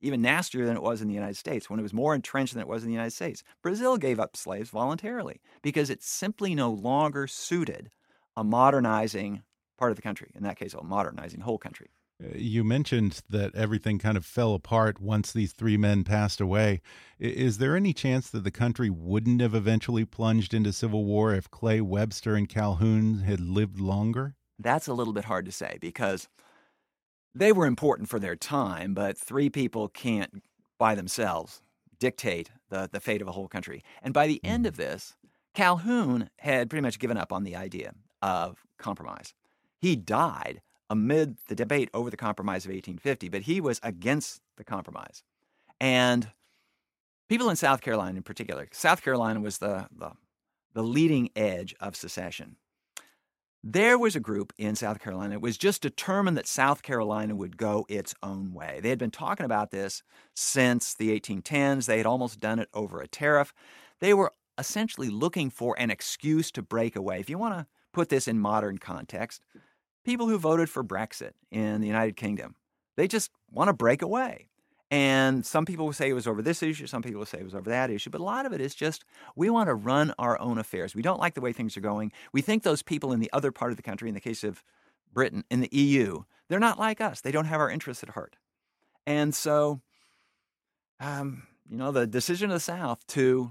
even 0.00 0.22
nastier 0.22 0.66
than 0.66 0.76
it 0.76 0.82
was 0.82 1.00
in 1.00 1.08
the 1.08 1.14
United 1.14 1.36
States, 1.36 1.68
when 1.68 1.80
it 1.80 1.82
was 1.82 1.94
more 1.94 2.14
entrenched 2.14 2.54
than 2.54 2.62
it 2.62 2.68
was 2.68 2.82
in 2.82 2.88
the 2.88 2.94
United 2.94 3.12
States, 3.12 3.42
Brazil 3.62 3.96
gave 3.96 4.20
up 4.20 4.36
slaves 4.36 4.70
voluntarily 4.70 5.40
because 5.62 5.90
it 5.90 6.02
simply 6.02 6.54
no 6.54 6.70
longer 6.70 7.26
suited 7.26 7.90
a 8.36 8.44
modernizing 8.44 9.42
part 9.78 9.90
of 9.90 9.96
the 9.96 10.02
country. 10.02 10.30
In 10.34 10.42
that 10.44 10.58
case, 10.58 10.74
a 10.74 10.82
modernizing 10.82 11.40
whole 11.40 11.58
country. 11.58 11.88
You 12.18 12.64
mentioned 12.64 13.20
that 13.28 13.54
everything 13.54 13.98
kind 13.98 14.16
of 14.16 14.24
fell 14.24 14.54
apart 14.54 15.00
once 15.00 15.32
these 15.32 15.52
three 15.52 15.76
men 15.76 16.02
passed 16.02 16.40
away. 16.40 16.80
Is 17.18 17.58
there 17.58 17.76
any 17.76 17.92
chance 17.92 18.30
that 18.30 18.42
the 18.42 18.50
country 18.50 18.88
wouldn't 18.88 19.42
have 19.42 19.54
eventually 19.54 20.06
plunged 20.06 20.54
into 20.54 20.72
civil 20.72 21.04
war 21.04 21.34
if 21.34 21.50
Clay 21.50 21.82
Webster 21.82 22.34
and 22.34 22.48
Calhoun 22.48 23.18
had 23.18 23.40
lived 23.40 23.78
longer? 23.80 24.34
That's 24.58 24.88
a 24.88 24.94
little 24.94 25.12
bit 25.12 25.26
hard 25.26 25.44
to 25.44 25.52
say 25.52 25.76
because 25.78 26.28
they 27.34 27.52
were 27.52 27.66
important 27.66 28.08
for 28.08 28.18
their 28.18 28.36
time, 28.36 28.94
but 28.94 29.18
three 29.18 29.50
people 29.50 29.88
can't 29.88 30.42
by 30.78 30.94
themselves 30.94 31.60
dictate 31.98 32.50
the, 32.70 32.88
the 32.90 33.00
fate 33.00 33.20
of 33.20 33.28
a 33.28 33.32
whole 33.32 33.48
country. 33.48 33.82
And 34.02 34.14
by 34.14 34.26
the 34.26 34.40
end 34.42 34.64
mm-hmm. 34.64 34.68
of 34.68 34.76
this, 34.76 35.16
Calhoun 35.54 36.30
had 36.38 36.70
pretty 36.70 36.82
much 36.82 36.98
given 36.98 37.18
up 37.18 37.32
on 37.32 37.44
the 37.44 37.56
idea 37.56 37.92
of 38.22 38.64
compromise. 38.78 39.34
He 39.78 39.96
died 39.96 40.62
amid 40.88 41.36
the 41.48 41.54
debate 41.54 41.90
over 41.92 42.10
the 42.10 42.16
compromise 42.16 42.64
of 42.64 42.70
1850, 42.70 43.28
but 43.28 43.42
he 43.42 43.60
was 43.60 43.80
against 43.82 44.40
the 44.56 44.64
compromise. 44.64 45.22
And 45.80 46.28
people 47.28 47.50
in 47.50 47.56
South 47.56 47.80
Carolina 47.80 48.16
in 48.16 48.22
particular, 48.22 48.68
South 48.72 49.02
Carolina 49.02 49.40
was 49.40 49.58
the, 49.58 49.88
the, 49.96 50.12
the 50.74 50.82
leading 50.82 51.30
edge 51.36 51.74
of 51.80 51.96
secession. 51.96 52.56
There 53.68 53.98
was 53.98 54.14
a 54.14 54.20
group 54.20 54.52
in 54.58 54.76
South 54.76 55.00
Carolina 55.00 55.30
that 55.30 55.40
was 55.40 55.58
just 55.58 55.82
determined 55.82 56.36
that 56.36 56.46
South 56.46 56.82
Carolina 56.82 57.34
would 57.34 57.56
go 57.56 57.84
its 57.88 58.14
own 58.22 58.52
way. 58.52 58.78
They 58.80 58.90
had 58.90 58.98
been 58.98 59.10
talking 59.10 59.44
about 59.44 59.72
this 59.72 60.04
since 60.34 60.94
the 60.94 61.18
1810s. 61.18 61.86
They 61.86 61.98
had 61.98 62.06
almost 62.06 62.38
done 62.38 62.60
it 62.60 62.68
over 62.72 63.00
a 63.00 63.08
tariff. 63.08 63.52
They 63.98 64.14
were 64.14 64.32
essentially 64.56 65.08
looking 65.08 65.50
for 65.50 65.74
an 65.78 65.90
excuse 65.90 66.52
to 66.52 66.62
break 66.62 66.94
away. 66.94 67.18
If 67.18 67.28
you 67.28 67.38
want 67.38 67.54
to 67.54 67.66
put 67.92 68.08
this 68.08 68.28
in 68.28 68.38
modern 68.38 68.78
context, 68.78 69.42
people 70.06 70.28
who 70.28 70.38
voted 70.38 70.70
for 70.70 70.84
Brexit 70.84 71.32
in 71.50 71.80
the 71.80 71.86
United 71.88 72.16
Kingdom, 72.16 72.54
they 72.96 73.08
just 73.08 73.30
want 73.50 73.68
to 73.68 73.74
break 73.74 74.02
away. 74.02 74.48
And 74.88 75.44
some 75.44 75.64
people 75.64 75.84
will 75.84 75.92
say 75.92 76.08
it 76.08 76.12
was 76.12 76.28
over 76.28 76.40
this 76.40 76.62
issue, 76.62 76.86
some 76.86 77.02
people 77.02 77.18
will 77.18 77.26
say 77.26 77.38
it 77.38 77.44
was 77.44 77.56
over 77.56 77.68
that 77.70 77.90
issue, 77.90 78.08
but 78.08 78.20
a 78.20 78.24
lot 78.24 78.46
of 78.46 78.52
it 78.52 78.60
is 78.60 78.72
just 78.72 79.04
we 79.34 79.50
want 79.50 79.68
to 79.68 79.74
run 79.74 80.14
our 80.16 80.40
own 80.40 80.58
affairs. 80.58 80.94
We 80.94 81.02
don't 81.02 81.18
like 81.18 81.34
the 81.34 81.40
way 81.40 81.52
things 81.52 81.76
are 81.76 81.80
going. 81.80 82.12
We 82.32 82.40
think 82.40 82.62
those 82.62 82.82
people 82.82 83.12
in 83.12 83.18
the 83.18 83.30
other 83.32 83.50
part 83.50 83.72
of 83.72 83.76
the 83.76 83.82
country, 83.82 84.08
in 84.08 84.14
the 84.14 84.20
case 84.20 84.44
of 84.44 84.62
Britain, 85.12 85.42
in 85.50 85.60
the 85.60 85.68
EU, 85.72 86.22
they're 86.48 86.60
not 86.60 86.78
like 86.78 87.00
us. 87.00 87.20
They 87.20 87.32
don't 87.32 87.46
have 87.46 87.60
our 87.60 87.68
interests 87.68 88.04
at 88.04 88.10
heart. 88.10 88.36
And 89.08 89.34
so, 89.34 89.80
um, 91.00 91.42
you 91.68 91.76
know, 91.76 91.90
the 91.90 92.06
decision 92.06 92.50
of 92.50 92.54
the 92.54 92.60
South 92.60 93.04
to 93.08 93.50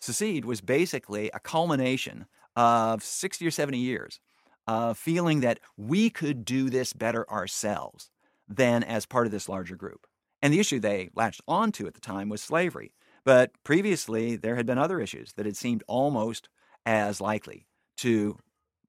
secede 0.00 0.44
was 0.44 0.60
basically 0.60 1.30
a 1.32 1.40
culmination 1.40 2.26
of 2.56 3.02
60 3.02 3.46
or 3.46 3.50
70 3.50 3.78
years 3.78 4.20
of 4.66 4.98
feeling 4.98 5.40
that 5.40 5.60
we 5.76 6.10
could 6.10 6.44
do 6.44 6.70
this 6.70 6.92
better 6.92 7.28
ourselves 7.30 8.10
than 8.48 8.82
as 8.82 9.06
part 9.06 9.26
of 9.26 9.32
this 9.32 9.48
larger 9.48 9.76
group. 9.76 10.06
And 10.42 10.52
the 10.52 10.60
issue 10.60 10.80
they 10.80 11.10
latched 11.14 11.40
onto 11.48 11.86
at 11.86 11.94
the 11.94 12.00
time 12.00 12.28
was 12.28 12.42
slavery. 12.42 12.92
But 13.24 13.52
previously, 13.64 14.36
there 14.36 14.56
had 14.56 14.66
been 14.66 14.78
other 14.78 15.00
issues 15.00 15.32
that 15.32 15.46
had 15.46 15.56
seemed 15.56 15.82
almost 15.88 16.48
as 16.84 17.20
likely 17.20 17.66
to 17.98 18.38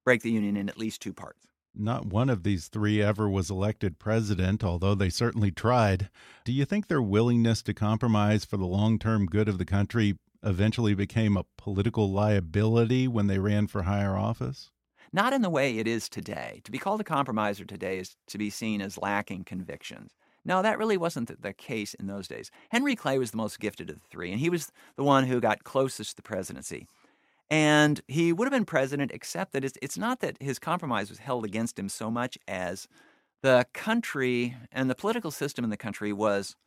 break 0.04 0.22
the 0.22 0.32
Union 0.32 0.58
in 0.58 0.70
at 0.70 0.78
least 0.78 1.02
two 1.02 1.14
parts. 1.14 1.48
Not 1.74 2.06
one 2.06 2.30
of 2.30 2.44
these 2.44 2.68
three 2.68 3.02
ever 3.02 3.30
was 3.30 3.50
elected 3.50 4.00
president, 4.00 4.64
although 4.64 4.96
they 4.96 5.10
certainly 5.10 5.52
tried. 5.52 6.10
Do 6.46 6.54
you 6.54 6.64
think 6.64 6.88
their 6.88 7.02
willingness 7.02 7.62
to 7.64 7.74
compromise 7.74 8.46
for 8.46 8.56
the 8.58 8.66
long 8.66 8.98
term 8.98 9.26
good 9.26 9.50
of 9.50 9.58
the 9.58 9.66
country 9.66 10.18
eventually 10.42 10.94
became 10.94 11.36
a 11.36 11.46
political 11.58 12.10
liability 12.12 13.08
when 13.08 13.28
they 13.28 13.40
ran 13.40 13.68
for 13.68 13.84
higher 13.84 14.16
office? 14.16 14.72
Not 15.16 15.32
in 15.32 15.42
the 15.42 15.50
way 15.50 15.78
it 15.78 15.88
is 15.88 16.10
today. 16.10 16.60
To 16.66 16.72
be 16.72 16.78
called 16.78 17.00
a 17.00 17.06
compromiser 17.06 17.64
today 17.64 18.00
is 18.00 18.18
to 18.28 18.38
be 18.38 18.50
seen 18.50 18.82
as 18.82 18.98
lacking 18.98 19.46
convictions. 19.46 20.12
No, 20.44 20.62
that 20.62 20.78
really 20.78 20.98
wasn't 20.98 21.42
the- 21.42 21.54
case 21.54 21.94
in 21.94 22.08
those 22.08 22.28
days. 22.28 22.52
Henry 22.70 22.98
Clay 22.98 23.18
was 23.18 23.32
the 23.32 23.38
most 23.38 23.62
gifted 23.62 23.90
of 23.90 24.02
the 24.02 24.08
three, 24.10 24.30
and 24.30 24.42
he 24.42 24.50
was 24.50 24.74
the 24.98 25.06
one 25.06 25.26
who 25.26 25.40
got 25.40 25.64
closest 25.64 26.10
to 26.10 26.16
the 26.18 26.22
presidency. 26.22 26.86
And 27.50 28.02
he 28.10 28.34
would 28.34 28.46
have 28.46 28.52
been 28.52 28.66
president, 28.66 29.10
except 29.14 29.54
that 29.54 29.64
it's, 29.64 29.78
it's 29.82 29.98
not 29.98 30.20
that 30.20 30.36
his 30.42 30.60
compromise 30.60 31.10
was 31.10 31.20
held 31.20 31.46
against 31.46 31.80
him 31.80 31.88
so 31.88 32.12
much 32.12 32.38
as 32.46 32.86
the 33.42 33.66
country 33.72 34.58
and 34.70 34.90
the 34.90 34.96
political 34.96 35.32
system 35.32 35.64
in 35.64 35.70
the 35.70 35.78
country 35.78 36.12
was 36.12 36.58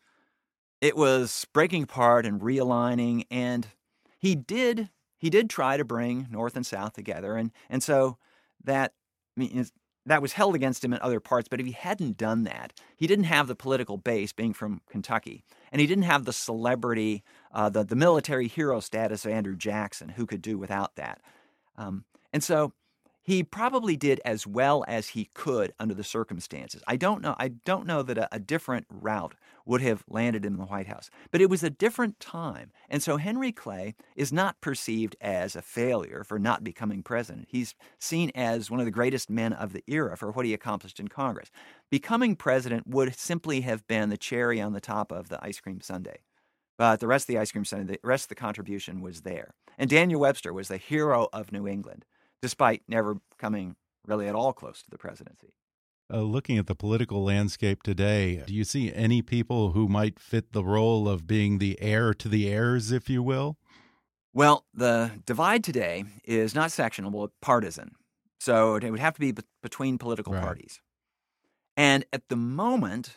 it 0.81 0.97
was 0.97 1.47
breaking 1.53 1.83
apart 1.83 2.25
and 2.25 2.41
realigning 2.41 3.27
and 3.31 3.67
he 4.19 4.35
did 4.35 4.89
he 5.19 5.29
did 5.29 5.51
try 5.51 5.77
to 5.77 5.85
bring 5.85 6.29
north 6.31 6.57
and 6.57 6.65
south 6.65 6.95
together 6.95 7.37
and 7.37 7.51
and 7.69 7.83
so 7.83 8.17
that 8.69 8.93
I 9.37 9.41
mean, 9.41 9.67
that 10.07 10.23
was 10.23 10.33
held 10.33 10.55
against 10.55 10.83
him 10.85 10.93
in 10.93 11.01
other 11.01 11.21
parts 11.21 11.49
but 11.49 11.61
if 11.61 11.67
he 11.67 11.73
hadn't 11.73 12.17
done 12.17 12.45
that 12.45 12.73
he 12.97 13.07
didn't 13.07 13.25
have 13.25 13.47
the 13.47 13.55
political 13.55 13.97
base 13.97 14.33
being 14.33 14.53
from 14.55 14.81
kentucky 14.89 15.45
and 15.71 15.81
he 15.81 15.87
didn't 15.87 16.05
have 16.05 16.25
the 16.25 16.33
celebrity 16.33 17.23
uh, 17.53 17.69
the, 17.69 17.85
the 17.85 17.97
military 17.97 18.49
hero 18.49 18.81
status 18.81 19.25
of 19.25 19.33
andrew 19.33 19.57
jackson. 19.57 20.11
Who 20.11 20.27
could 20.27 20.43
do 20.43 20.57
without 20.57 20.97
that? 20.97 21.21
Um, 21.77 22.05
and 22.33 22.43
so 22.43 22.73
he 23.29 23.43
probably 23.43 23.95
did 23.95 24.23
as 24.25 24.47
well 24.47 24.87
as 24.89 25.09
he 25.09 25.29
could 25.35 25.75
under 25.79 25.93
the 25.93 26.03
circumstances. 26.03 26.83
I 26.89 26.97
don't 26.97 27.21
know. 27.21 27.37
I 27.39 27.49
don't 27.49 27.87
know 27.87 28.03
that 28.03 28.17
a, 28.17 28.35
a 28.35 28.39
different 28.39 28.87
route 28.89 29.35
would 29.67 29.83
have 29.83 30.03
landed 30.09 30.47
him 30.47 30.55
in 30.55 30.59
the 30.59 30.65
White 30.65 30.87
House, 30.87 31.11
but 31.31 31.43
it 31.43 31.51
was 31.51 31.63
a 31.63 31.69
different 31.69 32.21
time, 32.21 32.73
and 32.89 33.03
so 33.03 33.19
Henry 33.19 33.53
Clay 33.53 33.97
is 34.17 34.33
not 34.33 34.63
perceived 34.63 35.15
as 35.21 35.55
a 35.55 35.61
failure 35.61 36.25
for 36.25 36.39
not 36.39 36.65
becoming 36.65 37.03
president. 37.03 37.49
He's 37.51 37.75
seen 37.99 38.33
as 38.35 38.71
one 38.71 38.81
of 38.81 38.87
the 38.87 38.91
greatest 38.91 39.29
men 39.29 39.53
of 39.53 39.75
the 39.75 39.85
era 39.87 40.17
for 40.17 40.31
what 40.31 40.47
he 40.47 40.55
accomplished 40.55 40.99
in 40.99 41.09
Congress. 41.09 41.51
Becoming 41.91 42.35
president 42.35 42.87
would 42.87 43.15
simply 43.15 43.61
have 43.61 43.87
been 43.87 44.09
the 44.09 44.17
cherry 44.17 44.59
on 44.59 44.73
the 44.73 44.81
top 44.81 45.13
of 45.13 45.29
the 45.29 45.39
ice 45.45 45.61
cream 45.61 45.83
sundae. 45.83 46.23
But 46.79 47.01
the 47.01 47.07
rest 47.07 47.25
of 47.25 47.35
the 47.35 47.39
ice 47.39 47.53
cream 47.53 47.67
sundae, 47.67 47.93
the 47.93 48.01
rest 48.03 48.25
of 48.25 48.29
the 48.31 48.37
contribution 48.37 49.03
was 49.03 49.21
there. 49.21 49.53
And 49.77 49.91
Daniel 49.91 50.21
Webster 50.21 50.55
was 50.55 50.69
the 50.69 50.79
hero 50.79 51.29
of 51.31 51.53
New 51.53 51.69
England 51.69 52.07
despite 52.43 52.83
never 52.89 53.17
coming 53.39 53.77
really 54.07 54.27
at 54.29 54.35
all 54.35 54.53
close 54.53 54.83
to 54.83 54.91
the 54.91 54.99
presidency. 54.99 55.49
Uh, 56.11 56.23
looking 56.23 56.57
at 56.57 56.67
the 56.67 56.75
political 56.75 57.23
landscape 57.23 57.83
today, 57.83 58.43
do 58.47 58.55
you 58.55 58.65
see 58.65 58.93
any 58.95 59.21
people 59.21 59.73
who 59.73 59.89
might 59.89 60.19
fit 60.19 60.53
the 60.53 60.65
role 60.65 61.07
of 61.07 61.27
being 61.27 61.59
the 61.59 61.79
heir 61.83 62.15
to 62.15 62.29
the 62.29 62.49
heirs, 62.49 62.91
if 62.91 63.11
you 63.11 63.23
will? 63.23 63.59
Well, 64.33 64.65
the 64.73 65.11
divide 65.27 65.63
today 65.65 66.05
is 66.25 66.55
not 66.55 66.73
sectional, 66.73 67.11
but 67.11 67.31
partisan. 67.43 67.93
So 68.41 68.77
it 68.77 68.91
would 68.91 69.01
have 69.01 69.15
to 69.15 69.21
be 69.21 69.33
be- 69.33 69.43
between 69.63 69.99
political 69.99 70.33
Right. 70.33 70.43
parties. 70.43 70.81
And 71.77 72.05
at 72.13 72.29
the 72.29 72.37
moment, 72.37 73.17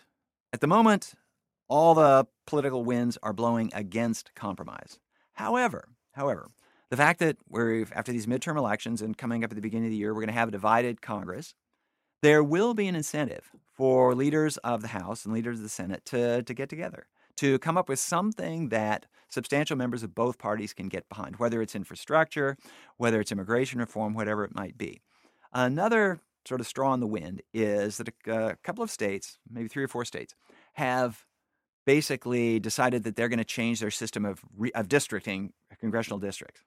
at 0.52 0.60
the 0.62 0.68
moment, 0.68 1.14
all 1.70 1.94
the 1.96 2.28
political 2.46 2.84
winds 2.84 3.18
are 3.24 3.32
blowing 3.34 3.72
against 3.74 4.36
compromise. 4.36 5.00
However, 5.34 5.88
however, 6.14 6.50
the 6.92 6.98
fact 6.98 7.20
that 7.22 7.38
we're 7.50 7.88
after 7.94 8.12
these 8.12 8.28
midterm 8.28 8.58
elections 8.58 9.02
and 9.02 9.18
coming 9.18 9.44
up 9.44 9.52
at 9.52 9.56
the 9.56 9.62
beginning 9.62 9.88
of 9.88 9.92
the 9.92 9.98
year, 9.98 10.14
we're 10.14 10.20
going 10.20 10.28
to 10.28 10.34
have 10.34 10.50
a 10.50 10.52
divided 10.52 11.02
Congress. 11.02 11.56
There 12.22 12.44
will 12.44 12.74
be 12.74 12.88
an 12.88 12.96
incentive 12.96 13.50
for 13.74 14.14
leaders 14.14 14.58
of 14.58 14.82
the 14.82 14.90
House 14.90 15.24
and 15.26 15.34
leaders 15.34 15.58
of 15.58 15.64
the 15.64 15.70
Senate 15.70 16.06
to, 16.06 16.44
to 16.44 16.54
get 16.54 16.70
together, 16.70 17.08
to 17.38 17.58
come 17.60 17.78
up 17.78 17.88
with 17.88 17.98
something 17.98 18.70
that 18.70 19.06
substantial 19.30 19.78
members 19.78 20.04
of 20.04 20.14
both 20.14 20.38
parties 20.38 20.74
can 20.74 20.90
get 20.90 21.08
behind, 21.08 21.38
whether 21.38 21.62
it's 21.62 21.76
infrastructure, 21.76 22.58
whether 22.98 23.22
it's 23.22 23.32
immigration 23.32 23.80
reform, 23.80 24.14
whatever 24.14 24.44
it 24.44 24.54
might 24.54 24.78
be. 24.78 25.02
Another 25.54 26.20
sort 26.46 26.60
of 26.60 26.68
straw 26.68 26.94
in 26.94 27.00
the 27.00 27.08
wind 27.08 27.42
is 27.54 27.98
that 27.98 28.10
a, 28.28 28.32
a 28.32 28.56
couple 28.58 28.84
of 28.84 28.92
states, 28.92 29.40
maybe 29.50 29.70
three 29.70 29.84
or 29.84 29.88
four 29.88 30.04
states, 30.04 30.36
have 30.74 31.24
basically 31.86 32.60
decided 32.60 33.04
that 33.04 33.16
they're 33.16 33.30
going 33.30 33.40
to 33.40 33.46
change 33.46 33.80
their 33.80 33.92
system 33.92 34.26
of, 34.26 34.42
re, 34.58 34.72
of 34.74 34.90
districting, 34.90 35.54
congressional 35.80 36.20
districts, 36.20 36.62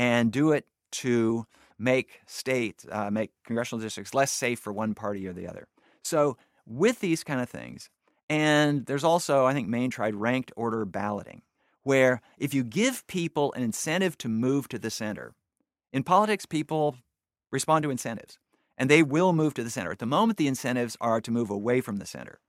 and 0.00 0.32
do 0.32 0.52
it 0.52 0.64
to 0.90 1.46
make 1.78 2.22
state, 2.24 2.86
uh, 2.90 3.10
make 3.10 3.32
congressional 3.44 3.82
districts 3.82 4.14
less 4.14 4.32
safe 4.32 4.58
for 4.58 4.72
one 4.72 4.94
party 4.94 5.26
or 5.28 5.34
the 5.34 5.46
other. 5.46 5.68
So, 6.02 6.38
with 6.64 7.00
these 7.00 7.22
kind 7.22 7.38
of 7.38 7.50
things, 7.50 7.90
and 8.30 8.86
there's 8.86 9.04
also, 9.04 9.44
I 9.44 9.52
think 9.52 9.68
Maine 9.68 9.90
tried 9.90 10.14
ranked 10.14 10.52
order 10.56 10.86
balloting, 10.86 11.42
where 11.82 12.22
if 12.38 12.54
you 12.54 12.64
give 12.64 13.06
people 13.08 13.52
an 13.52 13.62
incentive 13.62 14.16
to 14.18 14.28
move 14.28 14.68
to 14.68 14.78
the 14.78 14.88
center, 14.88 15.34
in 15.92 16.02
politics, 16.02 16.46
people 16.46 16.96
respond 17.50 17.82
to 17.82 17.90
incentives 17.90 18.38
and 18.78 18.88
they 18.88 19.02
will 19.02 19.34
move 19.34 19.52
to 19.52 19.62
the 19.62 19.68
center. 19.68 19.92
At 19.92 19.98
the 19.98 20.06
moment, 20.06 20.38
the 20.38 20.48
incentives 20.48 20.96
are 20.98 21.20
to 21.20 21.30
move 21.30 21.50
away 21.50 21.82
from 21.82 21.98
the 21.98 22.06
center. 22.06 22.40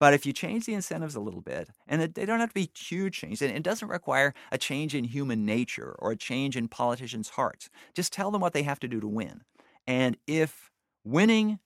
But 0.00 0.14
if 0.14 0.24
you 0.24 0.32
change 0.32 0.66
the 0.66 0.74
incentives 0.74 1.16
a 1.16 1.20
little 1.20 1.40
bit, 1.40 1.70
and 1.86 2.02
they 2.02 2.24
don't 2.24 2.40
have 2.40 2.50
to 2.50 2.54
be 2.54 2.70
huge 2.76 3.18
changes, 3.18 3.42
and 3.42 3.56
it 3.56 3.62
doesn't 3.62 3.88
require 3.88 4.32
a 4.52 4.58
change 4.58 4.94
in 4.94 5.04
human 5.04 5.44
nature 5.44 5.96
or 5.98 6.12
a 6.12 6.16
change 6.16 6.56
in 6.56 6.68
politicians' 6.68 7.30
hearts. 7.30 7.68
Just 7.94 8.12
tell 8.12 8.30
them 8.30 8.40
what 8.40 8.52
they 8.52 8.62
have 8.62 8.80
to 8.80 8.88
do 8.88 9.00
to 9.00 9.08
win. 9.08 9.42
And 9.86 10.16
if 10.26 10.70
winning, 11.04 11.58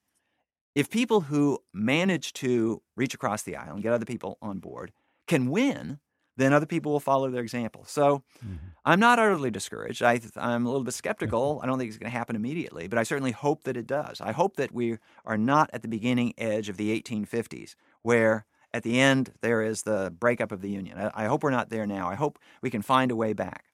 if 0.75 0.89
people 0.89 1.23
who 1.23 1.59
manage 1.75 2.33
to 2.35 2.81
reach 2.97 3.15
across 3.15 3.43
the 3.43 3.57
aisle 3.57 3.75
and 3.75 3.83
get 3.83 3.93
other 3.93 4.07
people 4.07 4.39
on 4.41 4.61
board 4.61 4.93
can 5.27 5.51
win, 5.51 5.99
then 6.37 6.53
other 6.53 6.67
people 6.67 6.93
will 6.93 7.01
follow 7.01 7.31
their 7.31 7.43
example. 7.43 7.85
So 7.87 8.23
mm-hmm. 8.45 8.57
I'm 8.85 9.01
not 9.01 9.19
utterly 9.19 9.51
discouraged. 9.51 10.03
I, 10.03 10.21
I'm 10.37 10.65
a 10.65 10.69
little 10.69 10.85
bit 10.85 10.95
skeptical. 10.95 11.61
I 11.63 11.67
don't 11.67 11.79
think 11.79 11.89
it's 11.89 11.99
going 11.99 12.11
to 12.11 12.17
happen 12.17 12.37
immediately, 12.37 12.89
but 12.89 12.99
I 12.99 13.03
certainly 13.03 13.33
hope 13.33 13.65
that 13.65 13.77
it 13.77 13.87
does. 13.87 14.21
I 14.21 14.33
hope 14.33 14.57
that 14.57 14.73
we 14.73 14.99
are 15.27 15.37
not 15.37 15.69
at 15.73 15.83
the 15.83 15.89
beginning 15.89 16.33
edge 16.39 16.69
of 16.69 16.79
the 16.79 16.99
1850s, 16.99 17.75
where 18.03 18.45
at 18.73 18.83
the 18.83 19.01
end 19.01 19.33
there 19.41 19.63
is 19.63 19.83
the 19.83 20.13
breakup 20.19 20.53
of 20.53 20.61
the 20.61 20.71
Union. 20.71 20.99
I, 20.99 21.25
I 21.25 21.27
hope 21.27 21.43
we're 21.43 21.51
not 21.51 21.71
there 21.71 21.87
now. 21.87 22.09
I 22.09 22.15
hope 22.15 22.39
we 22.63 22.71
can 22.71 22.83
find 22.83 23.11
a 23.11 23.17
way 23.17 23.33
back. 23.33 23.67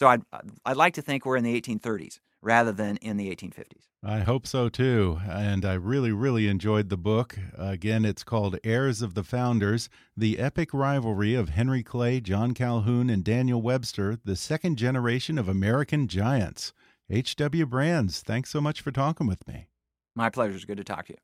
So 0.00 0.08
I'd, 0.08 0.22
I'd 0.64 0.76
like 0.76 0.94
to 0.94 1.02
think 1.02 1.24
we're 1.24 1.36
in 1.36 1.44
the 1.44 1.60
1830s 1.60 2.20
rather 2.42 2.72
than 2.72 2.98
in 2.98 3.16
the 3.16 3.34
1850s. 3.34 3.88
I 4.02 4.20
hope 4.20 4.46
so 4.46 4.68
too. 4.68 5.18
And 5.26 5.64
I 5.64 5.74
really, 5.74 6.12
really 6.12 6.46
enjoyed 6.46 6.90
the 6.90 6.98
book. 6.98 7.38
Again, 7.56 8.04
it's 8.04 8.22
called 8.22 8.58
Heirs 8.62 9.00
of 9.00 9.14
the 9.14 9.24
Founders 9.24 9.88
The 10.14 10.38
Epic 10.38 10.74
Rivalry 10.74 11.34
of 11.34 11.48
Henry 11.48 11.82
Clay, 11.82 12.20
John 12.20 12.52
Calhoun, 12.52 13.08
and 13.08 13.24
Daniel 13.24 13.62
Webster, 13.62 14.18
the 14.22 14.36
second 14.36 14.76
generation 14.76 15.38
of 15.38 15.48
American 15.48 16.06
giants. 16.06 16.74
H.W. 17.08 17.66
Brands, 17.66 18.20
thanks 18.20 18.50
so 18.50 18.60
much 18.60 18.80
for 18.80 18.90
talking 18.90 19.26
with 19.26 19.46
me. 19.48 19.68
My 20.14 20.28
pleasure. 20.28 20.54
It's 20.54 20.64
good 20.64 20.76
to 20.76 20.84
talk 20.84 21.06
to 21.06 21.14
you. 21.14 21.18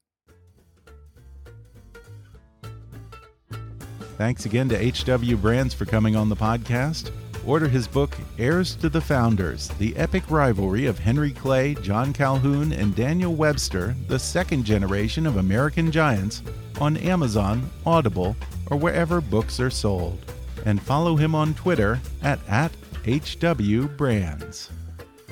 Thanks 4.21 4.45
again 4.45 4.69
to 4.69 4.77
H.W. 4.77 5.39
Brands 5.39 5.73
for 5.73 5.87
coming 5.87 6.15
on 6.15 6.29
the 6.29 6.37
podcast. 6.37 7.11
Order 7.47 7.69
his 7.69 7.89
book, 7.89 8.15
Heirs 8.39 8.77
to 8.77 8.91
the 8.91 9.01
Founders 9.01 9.69
The 9.79 9.97
Epic 9.97 10.25
Rivalry 10.29 10.85
of 10.85 10.99
Henry 10.99 11.31
Clay, 11.31 11.73
John 11.77 12.13
Calhoun, 12.13 12.75
and 12.75 12.95
Daniel 12.95 13.35
Webster, 13.35 13.97
the 14.09 14.19
second 14.19 14.65
generation 14.65 15.27
of 15.27 15.39
American 15.39 15.91
giants, 15.91 16.43
on 16.83 16.99
Amazon, 16.99 17.71
Audible, 17.87 18.37
or 18.71 18.77
wherever 18.77 19.23
books 19.23 19.59
are 19.59 19.71
sold. 19.71 20.19
And 20.67 20.83
follow 20.83 21.17
him 21.17 21.35
on 21.35 21.55
Twitter 21.55 21.99
at, 22.23 22.47
at 22.47 22.73
HWBrands. 23.05 24.69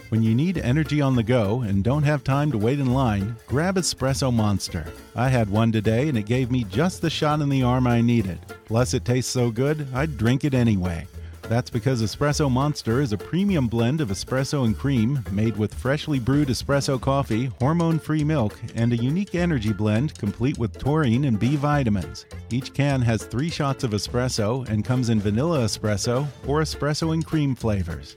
When 0.08 0.22
you 0.22 0.34
need 0.34 0.56
energy 0.56 1.02
on 1.02 1.16
the 1.16 1.22
go 1.22 1.60
and 1.60 1.84
don't 1.84 2.02
have 2.02 2.24
time 2.24 2.50
to 2.52 2.58
wait 2.58 2.80
in 2.80 2.94
line, 2.94 3.36
grab 3.46 3.74
Espresso 3.74 4.32
Monster. 4.32 4.86
I 5.14 5.28
had 5.28 5.50
one 5.50 5.70
today 5.70 6.08
and 6.08 6.16
it 6.16 6.24
gave 6.24 6.50
me 6.50 6.64
just 6.64 7.02
the 7.02 7.10
shot 7.10 7.42
in 7.42 7.50
the 7.50 7.62
arm 7.62 7.86
I 7.86 8.00
needed. 8.00 8.38
Plus, 8.64 8.94
it 8.94 9.04
tastes 9.04 9.30
so 9.30 9.50
good, 9.50 9.86
I'd 9.92 10.16
drink 10.16 10.44
it 10.44 10.54
anyway. 10.54 11.06
That's 11.42 11.68
because 11.68 12.00
Espresso 12.00 12.50
Monster 12.50 13.02
is 13.02 13.12
a 13.12 13.18
premium 13.18 13.68
blend 13.68 14.00
of 14.00 14.08
espresso 14.08 14.64
and 14.64 14.76
cream 14.76 15.22
made 15.30 15.58
with 15.58 15.74
freshly 15.74 16.18
brewed 16.18 16.48
espresso 16.48 16.98
coffee, 16.98 17.46
hormone 17.58 17.98
free 17.98 18.24
milk, 18.24 18.58
and 18.76 18.94
a 18.94 18.96
unique 18.96 19.34
energy 19.34 19.74
blend 19.74 20.18
complete 20.18 20.56
with 20.56 20.78
taurine 20.78 21.24
and 21.24 21.38
B 21.38 21.56
vitamins. 21.56 22.24
Each 22.48 22.72
can 22.72 23.02
has 23.02 23.24
three 23.24 23.50
shots 23.50 23.84
of 23.84 23.90
espresso 23.90 24.66
and 24.70 24.86
comes 24.86 25.10
in 25.10 25.20
vanilla 25.20 25.60
espresso 25.60 26.26
or 26.46 26.62
espresso 26.62 27.12
and 27.12 27.26
cream 27.26 27.54
flavors. 27.54 28.16